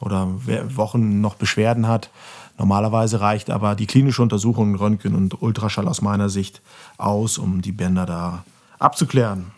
oder 0.00 0.28
Wochen 0.76 1.20
noch 1.20 1.34
Beschwerden 1.34 1.88
hat 1.88 2.10
Normalerweise 2.58 3.20
reicht 3.20 3.50
aber 3.50 3.74
die 3.74 3.86
klinische 3.86 4.22
Untersuchung, 4.22 4.74
Röntgen 4.76 5.14
und 5.14 5.42
Ultraschall 5.42 5.88
aus 5.88 6.02
meiner 6.02 6.28
Sicht 6.28 6.62
aus, 6.98 7.38
um 7.38 7.62
die 7.62 7.72
Bänder 7.72 8.06
da 8.06 8.44
abzuklären. 8.78 9.50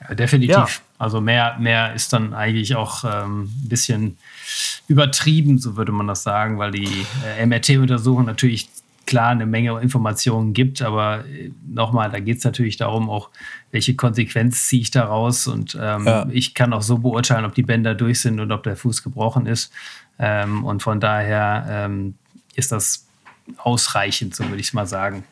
Ja, 0.00 0.14
definitiv. 0.14 0.56
Ja. 0.56 0.66
Also 0.98 1.20
mehr, 1.20 1.56
mehr 1.58 1.94
ist 1.94 2.12
dann 2.12 2.32
eigentlich 2.32 2.74
auch 2.76 3.04
ähm, 3.04 3.42
ein 3.42 3.68
bisschen 3.68 4.16
übertrieben, 4.88 5.58
so 5.58 5.76
würde 5.76 5.92
man 5.92 6.06
das 6.06 6.22
sagen, 6.22 6.58
weil 6.58 6.70
die 6.70 7.06
äh, 7.38 7.44
MRT-Untersuchung 7.44 8.24
natürlich 8.24 8.68
klar 9.04 9.30
eine 9.30 9.46
Menge 9.46 9.78
Informationen 9.80 10.52
gibt, 10.52 10.80
aber 10.80 11.24
äh, 11.26 11.50
nochmal, 11.66 12.10
da 12.10 12.20
geht 12.20 12.38
es 12.38 12.44
natürlich 12.44 12.76
darum, 12.76 13.10
auch 13.10 13.30
welche 13.70 13.94
Konsequenz 13.94 14.68
ziehe 14.68 14.82
ich 14.82 14.90
daraus 14.90 15.46
und 15.46 15.76
ähm, 15.80 16.06
ja. 16.06 16.26
ich 16.30 16.54
kann 16.54 16.72
auch 16.72 16.82
so 16.82 16.98
beurteilen, 16.98 17.44
ob 17.44 17.54
die 17.54 17.62
Bänder 17.62 17.94
durch 17.94 18.20
sind 18.20 18.38
und 18.40 18.52
ob 18.52 18.62
der 18.62 18.76
Fuß 18.76 19.02
gebrochen 19.02 19.46
ist. 19.46 19.72
Ähm, 20.18 20.64
und 20.64 20.82
von 20.82 21.00
daher 21.00 21.66
ähm, 21.68 22.14
ist 22.54 22.72
das 22.72 23.06
ausreichend, 23.58 24.34
so 24.34 24.44
würde 24.48 24.60
ich 24.60 24.72
mal 24.72 24.86
sagen. 24.86 25.24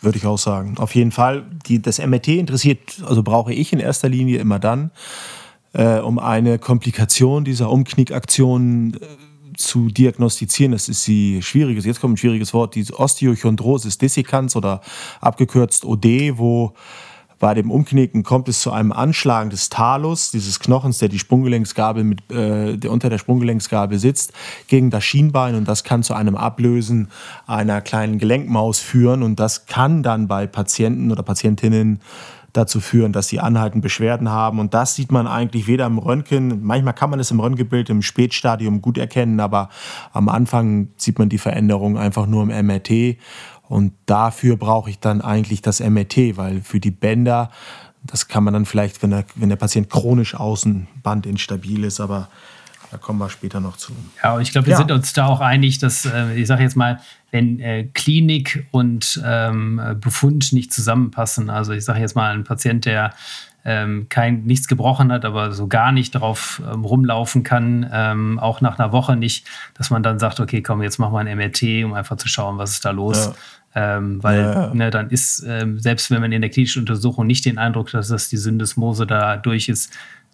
Würde 0.00 0.18
ich 0.18 0.26
auch 0.26 0.38
sagen. 0.38 0.76
Auf 0.78 0.94
jeden 0.94 1.12
Fall. 1.12 1.44
Die, 1.66 1.80
das 1.80 1.98
MRT 1.98 2.28
interessiert, 2.28 3.02
also 3.06 3.22
brauche 3.22 3.52
ich 3.52 3.72
in 3.72 3.78
erster 3.78 4.08
Linie 4.08 4.40
immer 4.40 4.58
dann, 4.58 4.90
äh, 5.74 5.98
um 5.98 6.18
eine 6.18 6.58
Komplikation 6.58 7.44
dieser 7.44 7.70
Umknickaktion 7.70 8.94
äh, 8.94 9.56
zu 9.56 9.88
diagnostizieren. 9.88 10.72
Das 10.72 10.88
ist 10.88 11.06
die 11.06 11.40
schwierige, 11.40 11.80
jetzt 11.80 12.00
kommt 12.00 12.14
ein 12.14 12.16
schwieriges 12.16 12.52
Wort, 12.52 12.74
die 12.74 12.84
Osteochondrosis 12.92 13.98
dissecans 13.98 14.56
oder 14.56 14.80
abgekürzt 15.20 15.84
OD, 15.84 16.36
wo 16.36 16.74
bei 17.42 17.54
dem 17.54 17.72
Umknicken 17.72 18.22
kommt 18.22 18.48
es 18.48 18.60
zu 18.60 18.70
einem 18.70 18.92
Anschlagen 18.92 19.50
des 19.50 19.68
Talus, 19.68 20.30
dieses 20.30 20.60
Knochens, 20.60 20.98
der 20.98 21.08
die 21.08 21.18
Sprunggelenksgabel 21.18 22.04
mit, 22.04 22.30
äh, 22.30 22.78
der 22.78 22.92
unter 22.92 23.10
der 23.10 23.18
Sprunggelenksgabel 23.18 23.98
sitzt, 23.98 24.32
gegen 24.68 24.90
das 24.90 25.02
Schienbein 25.02 25.56
und 25.56 25.66
das 25.66 25.82
kann 25.82 26.04
zu 26.04 26.14
einem 26.14 26.36
Ablösen 26.36 27.08
einer 27.48 27.80
kleinen 27.80 28.20
Gelenkmaus 28.20 28.78
führen 28.78 29.24
und 29.24 29.40
das 29.40 29.66
kann 29.66 30.04
dann 30.04 30.28
bei 30.28 30.46
Patienten 30.46 31.10
oder 31.10 31.24
Patientinnen 31.24 31.98
dazu 32.52 32.80
führen, 32.80 33.12
dass 33.12 33.28
sie 33.28 33.40
anhaltend 33.40 33.82
Beschwerden 33.82 34.28
haben. 34.28 34.58
Und 34.58 34.74
das 34.74 34.94
sieht 34.94 35.10
man 35.10 35.26
eigentlich 35.26 35.66
weder 35.66 35.86
im 35.86 35.98
Röntgen, 35.98 36.62
manchmal 36.62 36.94
kann 36.94 37.10
man 37.10 37.18
es 37.18 37.30
im 37.30 37.40
Röntgenbild 37.40 37.90
im 37.90 38.02
Spätstadium 38.02 38.82
gut 38.82 38.98
erkennen, 38.98 39.40
aber 39.40 39.68
am 40.12 40.28
Anfang 40.28 40.88
sieht 40.96 41.18
man 41.18 41.28
die 41.28 41.38
Veränderung 41.38 41.96
einfach 41.98 42.26
nur 42.26 42.42
im 42.42 42.66
MRT. 42.66 43.16
Und 43.72 43.94
dafür 44.04 44.58
brauche 44.58 44.90
ich 44.90 44.98
dann 44.98 45.22
eigentlich 45.22 45.62
das 45.62 45.80
MRT, 45.80 46.36
weil 46.36 46.60
für 46.60 46.78
die 46.78 46.90
Bänder, 46.90 47.50
das 48.02 48.28
kann 48.28 48.44
man 48.44 48.52
dann 48.52 48.66
vielleicht, 48.66 49.02
wenn 49.02 49.08
der, 49.08 49.24
wenn 49.34 49.48
der 49.48 49.56
Patient 49.56 49.88
chronisch 49.88 50.34
außenband 50.34 51.24
instabil 51.24 51.84
ist, 51.84 51.98
aber 51.98 52.28
da 52.90 52.98
kommen 52.98 53.18
wir 53.18 53.30
später 53.30 53.60
noch 53.60 53.78
zu. 53.78 53.94
Ja, 54.22 54.34
und 54.34 54.42
ich 54.42 54.52
glaube, 54.52 54.66
wir 54.66 54.72
ja. 54.72 54.76
sind 54.76 54.92
uns 54.92 55.14
da 55.14 55.24
auch 55.24 55.40
einig, 55.40 55.78
dass, 55.78 56.04
äh, 56.04 56.34
ich 56.34 56.46
sage 56.46 56.62
jetzt 56.62 56.76
mal, 56.76 57.00
wenn 57.30 57.60
äh, 57.60 57.84
Klinik 57.94 58.66
und 58.72 59.18
ähm, 59.24 59.80
Befund 59.98 60.52
nicht 60.52 60.70
zusammenpassen, 60.70 61.48
also 61.48 61.72
ich 61.72 61.86
sage 61.86 62.00
jetzt 62.00 62.14
mal, 62.14 62.34
ein 62.34 62.44
Patient, 62.44 62.84
der 62.84 63.14
ähm, 63.64 64.06
kein, 64.08 64.42
nichts 64.42 64.68
gebrochen 64.68 65.12
hat, 65.12 65.24
aber 65.24 65.52
so 65.52 65.68
gar 65.68 65.92
nicht 65.92 66.10
drauf 66.10 66.60
ähm, 66.70 66.84
rumlaufen 66.84 67.42
kann, 67.42 67.88
ähm, 67.90 68.38
auch 68.38 68.60
nach 68.60 68.78
einer 68.78 68.92
Woche 68.92 69.16
nicht, 69.16 69.46
dass 69.74 69.90
man 69.90 70.02
dann 70.02 70.18
sagt, 70.18 70.40
okay, 70.40 70.62
komm, 70.62 70.82
jetzt 70.82 70.98
machen 70.98 71.14
wir 71.14 71.20
ein 71.20 71.38
MRT, 71.38 71.84
um 71.84 71.94
einfach 71.94 72.16
zu 72.16 72.28
schauen, 72.28 72.58
was 72.58 72.72
ist 72.72 72.84
da 72.84 72.90
los. 72.90 73.32
Ähm, 73.74 74.22
weil 74.22 74.40
ja. 74.40 74.74
ne, 74.74 74.90
dann 74.90 75.08
ist, 75.10 75.44
ähm, 75.46 75.78
selbst 75.78 76.10
wenn 76.10 76.20
man 76.20 76.32
in 76.32 76.42
der 76.42 76.50
klinischen 76.50 76.80
Untersuchung 76.80 77.26
nicht 77.26 77.44
den 77.44 77.58
Eindruck 77.58 77.92
hat, 77.94 78.10
dass 78.10 78.28
die 78.28 78.36
Syndesmose 78.36 79.06
da 79.06 79.36
durch 79.36 79.68
ist, 79.68 79.92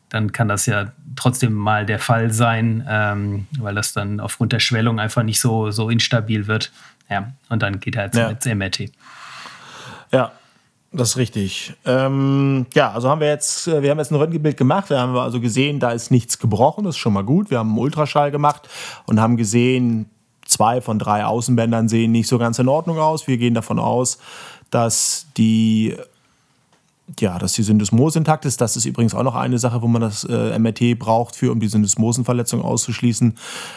dann 0.09 0.33
kann 0.33 0.49
das 0.49 0.67
ja 0.67 0.93
trotzdem 1.17 1.53
mal 1.53 1.87
der 1.87 1.99
Fall 1.99 2.33
sein, 2.33 2.85
ähm, 2.89 3.47
weil 3.59 3.75
das 3.75 3.93
dann 3.93 4.21
aufgrund 4.21 4.53
der 4.53 4.61
Schwellung 4.61 4.99
einfach 4.99 5.23
nicht 5.23 5.41
so, 5.41 5.71
so 5.71 5.91
instabil 5.91 6.47
wird. 6.47 6.73
Ja, 7.11 7.33
und 7.49 7.63
dann 7.63 7.81
geht 7.81 7.97
halt 7.97 8.15
ja. 8.15 8.29
ins 8.29 8.45
MRT. 8.47 8.91
Ja, 10.13 10.33
das 10.91 11.11
ist 11.11 11.17
richtig. 11.19 11.75
Ähm, 11.85 12.67
ja, 12.75 12.93
also 12.93 13.11
haben 13.11 13.21
wir 13.21 13.29
jetzt, 13.29 13.69
äh, 13.69 13.83
wir 13.83 13.91
haben 13.91 13.99
jetzt 13.99 14.11
ein 14.11 14.17
Röntgenbild 14.17 14.57
gemacht. 14.57 14.89
Wir 14.89 14.99
haben 14.99 15.17
also 15.17 15.41
gesehen, 15.41 15.81
da 15.81 15.93
ist 15.93 16.11
nichts 16.11 16.39
gebrochen. 16.39 16.85
Das 16.85 16.95
ist 16.95 16.99
schon 16.99 17.13
mal 17.13 17.25
gut. 17.25 17.51
Wir 17.51 17.59
haben 17.59 17.71
einen 17.71 17.79
Ultraschall 17.79 18.31
gemacht 18.31 18.69
und 19.07 19.21
haben 19.21 19.37
gesehen, 19.37 20.09
zwei 20.49 20.81
von 20.81 20.99
drei 20.99 21.25
Außenbändern 21.25 21.89
sehen 21.89 22.11
nicht 22.11 22.29
so 22.29 22.39
ganz 22.39 22.59
in 22.59 22.69
Ordnung 22.69 22.99
aus. 22.99 23.29
Wir 23.29 23.39
gehen 23.39 23.55
davon 23.55 23.79
aus, 23.79 24.19
dass 24.71 25.27
die 25.37 25.97
ja, 27.21 27.39
dass 27.39 27.55
die 27.55 27.63
Syndesmose 27.63 28.19
intakt 28.19 28.45
ist. 28.45 28.61
Das 28.61 28.77
ist 28.77 28.85
übrigens 28.85 29.15
auch 29.15 29.23
noch 29.23 29.35
eine 29.35 29.59
Sache, 29.59 29.81
wo 29.81 29.87
man 29.87 30.03
das 30.03 30.25
äh, 30.25 30.59
MRT 30.59 30.99
braucht, 30.99 31.37
für, 31.37 31.51
um 31.51 31.59
die 31.59 31.69
Syndesmosenverletzung 31.69 32.61
auszuschließen. 32.61 33.35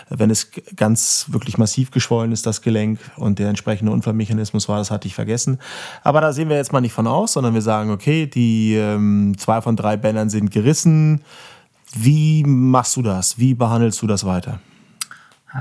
Wenn 0.10 0.30
es 0.30 0.52
ganz 0.76 1.28
wirklich 1.30 1.58
massiv 1.58 1.92
geschwollen 1.92 2.34
ist, 2.34 2.46
das 2.46 2.62
Gelenk 2.62 3.00
und 3.16 3.40
der 3.40 3.50
entsprechende 3.50 3.92
Unfallmechanismus 3.92 4.68
war, 4.68 4.80
das 4.80 4.92
hatte 4.92 5.08
ich 5.08 5.16
vergessen. 5.16 5.60
Aber 6.04 6.20
da 6.20 6.34
sehen 6.34 6.50
wir 6.50 6.58
jetzt 6.58 6.74
mal 6.74 6.82
nicht 6.82 6.94
von 6.94 7.08
aus, 7.08 7.34
sondern 7.34 7.54
wir 7.54 7.62
sagen, 7.62 7.92
okay, 7.92 8.28
die 8.28 8.76
ähm, 8.76 9.36
zwei 9.38 9.62
von 9.62 9.78
drei 9.78 9.96
Bändern 9.96 10.30
sind 10.30 10.52
gerissen. 10.52 11.22
Wie 11.94 12.44
machst 12.44 12.98
du 12.98 13.02
das? 13.02 13.40
Wie 13.40 13.54
behandelst 13.54 14.02
du 14.02 14.08
das 14.08 14.26
weiter? 14.26 14.60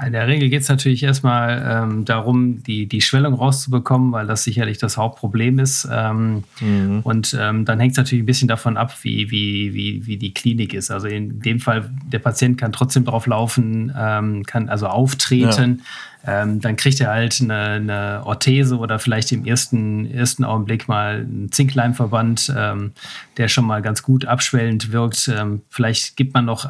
In 0.07 0.13
der 0.13 0.29
Regel 0.29 0.49
geht 0.49 0.63
es 0.63 0.69
natürlich 0.69 1.03
erstmal 1.03 1.67
ähm, 1.69 2.05
darum, 2.05 2.63
die, 2.63 2.87
die 2.87 3.01
Schwellung 3.01 3.35
rauszubekommen, 3.35 4.13
weil 4.13 4.27
das 4.27 4.45
sicherlich 4.45 4.79
das 4.79 4.97
Hauptproblem 4.97 5.59
ist. 5.59 5.89
Ähm, 5.91 6.45
mhm. 6.61 7.01
Und 7.03 7.37
ähm, 7.39 7.65
dann 7.65 7.81
hängt 7.81 7.93
es 7.93 7.99
natürlich 7.99 8.23
ein 8.23 8.27
bisschen 8.27 8.47
davon 8.47 8.77
ab, 8.77 8.95
wie, 9.03 9.33
wie, 9.33 9.75
wie, 9.75 10.07
wie 10.07 10.17
die 10.17 10.33
Klinik 10.33 10.75
ist. 10.75 10.93
Also 10.93 11.09
in 11.09 11.41
dem 11.41 11.59
Fall, 11.59 11.91
der 12.07 12.21
Patient 12.21 12.57
kann 12.57 12.71
trotzdem 12.71 13.05
drauf 13.05 13.27
laufen, 13.27 13.93
ähm, 13.99 14.45
kann 14.45 14.69
also 14.69 14.87
auftreten. 14.87 15.83
Ähm, 16.27 16.61
dann 16.61 16.77
kriegt 16.77 17.01
er 17.01 17.09
halt 17.09 17.41
eine, 17.41 17.59
eine, 17.59 18.23
Orthese 18.25 18.77
oder 18.77 18.99
vielleicht 18.99 19.33
im 19.33 19.47
ersten, 19.47 20.11
ersten 20.11 20.45
Augenblick 20.45 20.87
mal 20.87 21.21
einen 21.21 21.51
Zinkleimverband, 21.51 22.53
ähm, 22.55 22.93
der 23.39 23.49
schon 23.49 23.65
mal 23.65 23.81
ganz 23.81 24.03
gut 24.03 24.27
abschwellend 24.27 24.93
wirkt. 24.93 25.29
Ähm, 25.29 25.63
vielleicht 25.71 26.17
gibt 26.17 26.35
man 26.35 26.45
noch 26.45 26.69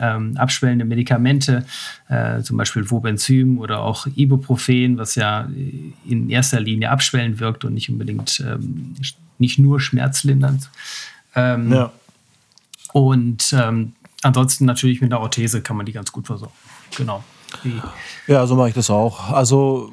ähm, 0.00 0.36
abschwellende 0.36 0.84
Medikamente, 0.84 1.64
äh, 2.08 2.42
zum 2.42 2.56
Beispiel 2.56 2.90
Wobenzym 2.90 3.58
oder 3.58 3.80
auch 3.80 4.08
Ibuprofen, 4.16 4.98
was 4.98 5.14
ja 5.14 5.48
in 6.04 6.28
erster 6.28 6.58
Linie 6.58 6.90
abschwellend 6.90 7.38
wirkt 7.38 7.64
und 7.64 7.74
nicht 7.74 7.90
unbedingt 7.90 8.40
ähm, 8.40 8.96
nicht 9.38 9.58
nur 9.58 9.80
schmerzlindernd. 9.80 10.68
Ähm, 11.36 11.72
ja. 11.72 11.92
Und 12.92 13.56
ansonsten 14.22 14.66
natürlich 14.66 15.00
mit 15.00 15.12
einer 15.12 15.20
Orthese 15.20 15.62
kann 15.62 15.76
man 15.76 15.84
die 15.84 15.92
ganz 15.92 16.12
gut 16.12 16.28
versorgen. 16.28 16.54
Genau. 16.96 17.24
Ja, 18.26 18.46
so 18.46 18.56
mache 18.56 18.68
ich 18.68 18.74
das 18.74 18.90
auch. 18.90 19.30
Also 19.30 19.90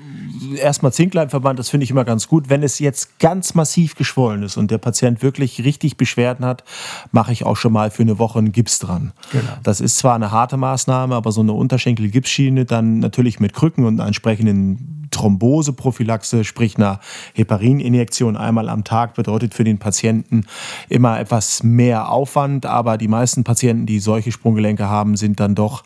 erstmal 0.57 0.93
Zinkleimverband, 0.93 1.59
das 1.59 1.69
finde 1.69 1.83
ich 1.83 1.91
immer 1.91 2.05
ganz 2.05 2.27
gut. 2.27 2.49
Wenn 2.49 2.63
es 2.63 2.79
jetzt 2.79 3.19
ganz 3.19 3.53
massiv 3.53 3.95
geschwollen 3.95 4.43
ist 4.43 4.57
und 4.57 4.71
der 4.71 4.77
Patient 4.77 5.21
wirklich 5.21 5.63
richtig 5.63 5.97
Beschwerden 5.97 6.45
hat, 6.45 6.63
mache 7.11 7.31
ich 7.31 7.45
auch 7.45 7.57
schon 7.57 7.73
mal 7.73 7.91
für 7.91 8.03
eine 8.03 8.19
Woche 8.19 8.39
einen 8.39 8.51
Gips 8.51 8.79
dran. 8.79 9.11
Genau. 9.31 9.43
Das 9.63 9.81
ist 9.81 9.97
zwar 9.97 10.15
eine 10.15 10.31
harte 10.31 10.57
Maßnahme, 10.57 11.15
aber 11.15 11.31
so 11.31 11.41
eine 11.41 11.53
Unterschenkel-Gipsschiene 11.53 12.65
dann 12.65 12.99
natürlich 12.99 13.39
mit 13.39 13.53
Krücken 13.53 13.85
und 13.85 13.99
entsprechenden 13.99 15.09
Thromboseprophylaxe, 15.11 16.43
sprich 16.43 16.77
einer 16.77 16.99
Heparininjektion 17.33 18.37
einmal 18.37 18.69
am 18.69 18.83
Tag, 18.83 19.13
bedeutet 19.13 19.53
für 19.53 19.63
den 19.63 19.77
Patienten 19.77 20.45
immer 20.89 21.19
etwas 21.19 21.63
mehr 21.63 22.09
Aufwand. 22.09 22.65
Aber 22.65 22.97
die 22.97 23.09
meisten 23.09 23.43
Patienten, 23.43 23.85
die 23.85 23.99
solche 23.99 24.31
Sprunggelenke 24.31 24.87
haben, 24.87 25.17
sind 25.17 25.39
dann 25.39 25.53
doch 25.53 25.83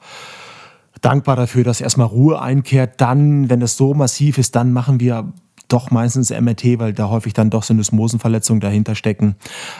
dankbar 1.06 1.36
dafür, 1.36 1.64
dass 1.64 1.82
erstmal 1.82 2.08
Ruhe 2.08 2.42
einkehrt. 2.42 3.00
Dann, 3.00 3.50
wenn 3.50 3.62
es 3.62 3.78
so 3.78 3.94
massiv 3.94 4.38
ist, 4.40 4.56
dann 4.56 4.74
machen 4.74 5.00
wir 5.00 5.32
doch 5.68 5.92
meistens 5.92 6.32
MRT, 6.32 6.80
weil 6.80 6.94
da 6.94 7.10
häufig 7.10 7.34
dann 7.34 7.50
doch 7.50 7.64
Syndesmosenverletzungen 7.64 8.60
dahinter 8.60 8.96
stecken. 8.96 9.36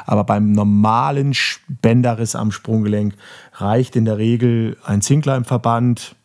Aber 0.06 0.24
beim 0.24 0.52
normalen 0.52 1.34
Bänderriss 1.68 2.36
am 2.36 2.52
Sprunggelenk 2.52 3.16
reicht 3.54 3.96
in 3.96 4.06
der 4.06 4.18
Regel 4.18 4.78
ein 4.84 5.02
Zinkleimverband, 5.02 6.16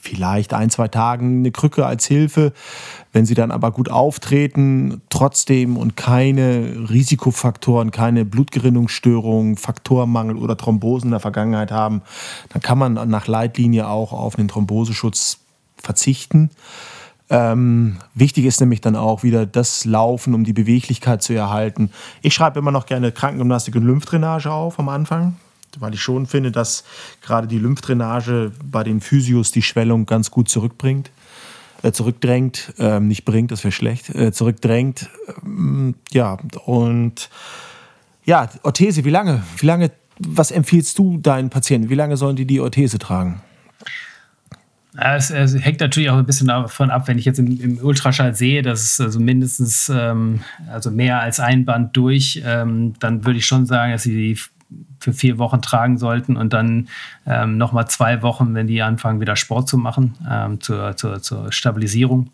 vielleicht 0.00 0.54
ein, 0.54 0.70
zwei 0.70 0.88
Tagen 0.88 1.40
eine 1.40 1.52
Krücke 1.52 1.86
als 1.86 2.06
Hilfe. 2.06 2.52
Wenn 3.12 3.26
sie 3.26 3.34
dann 3.34 3.50
aber 3.50 3.72
gut 3.72 3.90
auftreten, 3.90 5.02
trotzdem 5.10 5.76
und 5.76 5.96
keine 5.96 6.88
Risikofaktoren, 6.90 7.90
keine 7.90 8.24
Blutgerinnungsstörungen, 8.24 9.56
Faktormangel 9.56 10.36
oder 10.36 10.56
Thrombosen 10.56 11.08
in 11.08 11.12
der 11.12 11.20
Vergangenheit 11.20 11.72
haben, 11.72 12.02
dann 12.50 12.62
kann 12.62 12.78
man 12.78 12.94
nach 13.08 13.26
Leitlinie 13.26 13.88
auch 13.88 14.12
auf 14.12 14.36
den 14.36 14.48
Thromboseschutz 14.48 15.38
verzichten. 15.76 16.50
Ähm, 17.30 17.98
wichtig 18.14 18.44
ist 18.44 18.60
nämlich 18.60 18.80
dann 18.80 18.96
auch 18.96 19.22
wieder 19.22 19.46
das 19.46 19.84
Laufen, 19.84 20.34
um 20.34 20.44
die 20.44 20.52
Beweglichkeit 20.52 21.22
zu 21.22 21.32
erhalten. 21.32 21.90
Ich 22.22 22.34
schreibe 22.34 22.58
immer 22.58 22.72
noch 22.72 22.86
gerne 22.86 23.12
Krankengymnastik 23.12 23.76
und 23.76 23.84
Lymphdrainage 23.84 24.50
auf 24.50 24.78
am 24.78 24.88
Anfang 24.88 25.36
weil 25.78 25.94
ich 25.94 26.02
schon 26.02 26.26
finde, 26.26 26.50
dass 26.50 26.84
gerade 27.22 27.46
die 27.46 27.58
Lymphdrainage 27.58 28.52
bei 28.64 28.82
den 28.82 29.00
Physios 29.00 29.52
die 29.52 29.62
Schwellung 29.62 30.06
ganz 30.06 30.30
gut 30.30 30.48
zurückbringt, 30.48 31.10
zurückdrängt, 31.92 32.74
äh, 32.78 33.00
nicht 33.00 33.24
bringt, 33.24 33.50
das 33.50 33.64
wäre 33.64 33.72
schlecht, 33.72 34.14
äh, 34.14 34.32
zurückdrängt. 34.32 35.08
Ähm, 35.42 35.94
ja, 36.12 36.38
und 36.64 37.30
ja, 38.24 38.48
Orthese, 38.62 39.04
wie 39.04 39.10
lange? 39.10 39.42
Wie 39.56 39.66
lange, 39.66 39.90
was 40.18 40.50
empfiehlst 40.50 40.98
du 40.98 41.18
deinen 41.18 41.50
Patienten? 41.50 41.90
Wie 41.90 41.94
lange 41.94 42.16
sollen 42.16 42.36
die 42.36 42.46
die 42.46 42.60
Orthese 42.60 42.98
tragen? 42.98 43.40
Es, 44.96 45.30
es, 45.30 45.54
hängt 45.54 45.80
natürlich 45.80 46.10
auch 46.10 46.18
ein 46.18 46.26
bisschen 46.26 46.48
davon 46.48 46.90
ab, 46.90 47.06
wenn 47.06 47.16
ich 47.16 47.24
jetzt 47.24 47.38
im, 47.38 47.60
im 47.60 47.78
Ultraschall 47.78 48.34
sehe, 48.34 48.62
dass 48.62 48.82
es 48.82 49.00
also 49.00 49.20
mindestens 49.20 49.90
ähm, 49.94 50.40
also 50.68 50.90
mehr 50.90 51.20
als 51.20 51.38
ein 51.38 51.64
Band 51.64 51.96
durch, 51.96 52.42
ähm, 52.44 52.94
dann 52.98 53.24
würde 53.24 53.38
ich 53.38 53.46
schon 53.46 53.66
sagen, 53.66 53.92
dass 53.92 54.02
sie 54.02 54.14
die 54.14 54.38
für 55.00 55.12
vier 55.12 55.38
Wochen 55.38 55.62
tragen 55.62 55.98
sollten 55.98 56.36
und 56.36 56.52
dann 56.52 56.88
ähm, 57.26 57.56
nochmal 57.56 57.88
zwei 57.88 58.22
Wochen, 58.22 58.54
wenn 58.54 58.66
die 58.66 58.82
anfangen, 58.82 59.20
wieder 59.20 59.34
Sport 59.34 59.68
zu 59.68 59.78
machen, 59.78 60.14
ähm, 60.30 60.60
zur, 60.60 60.96
zur, 60.96 61.22
zur 61.22 61.50
Stabilisierung. 61.50 62.30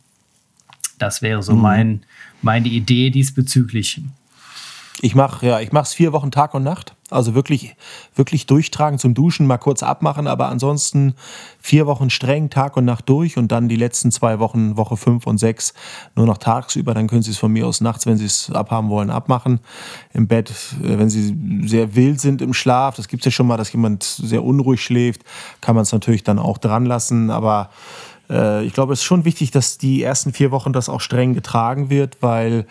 Das 0.98 1.22
wäre 1.22 1.42
so 1.42 1.54
mhm. 1.54 1.62
mein, 1.62 2.02
meine 2.42 2.68
Idee 2.68 3.10
diesbezüglich. 3.10 4.02
Ich 5.00 5.14
mache 5.14 5.46
ja, 5.46 5.60
ich 5.60 5.72
mache 5.72 5.84
es 5.84 5.94
vier 5.94 6.12
Wochen 6.12 6.30
Tag 6.30 6.54
und 6.54 6.64
Nacht. 6.64 6.95
Also 7.08 7.36
wirklich, 7.36 7.76
wirklich 8.16 8.46
durchtragen 8.46 8.98
zum 8.98 9.14
Duschen, 9.14 9.46
mal 9.46 9.58
kurz 9.58 9.84
abmachen, 9.84 10.26
aber 10.26 10.48
ansonsten 10.48 11.14
vier 11.60 11.86
Wochen 11.86 12.10
streng 12.10 12.50
Tag 12.50 12.76
und 12.76 12.84
Nacht 12.84 13.08
durch 13.08 13.36
und 13.36 13.52
dann 13.52 13.68
die 13.68 13.76
letzten 13.76 14.10
zwei 14.10 14.40
Wochen, 14.40 14.76
Woche 14.76 14.96
fünf 14.96 15.24
und 15.26 15.38
sechs, 15.38 15.72
nur 16.16 16.26
noch 16.26 16.38
tagsüber. 16.38 16.94
Dann 16.94 17.06
können 17.06 17.22
Sie 17.22 17.30
es 17.30 17.38
von 17.38 17.52
mir 17.52 17.66
aus 17.68 17.80
nachts, 17.80 18.06
wenn 18.06 18.16
Sie 18.16 18.24
es 18.24 18.50
abhaben 18.50 18.88
wollen, 18.88 19.10
abmachen. 19.10 19.60
Im 20.14 20.26
Bett, 20.26 20.50
äh, 20.82 20.98
wenn 20.98 21.08
Sie 21.08 21.36
sehr 21.68 21.94
wild 21.94 22.20
sind 22.20 22.42
im 22.42 22.52
Schlaf, 22.52 22.96
das 22.96 23.06
gibt 23.06 23.22
es 23.22 23.26
ja 23.26 23.30
schon 23.30 23.46
mal, 23.46 23.56
dass 23.56 23.72
jemand 23.72 24.02
sehr 24.02 24.42
unruhig 24.42 24.82
schläft, 24.82 25.22
kann 25.60 25.76
man 25.76 25.82
es 25.82 25.92
natürlich 25.92 26.24
dann 26.24 26.40
auch 26.40 26.58
dran 26.58 26.86
lassen. 26.86 27.30
Aber 27.30 27.70
äh, 28.28 28.64
ich 28.64 28.72
glaube, 28.72 28.92
es 28.92 29.00
ist 29.00 29.04
schon 29.04 29.24
wichtig, 29.24 29.52
dass 29.52 29.78
die 29.78 30.02
ersten 30.02 30.32
vier 30.32 30.50
Wochen 30.50 30.72
das 30.72 30.88
auch 30.88 31.00
streng 31.00 31.34
getragen 31.34 31.90
wird, 31.90 32.18
weil 32.20 32.66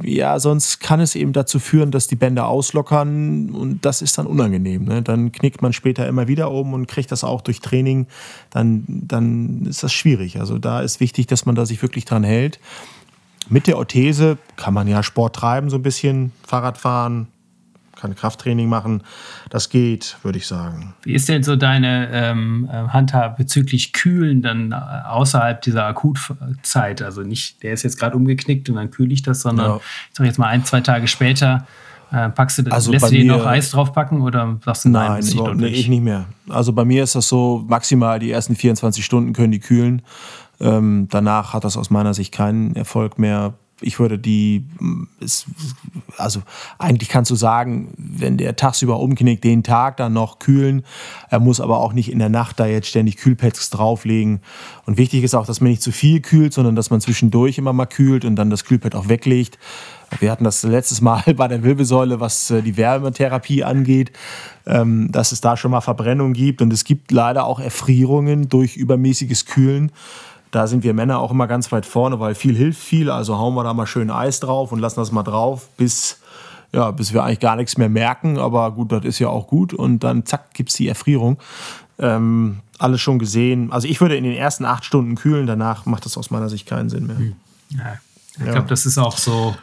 ja, 0.00 0.38
sonst 0.38 0.80
kann 0.80 1.00
es 1.00 1.14
eben 1.14 1.32
dazu 1.32 1.58
führen, 1.58 1.90
dass 1.90 2.06
die 2.06 2.16
Bänder 2.16 2.48
auslockern 2.48 3.50
und 3.50 3.84
das 3.84 4.00
ist 4.00 4.16
dann 4.16 4.26
unangenehm. 4.26 4.84
Ne? 4.84 5.02
Dann 5.02 5.32
knickt 5.32 5.60
man 5.60 5.72
später 5.72 6.06
immer 6.06 6.28
wieder 6.28 6.50
um 6.50 6.72
und 6.72 6.88
kriegt 6.88 7.12
das 7.12 7.24
auch 7.24 7.42
durch 7.42 7.60
Training. 7.60 8.06
Dann, 8.50 8.84
dann 8.88 9.66
ist 9.66 9.82
das 9.82 9.92
schwierig. 9.92 10.40
Also 10.40 10.58
da 10.58 10.80
ist 10.80 11.00
wichtig, 11.00 11.26
dass 11.26 11.44
man 11.44 11.54
da 11.54 11.66
sich 11.66 11.82
wirklich 11.82 12.06
dran 12.06 12.24
hält. 12.24 12.58
Mit 13.48 13.66
der 13.66 13.76
Orthese 13.76 14.38
kann 14.56 14.72
man 14.72 14.88
ja 14.88 15.02
Sport 15.02 15.36
treiben, 15.36 15.68
so 15.68 15.76
ein 15.76 15.82
bisschen 15.82 16.32
Fahrrad 16.46 16.78
fahren, 16.78 17.28
kann 18.02 18.14
Krafttraining 18.14 18.68
machen. 18.68 19.02
Das 19.48 19.70
geht, 19.70 20.16
würde 20.22 20.38
ich 20.38 20.46
sagen. 20.46 20.94
Wie 21.04 21.14
ist 21.14 21.28
denn 21.28 21.42
so 21.42 21.56
deine 21.56 22.08
ähm, 22.12 22.68
äh, 22.70 22.88
Handhabe 22.88 23.36
bezüglich 23.38 23.92
Kühlen 23.92 24.42
dann 24.42 24.72
äh, 24.72 24.74
außerhalb 24.74 25.62
dieser 25.62 25.86
Akutzeit? 25.86 27.00
Also 27.00 27.22
nicht, 27.22 27.62
der 27.62 27.72
ist 27.72 27.84
jetzt 27.84 27.98
gerade 27.98 28.16
umgeknickt 28.16 28.68
und 28.68 28.76
dann 28.76 28.90
kühle 28.90 29.12
ich 29.12 29.22
das, 29.22 29.42
sondern 29.42 29.70
ja. 29.70 29.76
ich 30.10 30.16
sage 30.16 30.28
jetzt 30.28 30.38
mal 30.38 30.48
ein, 30.48 30.64
zwei 30.64 30.80
Tage 30.80 31.06
später. 31.06 31.66
Äh, 32.10 32.28
packst 32.28 32.58
du 32.58 32.62
das, 32.62 32.74
also 32.74 32.92
lässt 32.92 33.06
du 33.06 33.10
dir 33.10 33.24
noch 33.24 33.46
Eis 33.46 33.70
draufpacken 33.70 34.20
oder 34.20 34.58
sagst 34.64 34.84
du 34.84 34.90
nein? 34.90 35.12
Nein, 35.12 35.32
überhaupt 35.32 35.56
nicht, 35.56 35.78
ich 35.78 35.88
nicht 35.88 36.02
mehr. 36.02 36.26
Also 36.48 36.72
bei 36.72 36.84
mir 36.84 37.04
ist 37.04 37.14
das 37.14 37.26
so, 37.28 37.64
maximal 37.68 38.18
die 38.18 38.30
ersten 38.30 38.54
24 38.54 39.02
Stunden 39.02 39.32
können 39.32 39.52
die 39.52 39.60
kühlen. 39.60 40.02
Ähm, 40.60 41.08
danach 41.10 41.54
hat 41.54 41.64
das 41.64 41.76
aus 41.78 41.88
meiner 41.88 42.12
Sicht 42.12 42.32
keinen 42.32 42.76
Erfolg 42.76 43.18
mehr 43.18 43.54
ich 43.82 43.98
würde 43.98 44.18
die, 44.18 44.64
also 46.16 46.42
eigentlich 46.78 47.08
kannst 47.08 47.30
du 47.30 47.34
sagen, 47.34 47.92
wenn 47.96 48.36
der 48.36 48.56
tagsüber 48.56 48.98
umknickt, 49.00 49.44
den 49.44 49.62
Tag 49.62 49.96
dann 49.96 50.12
noch 50.12 50.38
kühlen. 50.38 50.84
Er 51.30 51.40
muss 51.40 51.60
aber 51.60 51.78
auch 51.78 51.92
nicht 51.92 52.10
in 52.10 52.18
der 52.18 52.28
Nacht 52.28 52.60
da 52.60 52.66
jetzt 52.66 52.88
ständig 52.88 53.16
Kühlpads 53.16 53.70
drauflegen. 53.70 54.40
Und 54.86 54.98
wichtig 54.98 55.24
ist 55.24 55.34
auch, 55.34 55.46
dass 55.46 55.60
man 55.60 55.70
nicht 55.70 55.82
zu 55.82 55.92
viel 55.92 56.20
kühlt, 56.20 56.52
sondern 56.52 56.76
dass 56.76 56.90
man 56.90 57.00
zwischendurch 57.00 57.58
immer 57.58 57.72
mal 57.72 57.86
kühlt 57.86 58.24
und 58.24 58.36
dann 58.36 58.50
das 58.50 58.64
Kühlpad 58.64 58.94
auch 58.94 59.08
weglegt. 59.08 59.58
Wir 60.20 60.30
hatten 60.30 60.44
das 60.44 60.62
letztes 60.62 61.00
Mal 61.00 61.22
bei 61.36 61.48
der 61.48 61.62
Wirbelsäule, 61.62 62.20
was 62.20 62.50
äh, 62.50 62.62
die 62.62 62.76
Wärmetherapie 62.76 63.64
angeht, 63.64 64.12
ähm, 64.66 65.10
dass 65.10 65.32
es 65.32 65.40
da 65.40 65.56
schon 65.56 65.70
mal 65.70 65.80
Verbrennung 65.80 66.32
gibt. 66.32 66.62
Und 66.62 66.72
es 66.72 66.84
gibt 66.84 67.10
leider 67.10 67.46
auch 67.46 67.60
Erfrierungen 67.60 68.48
durch 68.48 68.76
übermäßiges 68.76 69.46
Kühlen. 69.46 69.92
Da 70.52 70.66
sind 70.68 70.84
wir 70.84 70.94
Männer 70.94 71.18
auch 71.18 71.32
immer 71.32 71.48
ganz 71.48 71.72
weit 71.72 71.86
vorne, 71.86 72.20
weil 72.20 72.36
viel 72.36 72.54
hilft 72.54 72.80
viel. 72.80 73.10
Also 73.10 73.36
hauen 73.38 73.54
wir 73.54 73.64
da 73.64 73.74
mal 73.74 73.86
schön 73.86 74.10
Eis 74.10 74.38
drauf 74.38 74.70
und 74.70 74.78
lassen 74.78 75.00
das 75.00 75.10
mal 75.10 75.24
drauf, 75.24 75.68
bis, 75.76 76.20
ja, 76.72 76.92
bis 76.92 77.12
wir 77.12 77.24
eigentlich 77.24 77.40
gar 77.40 77.56
nichts 77.56 77.76
mehr 77.78 77.88
merken. 77.88 78.38
Aber 78.38 78.70
gut, 78.70 78.92
das 78.92 79.04
ist 79.04 79.18
ja 79.18 79.28
auch 79.28 79.48
gut. 79.48 79.74
Und 79.74 80.04
dann 80.04 80.24
zack, 80.24 80.54
gibt 80.54 80.70
es 80.70 80.76
die 80.76 80.86
Erfrierung. 80.86 81.38
Ähm, 81.98 82.60
alles 82.78 83.00
schon 83.00 83.18
gesehen. 83.18 83.72
Also 83.72 83.88
ich 83.88 84.00
würde 84.00 84.16
in 84.16 84.24
den 84.24 84.34
ersten 84.34 84.64
acht 84.64 84.84
Stunden 84.84 85.14
kühlen, 85.14 85.46
danach 85.46 85.86
macht 85.86 86.04
das 86.04 86.16
aus 86.16 86.30
meiner 86.30 86.48
Sicht 86.48 86.68
keinen 86.68 86.90
Sinn 86.90 87.06
mehr. 87.06 87.18
Hm. 87.18 87.36
Ja, 87.70 87.98
ich 88.38 88.46
ja. 88.46 88.52
glaube, 88.52 88.68
das 88.68 88.86
ist 88.86 88.98
auch 88.98 89.16
so 89.16 89.56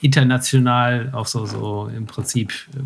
international 0.00 1.10
auch 1.12 1.26
so, 1.26 1.46
so 1.46 1.88
im 1.94 2.06
Prinzip 2.06 2.52
äh, 2.74 2.80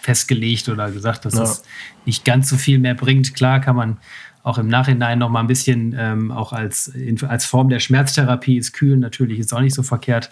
festgelegt 0.00 0.68
oder 0.68 0.90
gesagt, 0.90 1.24
dass 1.24 1.34
ja. 1.34 1.42
es 1.42 1.62
nicht 2.06 2.24
ganz 2.24 2.48
so 2.48 2.56
viel 2.56 2.78
mehr 2.78 2.94
bringt. 2.94 3.34
Klar 3.34 3.60
kann 3.60 3.76
man 3.76 3.98
auch 4.42 4.58
im 4.58 4.68
Nachhinein 4.68 5.18
noch 5.18 5.28
mal 5.28 5.40
ein 5.40 5.46
bisschen 5.46 5.94
ähm, 5.98 6.30
auch 6.32 6.52
als, 6.52 6.88
in, 6.88 7.22
als 7.24 7.44
Form 7.44 7.68
der 7.68 7.78
Schmerztherapie 7.78 8.56
ist 8.56 8.72
Kühlen 8.72 9.00
natürlich 9.00 9.38
ist 9.38 9.52
auch 9.52 9.60
nicht 9.60 9.74
so 9.74 9.82
verkehrt. 9.82 10.30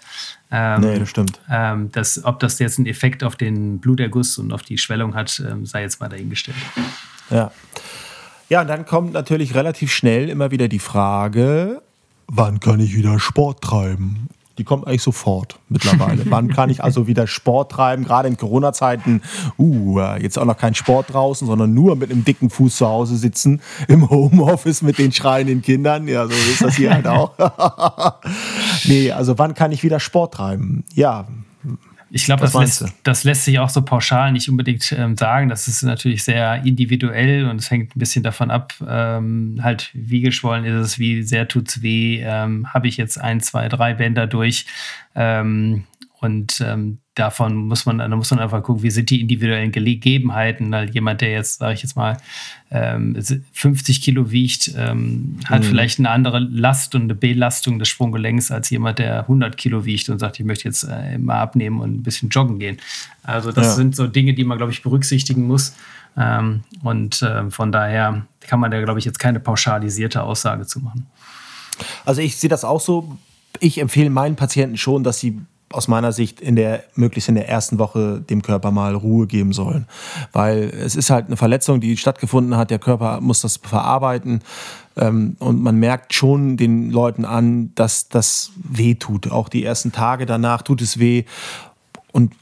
Ähm, 0.51 0.81
nee, 0.81 0.99
das 0.99 1.09
stimmt. 1.09 1.39
Ähm, 1.49 1.91
das, 1.91 2.23
ob 2.25 2.39
das 2.39 2.57
jetzt 2.59 2.79
einen 2.79 2.87
Effekt 2.87 3.23
auf 3.23 3.35
den 3.35 3.79
Bluterguss 3.79 4.37
und 4.37 4.51
auf 4.51 4.63
die 4.63 4.77
Schwellung 4.77 5.15
hat, 5.15 5.43
ähm, 5.47 5.65
sei 5.65 5.81
jetzt 5.81 5.99
mal 5.99 6.09
dahingestellt. 6.09 6.57
Ja. 7.29 7.51
Ja, 8.49 8.61
und 8.61 8.67
dann 8.67 8.85
kommt 8.85 9.13
natürlich 9.13 9.53
relativ 9.53 9.91
schnell 9.93 10.27
immer 10.27 10.49
wieder 10.49 10.67
die 10.67 10.79
Frage, 10.79 11.83
wann 12.27 12.59
kann 12.59 12.79
ich 12.79 12.95
wieder 12.95 13.19
Sport 13.19 13.61
treiben? 13.61 14.27
Die 14.59 14.65
kommt 14.65 14.85
eigentlich 14.87 15.03
sofort 15.03 15.57
mittlerweile. 15.69 16.29
Wann 16.29 16.49
kann 16.49 16.69
ich 16.69 16.83
also 16.83 17.07
wieder 17.07 17.27
Sport 17.27 17.71
treiben? 17.71 18.03
Gerade 18.03 18.27
in 18.27 18.35
Corona-Zeiten, 18.35 19.21
uh, 19.57 20.01
jetzt 20.19 20.37
auch 20.37 20.43
noch 20.43 20.57
kein 20.57 20.75
Sport 20.75 21.13
draußen, 21.13 21.47
sondern 21.47 21.73
nur 21.73 21.95
mit 21.95 22.11
einem 22.11 22.25
dicken 22.25 22.49
Fuß 22.49 22.75
zu 22.75 22.85
Hause 22.85 23.15
sitzen, 23.15 23.61
im 23.87 24.09
Homeoffice 24.09 24.81
mit 24.81 24.97
den 24.97 25.13
schreienden 25.13 25.61
Kindern. 25.61 26.09
Ja, 26.09 26.27
so 26.27 26.33
ist 26.33 26.61
das 26.61 26.75
hier 26.75 26.93
halt 26.93 27.07
auch. 27.07 27.31
nee, 28.83 29.13
also 29.13 29.37
wann 29.37 29.53
kann 29.53 29.71
ich 29.71 29.81
wieder 29.81 30.01
Sport 30.01 30.33
treiben? 30.33 30.83
Ja, 30.93 31.25
ich 32.11 32.25
glaube, 32.25 32.41
das, 32.41 32.53
lässt, 32.53 32.85
das 33.03 33.23
lässt 33.23 33.45
sich 33.45 33.59
auch 33.59 33.69
so 33.69 33.81
pauschal 33.81 34.31
nicht 34.31 34.49
unbedingt 34.49 34.91
ähm, 34.91 35.15
sagen. 35.15 35.49
Das 35.49 35.67
ist 35.67 35.83
natürlich 35.83 36.23
sehr 36.23 36.63
individuell 36.65 37.45
und 37.45 37.57
es 37.57 37.69
hängt 37.69 37.95
ein 37.95 37.99
bisschen 37.99 38.23
davon 38.23 38.51
ab, 38.51 38.73
ähm, 38.87 39.59
halt 39.61 39.91
wie 39.93 40.21
geschwollen 40.21 40.65
ist 40.65 40.75
es, 40.75 40.99
wie 40.99 41.23
sehr 41.23 41.47
tut 41.47 41.69
es 41.69 41.81
weh, 41.81 42.21
ähm, 42.23 42.73
habe 42.73 42.87
ich 42.87 42.97
jetzt 42.97 43.19
ein, 43.19 43.41
zwei, 43.41 43.69
drei 43.69 43.93
Bänder 43.93 44.27
durch. 44.27 44.65
Und 46.21 46.59
ähm, 46.59 46.99
davon 47.15 47.55
muss 47.55 47.85
man, 47.85 47.99
da 47.99 48.07
muss 48.09 48.31
man 48.31 48.39
einfach 48.41 48.61
gucken, 48.61 48.83
wie 48.83 48.91
sind 48.91 49.09
die 49.09 49.21
individuellen 49.21 49.71
Gegebenheiten. 49.71 50.69
Weil 50.71 50.89
jemand, 50.89 51.21
der 51.21 51.31
jetzt, 51.31 51.59
sage 51.59 51.73
ich 51.73 51.81
jetzt 51.81 51.95
mal, 51.95 52.17
ähm, 52.71 53.17
50 53.53 54.01
Kilo 54.01 54.29
wiegt, 54.29 54.73
ähm, 54.75 55.39
hat 55.45 55.61
mhm. 55.61 55.65
vielleicht 55.65 55.99
eine 55.99 56.09
andere 56.09 56.39
Last 56.39 56.93
und 56.95 57.03
eine 57.03 57.15
Belastung 57.15 57.79
des 57.79 57.87
Sprunggelenks 57.87 58.51
als 58.51 58.69
jemand, 58.69 58.99
der 58.99 59.21
100 59.21 59.55
Kilo 59.55 59.85
wiegt 59.85 60.09
und 60.09 60.19
sagt, 60.19 60.39
ich 60.39 60.45
möchte 60.45 60.65
jetzt 60.65 60.83
äh, 60.83 61.17
mal 61.17 61.39
abnehmen 61.39 61.79
und 61.79 61.95
ein 61.95 62.03
bisschen 62.03 62.29
joggen 62.29 62.59
gehen. 62.59 62.77
Also 63.23 63.51
das 63.53 63.67
ja. 63.67 63.73
sind 63.75 63.95
so 63.95 64.07
Dinge, 64.07 64.33
die 64.33 64.43
man, 64.43 64.57
glaube 64.57 64.73
ich, 64.73 64.81
berücksichtigen 64.81 65.47
muss. 65.47 65.75
Ähm, 66.17 66.63
und 66.83 67.21
äh, 67.21 67.49
von 67.49 67.71
daher 67.71 68.25
kann 68.41 68.59
man 68.59 68.71
da, 68.71 68.81
glaube 68.81 68.99
ich, 68.99 69.05
jetzt 69.05 69.19
keine 69.19 69.39
pauschalisierte 69.39 70.23
Aussage 70.23 70.65
zu 70.65 70.81
machen. 70.81 71.07
Also 72.05 72.21
ich 72.21 72.35
sehe 72.35 72.49
das 72.49 72.65
auch 72.65 72.81
so. 72.81 73.17
Ich 73.61 73.79
empfehle 73.79 74.09
meinen 74.09 74.35
Patienten 74.35 74.77
schon, 74.77 75.03
dass 75.03 75.19
sie 75.19 75.39
aus 75.71 75.87
meiner 75.87 76.11
Sicht 76.11 76.41
in 76.41 76.55
der, 76.55 76.83
möglichst 76.95 77.29
in 77.29 77.35
der 77.35 77.47
ersten 77.47 77.79
Woche 77.79 78.21
dem 78.21 78.41
Körper 78.41 78.71
mal 78.71 78.95
Ruhe 78.95 79.27
geben 79.27 79.53
sollen. 79.53 79.87
Weil 80.31 80.63
es 80.63 80.95
ist 80.95 81.09
halt 81.09 81.27
eine 81.27 81.37
Verletzung, 81.37 81.79
die 81.79 81.97
stattgefunden 81.97 82.57
hat. 82.57 82.71
Der 82.71 82.79
Körper 82.79 83.21
muss 83.21 83.41
das 83.41 83.57
verarbeiten. 83.57 84.41
Ähm, 84.97 85.35
und 85.39 85.61
man 85.61 85.77
merkt 85.77 86.13
schon 86.13 86.57
den 86.57 86.89
Leuten 86.89 87.25
an, 87.25 87.71
dass 87.75 88.09
das 88.09 88.51
weh 88.55 88.95
tut. 88.95 89.31
Auch 89.31 89.49
die 89.49 89.63
ersten 89.63 89.91
Tage 89.91 90.25
danach 90.25 90.63
tut 90.63 90.81
es 90.81 90.99
weh. 90.99 91.25
Und 92.11 92.33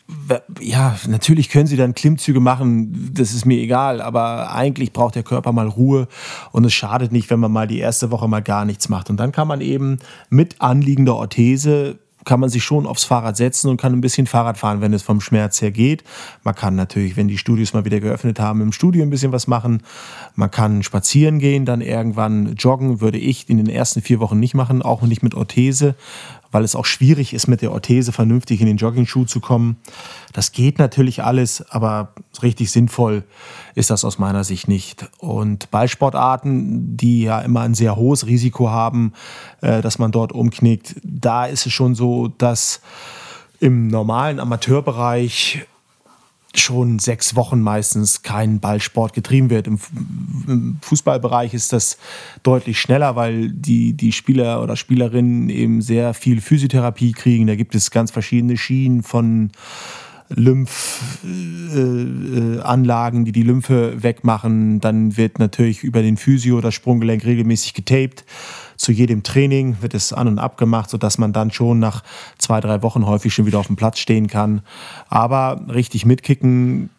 ja, 0.62 0.96
natürlich 1.08 1.50
können 1.50 1.68
sie 1.68 1.76
dann 1.76 1.94
Klimmzüge 1.94 2.40
machen, 2.40 3.12
das 3.14 3.34
ist 3.34 3.46
mir 3.46 3.60
egal, 3.60 4.02
aber 4.02 4.54
eigentlich 4.54 4.94
braucht 4.94 5.16
der 5.16 5.24
Körper 5.24 5.52
mal 5.52 5.68
Ruhe 5.68 6.08
und 6.54 6.64
es 6.64 6.74
schadet 6.74 7.12
nicht, 7.12 7.30
wenn 7.30 7.42
man 7.42 7.52
mal 7.52 7.68
die 7.68 7.80
erste 7.80 8.10
Woche 8.10 8.30
mal 8.30 8.42
gar 8.42 8.64
nichts 8.64 8.88
macht. 8.88 9.10
Und 9.10 9.18
dann 9.18 9.34
kann 9.34 9.48
man 9.48 9.60
eben 9.60 10.00
mit 10.30 10.62
anliegender 10.62 11.18
Orthese 11.18 12.00
kann 12.28 12.40
man 12.42 12.50
sich 12.50 12.64
schon 12.64 12.86
aufs 12.86 13.06
Fahrrad 13.06 13.38
setzen 13.38 13.70
und 13.70 13.78
kann 13.78 13.94
ein 13.94 14.02
bisschen 14.02 14.28
Fahrrad 14.28 14.58
fahren, 14.58 14.82
wenn 14.82 14.94
es 14.94 15.02
vom 15.02 15.22
Schmerz 15.22 15.62
her 15.62 15.72
geht. 15.72 16.04
Man 16.44 16.54
kann 16.54 16.76
natürlich, 16.76 17.16
wenn 17.16 17.30
die 17.30 17.38
Studios 17.38 17.74
mal 17.74 17.86
wieder 17.86 18.02
geöffnet 18.02 18.40
haben, 18.40 18.62
im 18.62 18.74
Studio 18.74 19.02
ein 19.02 19.10
bisschen 19.10 19.32
was 19.32 19.48
machen. 19.48 19.82
Man 20.36 20.52
kann 20.52 20.84
spazieren 20.84 21.40
gehen, 21.40 21.66
dann 21.66 21.82
irgendwann 21.82 22.56
joggen, 22.56 23.00
würde 23.00 23.18
ich 23.18 23.50
in 23.50 23.58
den 23.58 23.70
ersten 23.70 24.02
vier 24.02 24.20
Wochen 24.20 24.40
nicht 24.40 24.54
machen, 24.54 24.82
auch 24.82 25.02
nicht 25.04 25.24
mit 25.24 25.36
Orthese, 25.36 25.96
weil 26.52 26.64
es 26.64 26.76
auch 26.76 26.86
schwierig 26.86 27.34
ist, 27.34 27.48
mit 27.48 27.62
der 27.62 27.72
Orthese 27.72 28.12
vernünftig 28.12 28.62
in 28.62 28.68
den 28.68 28.78
Jogging-Schuh 28.78 29.26
zu 29.26 29.39
kommen. 29.39 29.78
Das 30.34 30.52
geht 30.52 30.80
natürlich 30.80 31.24
alles, 31.24 31.64
aber 31.70 32.14
richtig 32.41 32.72
sinnvoll 32.72 33.24
ist 33.76 33.89
das 33.89 34.06
aus 34.06 34.20
meiner 34.20 34.43
Sicht 34.43 34.68
nicht. 34.68 35.10
Und 35.20 35.72
Ballsportarten, 35.72 36.98
die 36.98 37.24
ja 37.24 37.39
immer 37.39 37.62
ein 37.62 37.74
sehr 37.74 37.95
hohes 37.95 38.26
Risiko 38.26 38.70
haben, 38.70 39.14
äh, 39.62 39.82
dass 39.82 40.00
man 40.00 40.12
dort 40.12 40.32
umknickt, 40.32 40.95
da 41.04 41.45
ist 41.45 41.66
es 41.66 41.74
schon 41.74 41.95
so, 41.95 42.28
dass 42.28 42.82
im 43.60 43.88
normalen 43.88 44.39
Amateurbereich 44.39 45.66
schon 46.60 46.99
sechs 46.99 47.36
Wochen 47.36 47.62
meistens 47.62 48.22
kein 48.22 48.60
Ballsport 48.60 49.14
getrieben 49.14 49.49
wird. 49.49 49.68
Im, 49.68 49.80
Fußballbereich 50.82 51.53
ist 51.53 51.74
das 51.74 51.97
deutlich 52.43 52.80
schneller, 52.80 53.16
weil 53.16 53.49
die, 53.49 53.93
die 53.93 54.12
Spieler 54.12 54.62
oder 54.64 54.76
Spielerinnen 54.76 55.49
eben 55.49 55.82
sehr 55.82 56.14
viel 56.14 56.41
Physiotherapie 56.41 57.12
kriegen. 57.12 57.47
Da 57.47 57.55
gibt 57.55 57.76
es 57.76 57.91
ganz 57.91 58.12
verschiedene 58.12 58.58
Schienen 58.58 59.03
von 59.03 59.51
Lymphanlagen, 60.30 63.22
äh, 63.22 63.26
die 63.26 63.32
die 63.32 63.44
Lymphe 63.44 64.04
wegmachen. 64.04 64.82
Dann 64.82 65.18
wird 65.18 65.40
natürlich 65.40 65.84
über 65.84 66.02
den 66.02 66.18
Physio 66.18 66.62
das 66.62 66.74
Sprunggelenk 66.74 67.26
regelmäßig 67.26 67.74
getaped. 67.74 68.26
Zu 68.76 68.92
jedem 68.92 69.24
Training 69.24 69.78
wird 69.82 69.94
es 69.94 70.14
an 70.14 70.28
und 70.28 70.40
ab 70.40 70.58
gemacht, 70.58 70.90
sodass 70.90 71.18
man 71.18 71.34
dann 71.34 71.52
schon 71.52 71.80
nach 71.80 72.04
zwei, 72.38 72.62
drei 72.62 72.84
Wochen 72.84 73.06
häufig 73.06 73.34
schon 73.34 73.46
wieder 73.46 73.60
auf 73.60 73.68
dem 73.68 73.76
Platz 73.76 74.00
stehen 74.00 74.28
kann. 74.28 74.62
Aber 75.10 75.66
richtig 75.74 76.06
mitkicken 76.06 76.90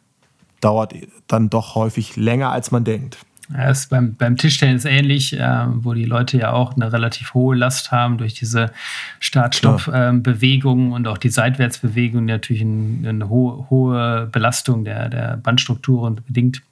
dauert 0.61 0.95
dann 1.29 1.51
doch 1.51 1.75
häufig 1.75 2.17
länger, 2.17 2.51
als 2.51 2.71
man 2.71 2.85
denkt. 2.85 3.19
Ja, 3.51 3.71
ist 3.71 3.89
beim, 3.89 4.15
beim 4.15 4.37
Tischtennis 4.37 4.85
ähnlich, 4.85 5.33
äh, 5.33 5.65
wo 5.69 5.95
die 5.95 6.05
Leute 6.05 6.37
ja 6.37 6.53
auch 6.53 6.75
eine 6.75 6.93
relativ 6.93 7.33
hohe 7.33 7.57
Last 7.57 7.91
haben 7.91 8.19
durch 8.19 8.35
diese 8.35 8.73
Start-Stopp-Bewegung 9.21 10.87
ähm, 10.87 10.93
und 10.93 11.09
auch 11.09 11.17
die 11.17 11.31
Seitwärtsbewegung, 11.31 12.27
die 12.27 12.33
natürlich 12.33 12.63
ein, 12.63 13.07
eine 13.07 13.29
hohe, 13.31 13.71
hohe 13.71 14.29
Belastung 14.31 14.85
der, 14.85 15.09
der 15.09 15.39
Bandstrukturen 15.39 16.21
bedingt. 16.27 16.63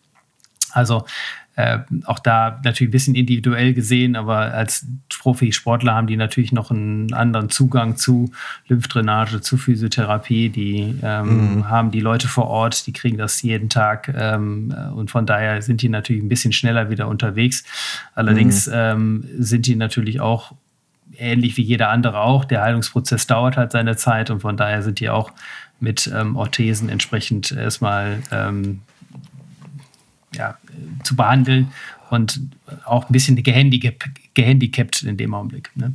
Also 0.73 1.07
äh, 1.57 1.79
auch 2.05 2.19
da 2.19 2.61
natürlich 2.65 2.91
ein 2.91 2.93
bisschen 2.93 3.15
individuell 3.15 3.73
gesehen, 3.73 4.15
aber 4.15 4.53
als 4.53 4.87
Profisportler 5.09 5.95
haben 5.95 6.07
die 6.07 6.17
natürlich 6.17 6.53
noch 6.53 6.71
einen 6.71 7.13
anderen 7.15 7.49
Zugang 7.49 7.97
zu 7.97 8.31
Lymphdrainage, 8.69 9.41
zu 9.41 9.57
Physiotherapie. 9.57 10.51
Die 10.51 10.95
ähm, 11.03 11.57
mhm. 11.57 11.69
haben 11.69 11.91
die 11.91 12.01
Leute 12.01 12.29
vor 12.29 12.47
Ort, 12.49 12.87
die 12.87 12.93
kriegen 12.93 13.17
das 13.17 13.41
jeden 13.41 13.71
Tag 13.71 14.13
ähm, 14.15 14.75
und 14.95 15.11
von 15.11 15.25
daher 15.25 15.63
sind 15.63 15.81
die 15.81 15.89
natürlich 15.89 16.23
ein 16.23 16.29
bisschen 16.29 16.53
schneller 16.53 16.91
wieder 16.91 17.09
unterwegs. 17.09 17.65
Allerdings 18.15 18.67
mhm. 18.67 18.73
ähm, 18.75 19.25
sind 19.39 19.67
die 19.67 19.77
natürlich 19.77 20.21
auch 20.21 20.53
ähnlich 21.17 21.57
wie 21.57 21.63
jeder 21.63 21.89
andere 21.89 22.21
auch. 22.21 22.45
Der 22.45 22.63
Heilungsprozess 22.63 23.27
dauert 23.27 23.57
halt 23.57 23.73
seine 23.73 23.97
Zeit 23.97 24.31
und 24.31 24.41
von 24.41 24.59
daher 24.59 24.83
sind 24.83 25.01
die 25.01 25.09
auch 25.09 25.33
mit 25.81 26.11
ähm, 26.15 26.37
Orthesen 26.37 26.89
entsprechend 26.89 27.53
erstmal 27.53 28.23
ähm, 28.31 28.83
ja, 30.37 30.57
zu 31.03 31.17
behandeln 31.17 31.73
und 32.11 32.41
auch 32.85 33.09
ein 33.09 33.13
bisschen 33.13 33.43
gehandicapt, 33.43 34.05
gehandicapt 34.35 35.03
in 35.03 35.17
dem 35.17 35.35
Augenblick. 35.35 35.71
Ne? 35.75 35.95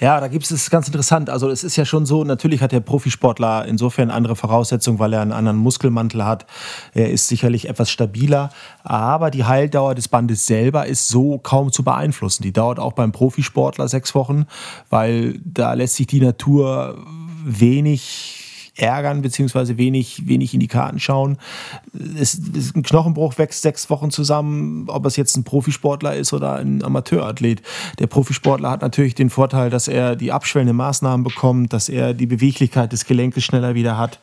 Ja, 0.00 0.20
da 0.20 0.26
gibt 0.28 0.50
es 0.50 0.70
ganz 0.70 0.86
interessant. 0.88 1.30
Also 1.30 1.48
es 1.48 1.62
ist 1.62 1.76
ja 1.76 1.84
schon 1.84 2.04
so, 2.04 2.24
natürlich 2.24 2.60
hat 2.60 2.72
der 2.72 2.80
Profisportler 2.80 3.64
insofern 3.64 4.10
andere 4.10 4.34
Voraussetzungen, 4.34 4.98
weil 4.98 5.12
er 5.12 5.22
einen 5.22 5.32
anderen 5.32 5.56
Muskelmantel 5.56 6.24
hat. 6.24 6.46
Er 6.94 7.10
ist 7.10 7.28
sicherlich 7.28 7.68
etwas 7.68 7.90
stabiler, 7.90 8.50
aber 8.82 9.30
die 9.30 9.44
Heildauer 9.44 9.94
des 9.94 10.08
Bandes 10.08 10.46
selber 10.46 10.86
ist 10.86 11.08
so 11.08 11.38
kaum 11.38 11.70
zu 11.70 11.84
beeinflussen. 11.84 12.42
Die 12.42 12.52
dauert 12.52 12.80
auch 12.80 12.92
beim 12.92 13.12
Profisportler 13.12 13.86
sechs 13.88 14.14
Wochen, 14.14 14.46
weil 14.90 15.40
da 15.44 15.74
lässt 15.74 15.94
sich 15.94 16.08
die 16.08 16.20
Natur 16.20 16.98
wenig 17.44 18.43
ärgern, 18.76 19.22
beziehungsweise 19.22 19.78
wenig, 19.78 20.26
wenig 20.26 20.52
in 20.52 20.60
die 20.60 20.66
Karten 20.66 20.98
schauen. 20.98 21.38
Es, 22.18 22.38
es, 22.56 22.74
ein 22.74 22.82
Knochenbruch 22.82 23.38
wächst 23.38 23.62
sechs 23.62 23.88
Wochen 23.88 24.10
zusammen, 24.10 24.88
ob 24.88 25.06
es 25.06 25.16
jetzt 25.16 25.36
ein 25.36 25.44
Profisportler 25.44 26.16
ist 26.16 26.32
oder 26.32 26.56
ein 26.56 26.82
Amateurathlet. 26.82 27.62
Der 27.98 28.08
Profisportler 28.08 28.70
hat 28.70 28.82
natürlich 28.82 29.14
den 29.14 29.30
Vorteil, 29.30 29.70
dass 29.70 29.86
er 29.86 30.16
die 30.16 30.32
abschwellenden 30.32 30.76
Maßnahmen 30.76 31.22
bekommt, 31.22 31.72
dass 31.72 31.88
er 31.88 32.14
die 32.14 32.26
Beweglichkeit 32.26 32.92
des 32.92 33.04
Gelenkes 33.04 33.44
schneller 33.44 33.74
wieder 33.74 33.96
hat. 33.96 34.18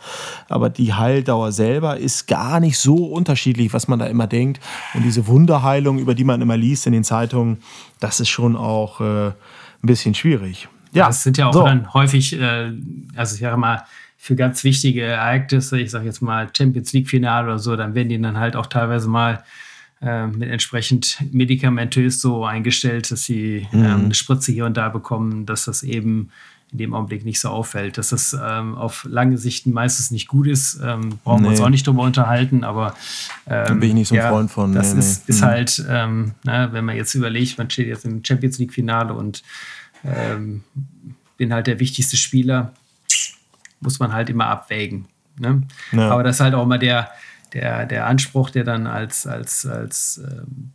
Aber 0.49 0.69
die 0.69 0.93
Heildauer 0.93 1.51
selber 1.51 1.97
ist 1.97 2.27
gar 2.27 2.59
nicht 2.59 2.77
so 2.77 3.05
unterschiedlich, 3.05 3.73
was 3.73 3.87
man 3.87 3.99
da 3.99 4.07
immer 4.07 4.27
denkt. 4.27 4.59
Und 4.93 5.03
diese 5.03 5.27
Wunderheilung, 5.27 5.97
über 5.97 6.13
die 6.13 6.25
man 6.25 6.41
immer 6.41 6.57
liest 6.57 6.87
in 6.87 6.93
den 6.93 7.05
Zeitungen, 7.05 7.61
das 7.99 8.19
ist 8.19 8.29
schon 8.29 8.57
auch 8.57 8.99
äh, 8.99 9.27
ein 9.27 9.33
bisschen 9.81 10.13
schwierig. 10.13 10.67
Ja, 10.93 11.07
das 11.07 11.23
sind 11.23 11.37
ja 11.37 11.47
auch 11.47 11.53
so. 11.53 11.63
dann 11.63 11.93
häufig, 11.93 12.39
äh, 12.39 12.71
also 13.15 13.35
ich 13.35 13.41
sage 13.41 13.57
mal, 13.57 13.85
für 14.17 14.35
ganz 14.35 14.63
wichtige 14.63 15.03
Ereignisse, 15.03 15.79
ich 15.79 15.89
sage 15.89 16.05
jetzt 16.05 16.21
mal 16.21 16.49
Champions 16.55 16.93
League-Finale 16.93 17.47
oder 17.47 17.59
so, 17.59 17.75
dann 17.75 17.95
werden 17.95 18.09
die 18.09 18.21
dann 18.21 18.37
halt 18.37 18.55
auch 18.55 18.67
teilweise 18.67 19.09
mal 19.09 19.43
äh, 20.01 20.27
mit 20.27 20.49
entsprechend 20.49 21.17
medikamentös 21.31 22.21
so 22.21 22.45
eingestellt, 22.45 23.11
dass 23.11 23.23
sie 23.23 23.67
mhm. 23.71 23.83
ähm, 23.83 24.05
eine 24.05 24.13
Spritze 24.13 24.51
hier 24.51 24.65
und 24.65 24.77
da 24.77 24.89
bekommen, 24.89 25.45
dass 25.45 25.65
das 25.65 25.83
eben 25.83 26.29
in 26.71 26.77
dem 26.77 26.93
Augenblick 26.93 27.25
nicht 27.25 27.39
so 27.39 27.49
auffällt. 27.49 27.97
Dass 27.97 28.09
das 28.09 28.37
ähm, 28.39 28.75
auf 28.75 29.05
lange 29.09 29.37
Sicht 29.37 29.67
meistens 29.67 30.11
nicht 30.11 30.27
gut 30.27 30.47
ist, 30.47 30.79
ähm, 30.83 31.19
brauchen 31.23 31.41
nee. 31.41 31.47
wir 31.47 31.51
uns 31.51 31.61
auch 31.61 31.69
nicht 31.69 31.85
drüber 31.85 32.03
unterhalten, 32.03 32.63
aber 32.63 32.95
ähm, 33.47 33.79
bin 33.79 33.89
ich 33.89 33.95
nicht 33.95 34.07
so 34.07 34.15
ein 34.15 34.21
ja, 34.21 34.29
Freund 34.29 34.51
von. 34.51 34.73
Das 34.73 34.93
nee, 34.93 34.99
ist, 34.99 35.27
nee. 35.27 35.35
ist 35.35 35.41
mhm. 35.41 35.45
halt, 35.45 35.85
ähm, 35.89 36.31
na, 36.43 36.67
ne, 36.67 36.73
wenn 36.73 36.85
man 36.85 36.95
jetzt 36.95 37.13
überlegt, 37.13 37.57
man 37.57 37.69
steht 37.69 37.87
jetzt 37.87 38.05
im 38.05 38.23
Champions 38.23 38.57
League-Finale 38.57 39.13
und 39.13 39.43
ähm, 40.03 40.63
bin 41.37 41.53
halt 41.53 41.67
der 41.67 41.79
wichtigste 41.79 42.17
Spieler, 42.17 42.73
muss 43.79 43.99
man 43.99 44.13
halt 44.13 44.29
immer 44.29 44.47
abwägen. 44.47 45.05
Ne? 45.39 45.63
Ja. 45.91 46.11
Aber 46.11 46.23
das 46.23 46.37
ist 46.37 46.41
halt 46.41 46.53
auch 46.53 46.63
immer 46.63 46.77
der, 46.77 47.09
der, 47.53 47.85
der 47.85 48.05
Anspruch, 48.05 48.49
der 48.49 48.63
dann 48.63 48.87
als, 48.87 49.25
als, 49.25 49.65
als 49.65 50.21
ähm, 50.23 50.71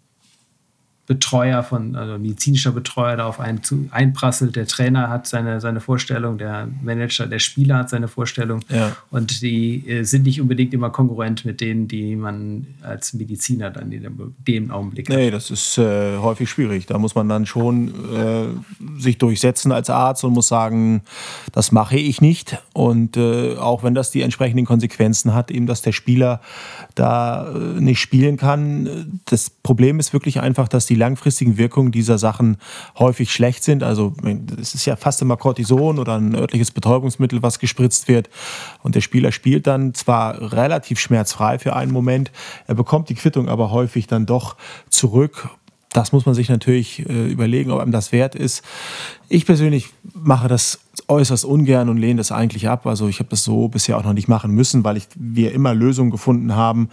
Betreuer 1.06 1.62
von, 1.62 1.94
also 1.94 2.18
medizinischer 2.18 2.72
Betreuer 2.72 3.16
da 3.16 3.26
auf 3.26 3.38
einen 3.38 3.62
zu, 3.62 3.88
einprasselt. 3.92 4.56
Der 4.56 4.66
Trainer 4.66 5.08
hat 5.08 5.28
seine, 5.28 5.60
seine 5.60 5.80
Vorstellung, 5.80 6.36
der 6.36 6.68
Manager, 6.82 7.26
der 7.26 7.38
Spieler 7.38 7.78
hat 7.78 7.90
seine 7.90 8.08
Vorstellung. 8.08 8.60
Ja. 8.68 8.96
Und 9.10 9.40
die 9.40 9.88
äh, 9.88 10.02
sind 10.02 10.24
nicht 10.24 10.40
unbedingt 10.40 10.74
immer 10.74 10.90
kongruent 10.90 11.44
mit 11.44 11.60
denen, 11.60 11.86
die 11.86 12.16
man 12.16 12.66
als 12.82 13.12
Mediziner 13.12 13.70
dann 13.70 13.92
in 13.92 14.02
dem, 14.02 14.34
dem 14.46 14.70
Augenblick 14.72 15.08
hat. 15.08 15.16
Nee, 15.16 15.30
das 15.30 15.50
ist 15.50 15.78
äh, 15.78 16.16
häufig 16.18 16.50
schwierig. 16.50 16.86
Da 16.86 16.98
muss 16.98 17.14
man 17.14 17.28
dann 17.28 17.46
schon 17.46 17.88
äh, 18.12 19.00
sich 19.00 19.18
durchsetzen 19.18 19.70
als 19.70 19.90
Arzt 19.90 20.24
und 20.24 20.32
muss 20.32 20.48
sagen, 20.48 21.02
das 21.52 21.70
mache 21.70 21.96
ich 21.96 22.20
nicht. 22.20 22.58
Und 22.72 23.16
äh, 23.16 23.56
auch 23.56 23.84
wenn 23.84 23.94
das 23.94 24.10
die 24.10 24.22
entsprechenden 24.22 24.66
Konsequenzen 24.66 25.34
hat, 25.34 25.52
eben, 25.52 25.66
dass 25.66 25.82
der 25.82 25.92
Spieler 25.92 26.40
da 26.96 27.48
äh, 27.48 27.80
nicht 27.80 28.00
spielen 28.00 28.36
kann. 28.36 29.20
Das 29.26 29.50
Problem 29.50 30.00
ist 30.00 30.12
wirklich 30.12 30.40
einfach, 30.40 30.66
dass 30.66 30.86
die 30.86 30.95
langfristigen 30.96 31.56
Wirkungen 31.56 31.92
dieser 31.92 32.18
Sachen 32.18 32.58
häufig 32.98 33.32
schlecht 33.32 33.64
sind. 33.64 33.82
Also 33.82 34.14
es 34.60 34.74
ist 34.74 34.86
ja 34.86 34.96
fast 34.96 35.22
immer 35.22 35.36
Cortison 35.36 35.98
oder 35.98 36.16
ein 36.16 36.34
örtliches 36.34 36.70
Betäubungsmittel, 36.70 37.42
was 37.42 37.58
gespritzt 37.58 38.08
wird. 38.08 38.28
Und 38.82 38.94
der 38.94 39.00
Spieler 39.00 39.32
spielt 39.32 39.66
dann 39.66 39.94
zwar 39.94 40.52
relativ 40.52 40.98
schmerzfrei 40.98 41.58
für 41.58 41.74
einen 41.76 41.92
Moment, 41.92 42.30
er 42.66 42.74
bekommt 42.74 43.08
die 43.08 43.14
Quittung 43.14 43.48
aber 43.48 43.70
häufig 43.70 44.06
dann 44.06 44.26
doch 44.26 44.56
zurück 44.88 45.50
das 45.96 46.12
muss 46.12 46.26
man 46.26 46.34
sich 46.34 46.50
natürlich 46.50 47.08
äh, 47.08 47.30
überlegen, 47.30 47.70
ob 47.70 47.80
einem 47.80 47.92
das 47.92 48.12
wert 48.12 48.34
ist. 48.34 48.62
Ich 49.28 49.46
persönlich 49.46 49.88
mache 50.12 50.46
das 50.46 50.78
äußerst 51.08 51.44
ungern 51.44 51.88
und 51.88 51.96
lehne 51.96 52.18
das 52.18 52.32
eigentlich 52.32 52.68
ab. 52.68 52.86
Also 52.86 53.08
ich 53.08 53.18
habe 53.18 53.30
das 53.30 53.44
so 53.44 53.68
bisher 53.68 53.96
auch 53.96 54.04
noch 54.04 54.12
nicht 54.12 54.28
machen 54.28 54.50
müssen, 54.50 54.84
weil 54.84 54.98
ich, 54.98 55.06
wir 55.14 55.52
immer 55.52 55.74
Lösungen 55.74 56.10
gefunden 56.10 56.54
haben, 56.54 56.90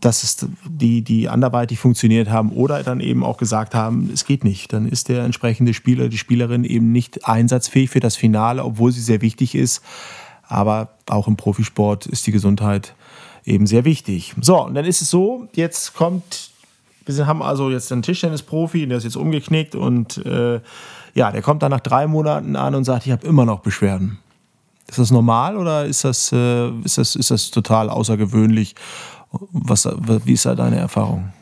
dass 0.00 0.24
es 0.24 0.46
die, 0.68 1.00
die 1.00 1.28
anderweitig 1.30 1.78
funktioniert 1.78 2.28
haben 2.28 2.50
oder 2.50 2.82
dann 2.82 3.00
eben 3.00 3.24
auch 3.24 3.38
gesagt 3.38 3.74
haben, 3.74 4.10
es 4.12 4.26
geht 4.26 4.44
nicht. 4.44 4.74
Dann 4.74 4.86
ist 4.86 5.08
der 5.08 5.24
entsprechende 5.24 5.72
Spieler, 5.72 6.08
die 6.08 6.18
Spielerin 6.18 6.64
eben 6.64 6.92
nicht 6.92 7.26
einsatzfähig 7.26 7.88
für 7.88 8.00
das 8.00 8.16
Finale, 8.16 8.62
obwohl 8.62 8.92
sie 8.92 9.00
sehr 9.00 9.22
wichtig 9.22 9.54
ist. 9.54 9.82
Aber 10.42 10.90
auch 11.06 11.28
im 11.28 11.36
Profisport 11.36 12.06
ist 12.06 12.26
die 12.26 12.32
Gesundheit 12.32 12.94
eben 13.46 13.66
sehr 13.66 13.84
wichtig. 13.84 14.34
So, 14.40 14.64
und 14.66 14.74
dann 14.74 14.84
ist 14.84 15.00
es 15.00 15.08
so, 15.08 15.48
jetzt 15.54 15.94
kommt 15.94 16.50
wir 17.06 17.26
haben 17.26 17.42
also 17.42 17.70
jetzt 17.70 17.92
einen 17.92 18.02
Tischtennisprofi, 18.02 18.86
der 18.86 18.98
ist 18.98 19.04
jetzt 19.04 19.16
umgeknickt 19.16 19.74
und 19.74 20.24
äh, 20.26 20.60
ja, 21.14 21.32
der 21.32 21.42
kommt 21.42 21.62
dann 21.62 21.70
nach 21.70 21.80
drei 21.80 22.06
Monaten 22.06 22.56
an 22.56 22.74
und 22.74 22.84
sagt, 22.84 23.06
ich 23.06 23.12
habe 23.12 23.26
immer 23.26 23.44
noch 23.44 23.60
Beschwerden. 23.60 24.18
Ist 24.88 24.98
das 24.98 25.10
normal 25.10 25.56
oder 25.56 25.84
ist 25.84 26.04
das, 26.04 26.30
äh, 26.32 26.68
ist 26.84 26.98
das, 26.98 27.16
ist 27.16 27.30
das 27.30 27.50
total 27.50 27.90
außergewöhnlich? 27.90 28.74
Was, 29.52 29.88
wie 30.24 30.32
ist 30.32 30.46
da 30.46 30.54
deine 30.54 30.78
Erfahrung? 30.78 31.32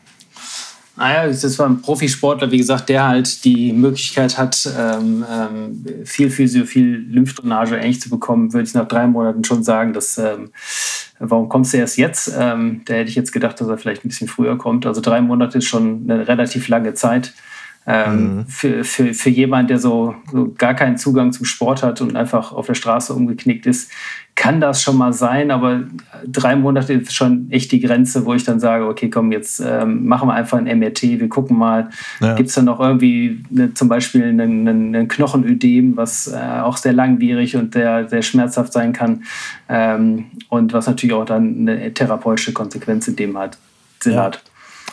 Naja, 0.97 1.27
das 1.27 1.59
war 1.59 1.67
ein 1.67 1.81
Profisportler, 1.81 2.49
wie 2.51 2.57
gesagt, 2.57 2.87
der 2.87 3.05
halt 3.05 3.43
die 3.43 3.73
Möglichkeit 3.73 4.37
hat, 4.37 4.67
ähm, 4.79 5.25
ähm, 5.29 5.85
viel 6.05 6.29
Physio, 6.29 6.65
viel 6.65 7.05
Lymphdrainage 7.09 7.75
eigentlich 7.75 7.99
zu 7.99 8.09
bekommen, 8.09 8.53
würde 8.53 8.65
ich 8.65 8.73
nach 8.73 8.87
drei 8.87 9.05
Monaten 9.05 9.43
schon 9.43 9.63
sagen, 9.63 9.91
dass 9.91 10.17
ähm, 10.17 10.51
warum 11.19 11.49
kommst 11.49 11.73
du 11.73 11.77
erst 11.77 11.97
jetzt? 11.97 12.33
Ähm, 12.37 12.81
da 12.85 12.95
hätte 12.95 13.09
ich 13.09 13.15
jetzt 13.15 13.31
gedacht, 13.31 13.59
dass 13.59 13.67
er 13.67 13.77
vielleicht 13.77 14.05
ein 14.05 14.09
bisschen 14.09 14.27
früher 14.27 14.57
kommt. 14.57 14.85
Also 14.85 15.01
drei 15.01 15.21
Monate 15.21 15.59
ist 15.59 15.65
schon 15.65 16.09
eine 16.09 16.27
relativ 16.27 16.67
lange 16.67 16.93
Zeit. 16.93 17.33
Ähm, 17.87 18.37
mhm. 18.37 18.47
für, 18.47 18.83
für, 18.83 19.13
für 19.13 19.29
jemand, 19.29 19.69
der 19.69 19.77
so, 19.77 20.15
so, 20.31 20.51
gar 20.57 20.73
keinen 20.73 20.97
Zugang 20.97 21.31
zum 21.31 21.45
Sport 21.45 21.83
hat 21.83 22.01
und 22.01 22.15
einfach 22.15 22.51
auf 22.51 22.65
der 22.65 22.73
Straße 22.73 23.13
umgeknickt 23.13 23.67
ist, 23.67 23.91
kann 24.35 24.59
das 24.59 24.81
schon 24.81 24.97
mal 24.97 25.13
sein, 25.13 25.49
aber 25.49 25.83
drei 26.27 26.55
Monate 26.57 26.93
ist 26.93 27.13
schon 27.13 27.49
echt 27.51 27.71
die 27.71 27.79
Grenze, 27.79 28.25
wo 28.25 28.33
ich 28.33 28.43
dann 28.43 28.59
sage, 28.59 28.85
okay, 28.85 29.09
komm, 29.09 29.31
jetzt 29.31 29.61
ähm, 29.61 30.05
machen 30.05 30.27
wir 30.27 30.33
einfach 30.33 30.57
ein 30.57 30.79
MRT, 30.79 31.03
wir 31.03 31.29
gucken 31.29 31.57
mal, 31.57 31.89
ja. 32.19 32.35
gibt 32.35 32.49
es 32.49 32.55
da 32.55 32.61
noch 32.61 32.81
irgendwie 32.81 33.43
eine, 33.49 33.73
zum 33.73 33.87
Beispiel 33.87 34.23
einen, 34.23 34.67
einen 34.67 35.07
Knochenödem, 35.07 35.95
was 35.95 36.27
äh, 36.27 36.35
auch 36.37 36.75
sehr 36.75 36.93
langwierig 36.93 37.55
und 37.55 37.75
sehr, 37.75 38.09
sehr 38.09 38.21
schmerzhaft 38.23 38.73
sein 38.73 38.91
kann 38.91 39.23
ähm, 39.69 40.25
und 40.49 40.73
was 40.73 40.87
natürlich 40.87 41.15
auch 41.15 41.25
dann 41.25 41.59
eine 41.59 41.93
therapeutische 41.93 42.51
Konsequenz 42.51 43.07
in 43.07 43.15
dem 43.15 43.37
hat, 43.37 43.57
Sinn 44.01 44.13
ja. 44.13 44.23
hat. 44.23 44.43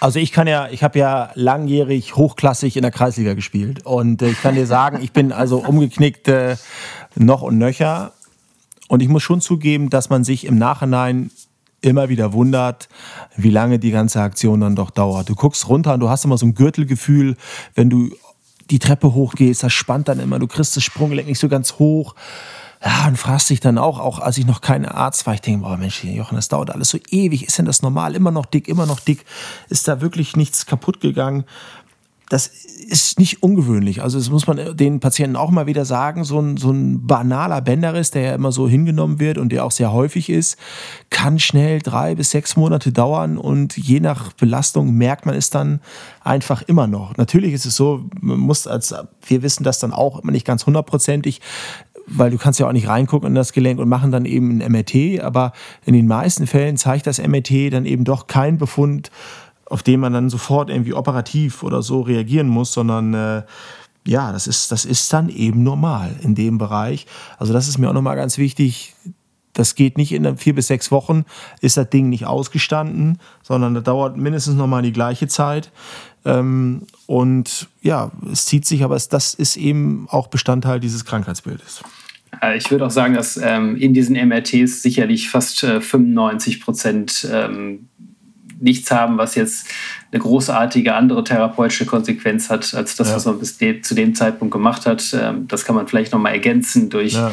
Also 0.03 0.18
ich 0.18 0.32
kann 0.32 0.48
ja, 0.48 0.68
ich 0.68 0.82
habe 0.82 0.98
ja 0.98 1.30
langjährig 1.36 2.16
hochklassig 2.16 2.76
in 2.76 2.82
der 2.82 2.90
Kreisliga 2.90 3.34
gespielt 3.34 3.86
und 3.86 4.20
äh, 4.20 4.30
ich 4.30 4.42
kann 4.42 4.57
dir 4.57 4.66
sagen, 4.66 4.98
ich 5.00 5.12
bin 5.12 5.30
also 5.30 5.59
umgeknickt 5.59 6.26
äh, 6.26 6.57
noch 7.14 7.42
und 7.42 7.57
nöcher. 7.57 8.12
Und 8.88 9.00
ich 9.00 9.09
muss 9.09 9.22
schon 9.22 9.40
zugeben, 9.40 9.90
dass 9.90 10.11
man 10.11 10.24
sich 10.24 10.44
im 10.44 10.59
Nachhinein 10.59 11.30
immer 11.82 12.09
wieder 12.09 12.32
wundert, 12.32 12.88
wie 13.36 13.50
lange 13.50 13.78
die 13.78 13.92
ganze 13.92 14.20
Aktion 14.20 14.59
dann 14.59 14.74
doch 14.74 14.90
dauert. 14.90 15.28
Du 15.28 15.36
guckst 15.36 15.68
runter 15.68 15.94
und 15.94 16.00
du 16.00 16.09
hast 16.09 16.24
immer 16.24 16.36
so 16.36 16.46
ein 16.46 16.55
Gürtelgefühl, 16.57 17.36
wenn 17.76 17.88
du 17.88 18.11
die 18.70 18.80
Treppe 18.80 19.14
hochgehst, 19.14 19.62
das 19.62 19.72
spannt 19.72 20.09
dann 20.09 20.18
immer, 20.18 20.40
du 20.40 20.48
kriegst 20.48 20.76
das 20.76 20.82
Sprunggelenk 20.82 21.28
nicht 21.28 21.38
so 21.38 21.48
ganz 21.48 21.78
hoch. 21.78 22.16
Ja, 22.85 23.07
und 23.07 23.16
fragst 23.16 23.49
dich 23.49 23.61
dann 23.61 23.78
auch, 23.78 24.01
auch 24.01 24.18
als 24.18 24.39
ich 24.39 24.47
noch 24.47 24.61
kein 24.61 24.85
Arzt 24.85 25.26
war, 25.26 25.35
ich 25.35 25.41
denke, 25.41 25.62
boah 25.62 25.76
Mensch, 25.76 26.03
Jochen, 26.03 26.35
das 26.35 26.49
dauert 26.49 26.70
alles 26.70 26.89
so 26.89 26.99
ewig. 27.11 27.47
Ist 27.47 27.59
denn 27.59 27.66
das 27.66 27.83
normal? 27.83 28.16
Immer 28.16 28.33
noch 28.33 28.47
dick, 28.47 28.66
immer 28.66 28.87
noch 28.87 28.99
dick. 28.99 29.24
Ist 29.68 29.87
da 29.87 30.01
wirklich 30.01 30.37
nichts 30.37 30.66
kaputt 30.66 31.01
gegangen? 31.01 31.45
Das 32.28 32.47
ist 32.47 33.18
nicht 33.18 33.43
ungewöhnlich. 33.43 34.03
Also 34.03 34.18
das 34.18 34.30
muss 34.30 34.47
man 34.47 34.74
den 34.76 35.01
Patienten 35.01 35.37
auch 35.37 35.51
mal 35.51 35.66
wieder 35.66 35.85
sagen. 35.85 36.24
So 36.24 36.41
ein, 36.41 36.57
so 36.57 36.70
ein 36.70 37.07
banaler 37.07 37.61
Bänderriss, 37.61 38.11
der 38.11 38.22
ja 38.22 38.35
immer 38.35 38.53
so 38.53 38.68
hingenommen 38.68 39.20
wird 39.20 39.39
und 39.39 39.51
der 39.51 39.64
auch 39.64 39.70
sehr 39.70 39.93
häufig 39.93 40.30
ist, 40.30 40.57
kann 41.11 41.39
schnell 41.39 41.80
drei 41.80 42.14
bis 42.14 42.30
sechs 42.30 42.57
Monate 42.57 42.91
dauern 42.91 43.37
und 43.37 43.76
je 43.76 44.01
nach 44.01 44.33
Belastung 44.33 44.95
merkt 44.95 45.26
man 45.26 45.35
es 45.35 45.51
dann 45.51 45.80
einfach 46.22 46.62
immer 46.62 46.87
noch. 46.87 47.16
Natürlich 47.16 47.53
ist 47.53 47.66
es 47.66 47.76
so, 47.76 48.07
man 48.20 48.39
muss 48.39 48.66
als, 48.66 48.95
wir 49.26 49.43
wissen 49.43 49.62
das 49.62 49.78
dann 49.78 49.93
auch 49.93 50.20
immer 50.20 50.33
nicht 50.33 50.47
ganz 50.47 50.64
hundertprozentig, 50.64 51.43
weil 52.07 52.30
du 52.30 52.38
kannst 52.38 52.61
ja 52.61 52.68
auch 52.68 52.72
nicht 52.72 52.88
reingucken 52.88 53.28
in 53.28 53.34
das 53.34 53.53
Gelenk 53.53 53.78
und 53.78 53.88
machen 53.88 54.11
dann 54.11 54.24
eben 54.24 54.61
ein 54.61 54.72
MRT, 54.72 55.20
aber 55.20 55.53
in 55.84 55.94
den 55.94 56.07
meisten 56.07 56.46
Fällen 56.46 56.76
zeigt 56.76 57.07
das 57.07 57.18
MRT 57.18 57.72
dann 57.72 57.86
eben 57.86 58.05
doch 58.05 58.26
keinen 58.26 58.59
Befund, 58.59 59.11
auf 59.66 59.82
den 59.82 60.00
man 60.00 60.12
dann 60.12 60.30
sofort 60.30 60.70
irgendwie 60.70 60.94
operativ 60.94 61.62
oder 61.62 61.82
so 61.82 62.03
reagieren 62.03 62.48
muss, 62.48 62.72
sondern 62.72 63.14
äh, 63.14 63.42
ja, 64.07 64.32
das 64.32 64.46
ist, 64.46 64.72
das 64.72 64.84
ist 64.84 65.12
dann 65.12 65.28
eben 65.28 65.62
normal 65.62 66.14
in 66.22 66.34
dem 66.34 66.59
Bereich. 66.59 67.07
Also 67.38 67.53
das 67.53 67.68
ist 67.68 67.78
mir 67.78 67.88
auch 67.88 67.94
nochmal 67.94 68.16
ganz 68.16 68.36
wichtig. 68.36 68.94
Das 69.53 69.74
geht 69.74 69.98
nicht 69.98 70.12
in 70.12 70.36
vier 70.38 70.55
bis 70.55 70.66
sechs 70.66 70.90
Wochen, 70.90 71.24
ist 71.61 71.76
das 71.76 71.90
Ding 71.90 72.09
nicht 72.09 72.26
ausgestanden, 72.26 73.18
sondern 73.42 73.74
das 73.74 73.84
dauert 73.84 74.16
mindestens 74.16 74.57
nochmal 74.57 74.82
die 74.82 74.92
gleiche 74.92 75.28
Zeit. 75.28 75.70
Ähm, 76.25 76.83
und 77.07 77.68
ja, 77.83 78.12
es 78.31 78.47
zieht 78.47 78.64
sich, 78.64 78.85
aber 78.85 78.97
es, 78.97 79.09
das 79.09 79.35
ist 79.35 79.57
eben 79.57 80.07
auch 80.09 80.29
Bestandteil 80.29 80.81
dieses 80.81 81.05
Krankheitsbildes. 81.05 81.83
Äh, 82.41 82.57
ich 82.57 82.70
würde 82.70 82.87
auch 82.87 82.91
sagen, 82.91 83.14
dass 83.14 83.37
ähm, 83.37 83.77
in 83.77 83.95
diesen 83.95 84.16
MRTs 84.16 84.83
sicherlich 84.83 85.31
fast 85.31 85.62
äh, 85.64 85.81
95 85.81 86.61
Prozent 86.61 87.27
ähm, 87.31 87.89
nichts 88.61 88.91
haben, 88.91 89.18
was 89.18 89.35
jetzt 89.35 89.66
eine 90.12 90.20
großartige 90.20 90.95
andere 90.95 91.25
therapeutische 91.25 91.85
Konsequenz 91.85 92.49
hat, 92.49 92.73
als 92.75 92.97
das, 92.97 93.09
ja. 93.09 93.16
was 93.16 93.27
man 93.27 93.39
bis 93.39 93.59
de 93.59 93.81
zu 93.81 93.95
dem 93.95 94.14
Zeitpunkt 94.14 94.53
gemacht 94.53 94.87
hat. 94.87 95.14
Ähm, 95.20 95.49
das 95.49 95.64
kann 95.64 95.75
man 95.75 95.89
vielleicht 95.89 96.12
nochmal 96.12 96.33
ergänzen 96.33 96.89
durch 96.89 97.14
ja. 97.14 97.33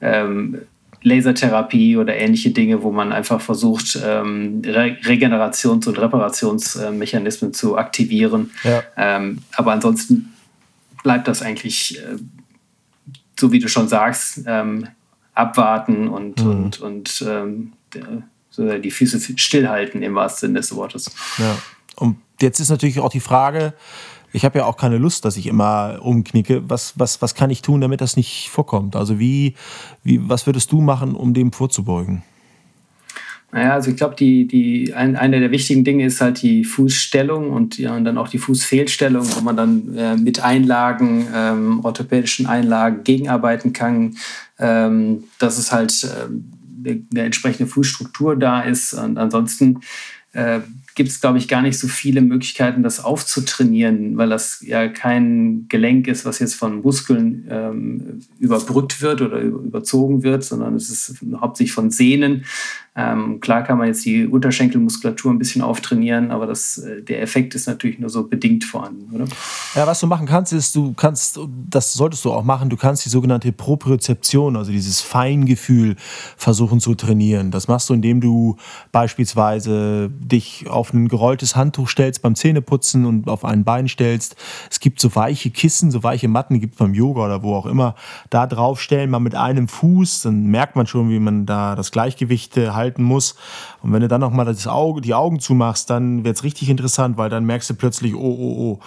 ähm, 0.00 0.60
Lasertherapie 1.02 1.96
oder 1.96 2.16
ähnliche 2.16 2.50
Dinge, 2.50 2.82
wo 2.82 2.90
man 2.90 3.12
einfach 3.12 3.40
versucht, 3.40 3.98
ähm, 4.04 4.62
Re 4.64 4.98
Regenerations- 5.02 5.88
und 5.88 5.98
Reparationsmechanismen 5.98 7.52
zu 7.54 7.78
aktivieren. 7.78 8.50
Ja. 8.64 8.82
Ähm, 8.96 9.38
aber 9.56 9.72
ansonsten 9.72 10.34
bleibt 11.02 11.26
das 11.28 11.42
eigentlich, 11.42 11.98
äh, 11.98 12.16
so 13.38 13.52
wie 13.52 13.58
du 13.58 13.68
schon 13.68 13.88
sagst, 13.88 14.42
ähm, 14.46 14.88
abwarten 15.34 16.08
und, 16.08 16.44
mhm. 16.44 16.50
und, 16.50 16.80
und 16.80 17.24
ähm, 17.26 17.72
so 18.50 18.78
die 18.78 18.90
Füße 18.90 19.38
stillhalten 19.38 20.02
im 20.02 20.14
wahrsten 20.14 20.48
Sinne 20.48 20.60
des 20.60 20.74
Wortes. 20.74 21.10
Ja. 21.38 21.56
Und 21.96 22.18
jetzt 22.40 22.60
ist 22.60 22.70
natürlich 22.70 22.98
auch 23.00 23.10
die 23.10 23.20
Frage, 23.20 23.74
ich 24.32 24.44
habe 24.44 24.58
ja 24.58 24.64
auch 24.64 24.76
keine 24.76 24.98
Lust, 24.98 25.24
dass 25.24 25.36
ich 25.36 25.46
immer 25.46 25.98
umknicke. 26.02 26.68
Was, 26.68 26.98
was, 26.98 27.20
was 27.22 27.34
kann 27.34 27.50
ich 27.50 27.62
tun, 27.62 27.80
damit 27.80 28.00
das 28.00 28.16
nicht 28.16 28.48
vorkommt? 28.50 28.96
Also 28.96 29.18
wie, 29.18 29.54
wie, 30.02 30.28
was 30.28 30.46
würdest 30.46 30.72
du 30.72 30.80
machen, 30.80 31.14
um 31.14 31.34
dem 31.34 31.52
vorzubeugen? 31.52 32.22
Naja, 33.52 33.74
also 33.74 33.90
ich 33.90 33.96
glaube, 33.96 34.14
die, 34.14 34.46
die, 34.46 34.94
ein, 34.94 35.16
eine 35.16 35.40
der 35.40 35.50
wichtigen 35.50 35.82
Dinge 35.82 36.04
ist 36.04 36.20
halt 36.20 36.40
die 36.40 36.64
Fußstellung 36.64 37.50
und, 37.50 37.78
ja, 37.78 37.96
und 37.96 38.04
dann 38.04 38.16
auch 38.16 38.28
die 38.28 38.38
Fußfehlstellung, 38.38 39.26
wo 39.34 39.40
man 39.40 39.56
dann 39.56 39.96
äh, 39.96 40.16
mit 40.16 40.40
Einlagen, 40.40 41.26
ähm, 41.34 41.84
orthopädischen 41.84 42.46
Einlagen 42.46 43.02
gegenarbeiten 43.02 43.72
kann. 43.72 44.16
Ähm, 44.60 45.24
dass 45.38 45.58
es 45.58 45.72
halt 45.72 46.04
äh, 46.04 46.98
eine 47.10 47.22
entsprechende 47.22 47.66
Fußstruktur 47.66 48.36
da 48.36 48.60
ist. 48.60 48.92
Und 48.92 49.18
ansonsten 49.18 49.80
äh, 50.32 50.60
gibt 50.94 51.10
es, 51.10 51.20
glaube 51.20 51.38
ich, 51.38 51.48
gar 51.48 51.62
nicht 51.62 51.78
so 51.78 51.88
viele 51.88 52.20
Möglichkeiten, 52.20 52.82
das 52.82 53.02
aufzutrainieren, 53.02 54.16
weil 54.16 54.28
das 54.28 54.60
ja 54.60 54.88
kein 54.88 55.66
Gelenk 55.68 56.06
ist, 56.08 56.24
was 56.24 56.38
jetzt 56.38 56.54
von 56.54 56.82
Muskeln 56.82 57.46
ähm, 57.50 58.20
überbrückt 58.38 59.00
wird 59.02 59.22
oder 59.22 59.40
überzogen 59.40 60.22
wird, 60.22 60.44
sondern 60.44 60.74
es 60.74 60.90
ist 60.90 61.22
hauptsächlich 61.40 61.72
von 61.72 61.90
Sehnen. 61.90 62.44
Ähm, 62.96 63.40
klar 63.40 63.62
kann 63.62 63.78
man 63.78 63.86
jetzt 63.86 64.04
die 64.04 64.26
Unterschenkelmuskulatur 64.26 65.32
ein 65.32 65.38
bisschen 65.38 65.62
auftrainieren, 65.62 66.32
aber 66.32 66.46
das, 66.46 66.78
äh, 66.78 67.02
der 67.02 67.22
Effekt 67.22 67.54
ist 67.54 67.68
natürlich 67.68 68.00
nur 68.00 68.10
so 68.10 68.26
bedingt 68.26 68.64
vorhanden, 68.64 69.14
oder? 69.14 69.26
Ja, 69.76 69.86
was 69.86 70.00
du 70.00 70.08
machen 70.08 70.26
kannst, 70.26 70.52
ist, 70.52 70.74
du 70.74 70.92
kannst, 70.94 71.38
das 71.68 71.92
solltest 71.92 72.24
du 72.24 72.32
auch 72.32 72.42
machen, 72.42 72.68
du 72.68 72.76
kannst 72.76 73.04
die 73.04 73.08
sogenannte 73.08 73.52
Propriozeption, 73.52 74.56
also 74.56 74.72
dieses 74.72 75.00
Feingefühl, 75.00 75.94
versuchen 76.36 76.80
zu 76.80 76.96
trainieren. 76.96 77.52
Das 77.52 77.68
machst 77.68 77.88
du, 77.88 77.94
indem 77.94 78.20
du 78.20 78.56
beispielsweise 78.90 80.10
dich 80.10 80.66
auf 80.68 80.79
ein 80.94 81.08
gerolltes 81.08 81.54
Handtuch 81.54 81.88
stellst 81.88 82.22
beim 82.22 82.34
Zähneputzen 82.34 83.04
und 83.04 83.28
auf 83.28 83.44
ein 83.44 83.64
Bein 83.64 83.88
stellst. 83.88 84.36
Es 84.70 84.80
gibt 84.80 85.00
so 85.00 85.14
weiche 85.14 85.50
Kissen, 85.50 85.90
so 85.90 86.02
weiche 86.02 86.28
Matten, 86.28 86.54
die 86.54 86.60
gibt 86.60 86.74
es 86.74 86.78
beim 86.78 86.94
Yoga 86.94 87.26
oder 87.26 87.42
wo 87.42 87.54
auch 87.54 87.66
immer. 87.66 87.94
Da 88.30 88.46
draufstellen, 88.46 89.10
mal 89.10 89.20
mit 89.20 89.34
einem 89.34 89.68
Fuß, 89.68 90.22
dann 90.22 90.46
merkt 90.46 90.76
man 90.76 90.86
schon, 90.86 91.10
wie 91.10 91.20
man 91.20 91.44
da 91.44 91.76
das 91.76 91.92
Gleichgewicht 91.92 92.56
äh, 92.56 92.70
halten 92.70 93.02
muss. 93.02 93.36
Und 93.82 93.92
wenn 93.92 94.00
du 94.00 94.08
dann 94.08 94.20
nochmal 94.20 94.46
das 94.46 94.66
Auge, 94.66 95.02
die 95.02 95.14
Augen 95.14 95.40
zumachst, 95.40 95.90
dann 95.90 96.24
wird 96.24 96.36
es 96.36 96.44
richtig 96.44 96.70
interessant, 96.70 97.18
weil 97.18 97.30
dann 97.30 97.44
merkst 97.44 97.70
du 97.70 97.74
plötzlich, 97.74 98.14
oh, 98.14 98.18
oh, 98.18 98.54
oh, 98.58 98.80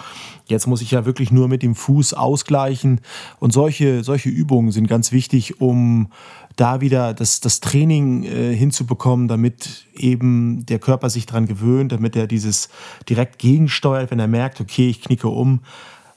jetzt 0.46 0.66
muss 0.66 0.82
ich 0.82 0.90
ja 0.90 1.04
wirklich 1.04 1.30
nur 1.30 1.48
mit 1.48 1.62
dem 1.62 1.74
Fuß 1.74 2.14
ausgleichen. 2.14 3.00
Und 3.38 3.52
solche, 3.52 4.04
solche 4.04 4.28
Übungen 4.28 4.72
sind 4.72 4.86
ganz 4.86 5.12
wichtig, 5.12 5.60
um 5.60 6.08
da 6.56 6.80
wieder 6.80 7.14
das, 7.14 7.40
das 7.40 7.60
Training 7.60 8.24
äh, 8.24 8.54
hinzubekommen, 8.54 9.28
damit 9.28 9.86
eben 9.94 10.64
der 10.66 10.78
Körper 10.78 11.10
sich 11.10 11.26
daran 11.26 11.46
gewöhnt, 11.46 11.92
damit 11.92 12.16
er 12.16 12.26
dieses 12.26 12.68
direkt 13.08 13.38
gegensteuert, 13.38 14.10
wenn 14.10 14.20
er 14.20 14.28
merkt, 14.28 14.60
okay, 14.60 14.88
ich 14.88 15.02
knicke 15.02 15.28
um. 15.28 15.60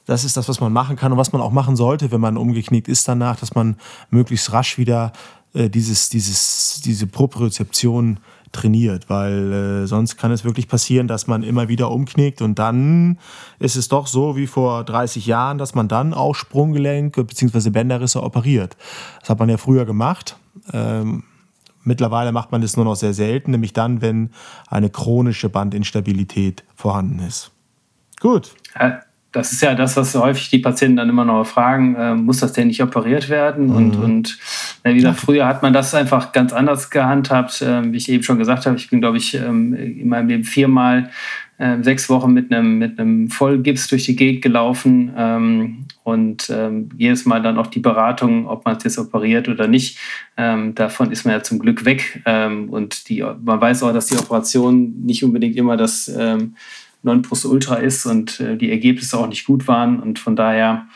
Das 0.05 0.23
ist 0.23 0.37
das, 0.37 0.47
was 0.47 0.61
man 0.61 0.71
machen 0.71 0.95
kann 0.95 1.11
und 1.11 1.17
was 1.17 1.33
man 1.33 1.41
auch 1.41 1.51
machen 1.51 1.75
sollte, 1.75 2.11
wenn 2.11 2.21
man 2.21 2.37
umgeknickt 2.37 2.87
ist 2.87 3.07
danach, 3.07 3.37
dass 3.39 3.55
man 3.55 3.75
möglichst 4.09 4.53
rasch 4.53 4.77
wieder 4.77 5.11
äh, 5.53 5.69
dieses, 5.69 6.09
dieses, 6.09 6.81
diese 6.85 7.07
Propriozeption 7.07 8.19
trainiert, 8.57 9.09
weil 9.09 9.53
äh, 9.53 9.87
sonst 9.87 10.17
kann 10.17 10.31
es 10.31 10.43
wirklich 10.43 10.67
passieren, 10.67 11.07
dass 11.07 11.27
man 11.27 11.43
immer 11.43 11.67
wieder 11.67 11.91
umknickt 11.91 12.41
und 12.41 12.59
dann 12.59 13.17
ist 13.59 13.75
es 13.75 13.87
doch 13.87 14.07
so 14.07 14.35
wie 14.35 14.47
vor 14.47 14.83
30 14.83 15.25
Jahren, 15.25 15.57
dass 15.57 15.75
man 15.75 15.87
dann 15.87 16.13
auch 16.13 16.33
Sprunggelenke 16.33 17.23
bzw. 17.23 17.69
Bänderrisse 17.69 18.23
operiert. 18.23 18.75
Das 19.19 19.29
hat 19.29 19.39
man 19.39 19.49
ja 19.49 19.57
früher 19.57 19.85
gemacht. 19.85 20.37
Ähm, 20.73 21.23
mittlerweile 21.83 22.31
macht 22.31 22.51
man 22.51 22.61
das 22.61 22.75
nur 22.75 22.85
noch 22.85 22.95
sehr 22.95 23.13
selten, 23.13 23.51
nämlich 23.51 23.73
dann, 23.73 24.01
wenn 24.01 24.31
eine 24.67 24.89
chronische 24.89 25.49
Bandinstabilität 25.49 26.63
vorhanden 26.75 27.19
ist. 27.19 27.51
Gut. 28.19 28.55
Ja, 28.79 29.01
das 29.31 29.51
ist 29.51 29.61
ja 29.61 29.75
das, 29.75 29.95
was 29.97 30.15
häufig 30.15 30.49
die 30.49 30.59
Patienten 30.59 30.97
dann 30.97 31.09
immer 31.09 31.25
noch 31.25 31.45
fragen, 31.45 31.95
äh, 31.95 32.15
muss 32.15 32.39
das 32.39 32.53
denn 32.53 32.67
nicht 32.67 32.81
operiert 32.81 33.29
werden? 33.29 33.67
Mhm. 33.67 33.75
Und, 33.75 33.95
und 33.97 34.37
wie 34.93 34.95
gesagt, 34.95 35.19
früher 35.19 35.47
hat 35.47 35.63
man 35.63 35.73
das 35.73 35.93
einfach 35.95 36.31
ganz 36.31 36.53
anders 36.53 36.89
gehandhabt. 36.89 37.61
Äh, 37.61 37.91
wie 37.91 37.97
ich 37.97 38.09
eben 38.09 38.23
schon 38.23 38.37
gesagt 38.37 38.65
habe, 38.65 38.77
ich 38.77 38.89
bin, 38.89 39.01
glaube 39.01 39.17
ich, 39.17 39.33
ähm, 39.35 39.73
in 39.73 40.07
meinem 40.07 40.27
Leben 40.27 40.43
viermal 40.43 41.09
äh, 41.57 41.81
sechs 41.81 42.09
Wochen 42.09 42.33
mit 42.33 42.53
einem, 42.53 42.77
mit 42.77 42.99
einem 42.99 43.29
Vollgips 43.29 43.87
durch 43.87 44.05
die 44.05 44.15
Gegend 44.15 44.43
gelaufen 44.43 45.11
ähm, 45.17 45.85
und 46.03 46.51
ähm, 46.51 46.89
jedes 46.97 47.25
Mal 47.25 47.41
dann 47.41 47.57
auch 47.57 47.67
die 47.67 47.79
Beratung, 47.79 48.47
ob 48.47 48.65
man 48.65 48.77
es 48.77 48.83
jetzt 48.83 48.99
operiert 48.99 49.49
oder 49.49 49.67
nicht. 49.67 49.97
Ähm, 50.37 50.75
davon 50.75 51.11
ist 51.11 51.25
man 51.25 51.33
ja 51.33 51.43
zum 51.43 51.57
Glück 51.57 51.83
weg. 51.85 52.21
Ähm, 52.25 52.69
und 52.69 53.09
die, 53.09 53.25
man 53.43 53.59
weiß 53.59 53.83
auch, 53.83 53.93
dass 53.93 54.07
die 54.07 54.17
Operation 54.17 55.01
nicht 55.03 55.23
unbedingt 55.23 55.55
immer 55.55 55.77
das 55.77 56.07
ähm, 56.07 56.55
Nonplusultra 57.01 57.75
ist 57.75 58.05
und 58.05 58.39
äh, 58.39 58.55
die 58.55 58.69
Ergebnisse 58.69 59.17
auch 59.17 59.27
nicht 59.27 59.45
gut 59.45 59.67
waren. 59.67 59.99
Und 59.99 60.19
von 60.19 60.35
daher 60.35 60.87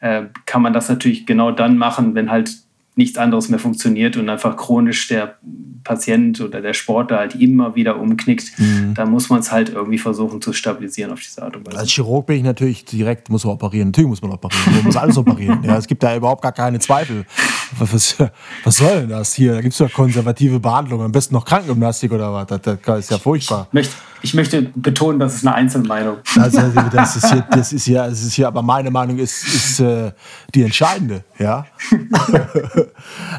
äh, 0.00 0.24
kann 0.44 0.60
man 0.60 0.72
das 0.72 0.88
natürlich 0.88 1.24
genau 1.24 1.52
dann 1.52 1.78
machen, 1.78 2.14
wenn 2.14 2.30
halt 2.30 2.50
nichts 2.94 3.16
anderes 3.16 3.48
mehr 3.48 3.58
funktioniert 3.58 4.16
und 4.16 4.28
einfach 4.28 4.56
chronisch 4.56 5.08
der 5.08 5.38
Patient 5.82 6.40
oder 6.40 6.60
der 6.60 6.74
Sportler 6.74 7.18
halt 7.18 7.34
immer 7.34 7.74
wieder 7.74 7.98
umknickt, 7.98 8.58
mhm. 8.58 8.94
dann 8.94 9.10
muss 9.10 9.30
man 9.30 9.40
es 9.40 9.50
halt 9.50 9.70
irgendwie 9.70 9.98
versuchen 9.98 10.40
zu 10.40 10.52
stabilisieren 10.52 11.10
auf 11.10 11.20
diese 11.20 11.42
Art 11.42 11.56
und 11.56 11.66
Weise. 11.66 11.78
Als 11.78 11.90
Chirurg 11.90 12.26
bin 12.26 12.36
ich 12.36 12.42
natürlich 12.42 12.84
direkt, 12.84 13.30
muss 13.30 13.44
man 13.44 13.54
operieren. 13.54 13.88
Natürlich 13.88 14.10
muss 14.10 14.22
man 14.22 14.32
operieren. 14.32 14.74
Man 14.74 14.84
muss 14.84 14.96
alles 14.96 15.16
operieren. 15.16 15.64
Ja, 15.64 15.76
es 15.76 15.86
gibt 15.86 16.02
da 16.02 16.14
überhaupt 16.14 16.42
gar 16.42 16.52
keine 16.52 16.78
Zweifel. 16.78 17.24
Was, 17.78 18.16
was 18.64 18.76
soll 18.76 19.00
denn 19.00 19.08
das 19.08 19.34
hier? 19.34 19.54
Da 19.54 19.60
gibt 19.62 19.72
es 19.72 19.78
doch 19.78 19.90
konservative 19.90 20.60
Behandlung. 20.60 21.00
Am 21.00 21.12
besten 21.12 21.34
noch 21.34 21.44
Krankengymnastik 21.44 22.12
oder 22.12 22.32
was. 22.32 22.46
Das, 22.46 22.60
das 22.84 22.98
ist 22.98 23.10
ja 23.10 23.18
furchtbar. 23.18 23.66
Ich 23.70 23.74
möchte, 23.74 23.94
ich 24.22 24.34
möchte 24.34 24.62
betonen, 24.74 25.18
das 25.18 25.34
ist 25.34 25.46
eine 25.46 25.54
Einzelmeinung. 25.56 26.18
Also, 26.38 26.60
das, 26.92 27.16
ist 27.16 27.30
hier, 27.30 27.46
das 27.50 27.72
ist 27.72 27.84
hier, 27.84 28.02
das 28.04 28.22
ist 28.22 28.34
hier, 28.34 28.46
aber 28.46 28.62
meine 28.62 28.90
Meinung 28.90 29.18
ist, 29.18 29.44
ist 29.44 29.80
äh, 29.80 30.12
die 30.54 30.62
entscheidende. 30.62 31.24
Ja. 31.38 31.66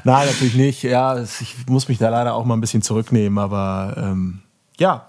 Nein, 0.04 0.28
natürlich 0.28 0.56
nicht. 0.56 0.84
Ja, 0.84 1.22
ich 1.22 1.56
muss 1.68 1.88
mich 1.88 1.98
da 1.98 2.10
leider 2.10 2.36
auch 2.36 2.46
mal 2.46 2.56
ein 2.56 2.62
bisschen 2.62 2.82
zurücknehmen, 2.82 3.40
aber 3.40 3.96
ähm, 3.98 4.42
ja. 4.78 5.08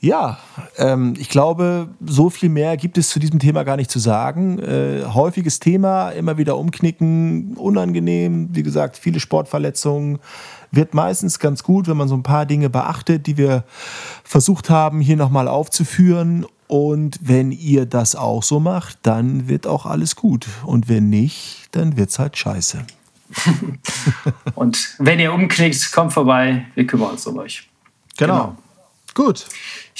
Ja, 0.00 0.38
ähm, 0.76 1.14
ich 1.18 1.28
glaube, 1.28 1.88
so 2.06 2.30
viel 2.30 2.48
mehr 2.48 2.76
gibt 2.76 2.98
es 2.98 3.08
zu 3.08 3.18
diesem 3.18 3.40
Thema 3.40 3.64
gar 3.64 3.76
nicht 3.76 3.90
zu 3.90 3.98
sagen. 3.98 4.60
Äh, 4.60 5.02
häufiges 5.12 5.58
Thema, 5.58 6.10
immer 6.10 6.38
wieder 6.38 6.56
umknicken, 6.56 7.56
unangenehm, 7.56 8.50
wie 8.52 8.62
gesagt, 8.62 8.96
viele 8.96 9.18
Sportverletzungen. 9.18 10.20
Wird 10.70 10.94
meistens 10.94 11.38
ganz 11.38 11.62
gut, 11.62 11.88
wenn 11.88 11.96
man 11.96 12.08
so 12.08 12.14
ein 12.14 12.22
paar 12.22 12.46
Dinge 12.46 12.70
beachtet, 12.70 13.26
die 13.26 13.36
wir 13.36 13.64
versucht 14.24 14.70
haben, 14.70 15.00
hier 15.00 15.16
nochmal 15.16 15.48
aufzuführen. 15.48 16.46
Und 16.66 17.18
wenn 17.22 17.50
ihr 17.50 17.86
das 17.86 18.14
auch 18.14 18.42
so 18.42 18.60
macht, 18.60 18.98
dann 19.02 19.48
wird 19.48 19.66
auch 19.66 19.86
alles 19.86 20.16
gut. 20.16 20.46
Und 20.64 20.88
wenn 20.88 21.08
nicht, 21.08 21.68
dann 21.72 21.96
wird 21.96 22.10
es 22.10 22.18
halt 22.18 22.36
scheiße. 22.36 22.84
und 24.54 24.96
wenn 24.98 25.18
ihr 25.18 25.32
umknickt, 25.32 25.92
kommt 25.92 26.12
vorbei, 26.12 26.66
wir 26.74 26.86
kümmern 26.86 27.12
uns 27.12 27.26
um 27.26 27.38
euch. 27.38 27.68
Genau. 28.16 28.34
genau. 28.34 28.56
Gut. 29.14 29.46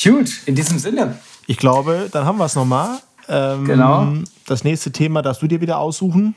Gut, 0.02 0.30
in 0.46 0.54
diesem 0.54 0.78
Sinne. 0.78 1.18
Ich 1.46 1.56
glaube, 1.56 2.08
dann 2.12 2.24
haben 2.24 2.38
wir 2.38 2.44
es 2.44 2.54
nochmal. 2.54 3.00
Ähm, 3.28 3.64
genau. 3.64 4.12
Das 4.46 4.64
nächste 4.64 4.92
Thema 4.92 5.22
darfst 5.22 5.42
du 5.42 5.46
dir 5.46 5.60
wieder 5.60 5.78
aussuchen. 5.78 6.34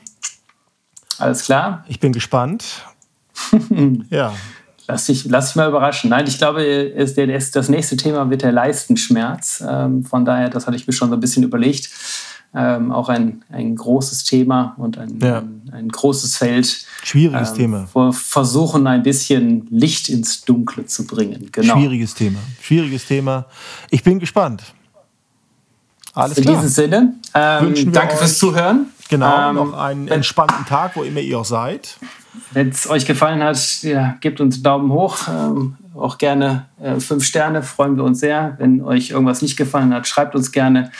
Alles 1.18 1.44
klar. 1.44 1.84
Ich 1.86 2.00
bin 2.00 2.12
gespannt. 2.12 2.84
ja. 4.10 4.34
Lass 4.88 5.06
dich, 5.06 5.24
lass 5.26 5.48
dich 5.48 5.56
mal 5.56 5.68
überraschen. 5.68 6.10
Nein, 6.10 6.26
ich 6.26 6.38
glaube, 6.38 6.92
das 6.96 7.68
nächste 7.68 7.96
Thema 7.96 8.28
wird 8.30 8.42
der 8.42 8.52
Leistenschmerz. 8.52 9.62
Ähm, 9.66 10.04
von 10.04 10.24
daher, 10.24 10.50
das 10.50 10.66
hatte 10.66 10.76
ich 10.76 10.86
mir 10.86 10.92
schon 10.92 11.08
so 11.08 11.14
ein 11.14 11.20
bisschen 11.20 11.44
überlegt 11.44 11.88
ähm, 12.54 12.92
auch 12.92 13.08
ein, 13.08 13.44
ein 13.50 13.76
großes 13.76 14.24
Thema 14.24 14.74
und 14.76 14.98
ein, 14.98 15.18
ja. 15.20 15.38
ein, 15.38 15.70
ein, 15.72 15.88
großes 15.88 16.36
Feld. 16.36 16.86
Schwieriges 17.02 17.50
ähm, 17.52 17.56
Thema. 17.56 17.88
Wir 17.94 18.12
versuchen 18.12 18.86
ein 18.86 19.02
bisschen 19.02 19.66
Licht 19.70 20.08
ins 20.08 20.42
Dunkle 20.42 20.84
zu 20.84 21.06
bringen. 21.06 21.48
Genau. 21.50 21.74
Schwieriges 21.74 22.14
Thema. 22.14 22.40
Schwieriges 22.60 23.06
Thema. 23.06 23.46
Ich 23.90 24.02
bin 24.02 24.18
gespannt. 24.18 24.62
Alles 26.12 26.36
In 26.36 26.44
klar. 26.44 26.56
diesem 26.56 26.68
Sinne, 26.68 27.14
ähm, 27.34 27.92
danke 27.92 28.16
fürs 28.16 28.38
Zuhören. 28.38 28.86
Genau, 29.08 29.48
ähm, 29.48 29.56
noch 29.56 29.72
einen 29.72 30.08
entspannten 30.08 30.66
Tag, 30.66 30.94
wo 30.96 31.04
immer 31.04 31.20
ihr 31.20 31.38
auch 31.38 31.44
seid. 31.46 31.96
Wenn 32.52 32.70
es 32.70 32.88
euch 32.88 33.06
gefallen 33.06 33.42
hat, 33.42 33.82
ja, 33.82 34.16
gebt 34.20 34.40
uns 34.40 34.56
einen 34.56 34.62
Daumen 34.62 34.92
hoch. 34.92 35.28
Ähm, 35.28 35.76
auch 35.94 36.18
gerne 36.18 36.66
äh, 36.80 36.98
fünf 36.98 37.24
Sterne, 37.24 37.62
freuen 37.62 37.96
wir 37.96 38.04
uns 38.04 38.20
sehr. 38.20 38.54
Wenn 38.58 38.82
euch 38.82 39.10
irgendwas 39.10 39.42
nicht 39.42 39.56
gefallen 39.56 39.92
hat, 39.92 40.06
schreibt 40.06 40.34
uns 40.34 40.52
gerne. 40.52 40.90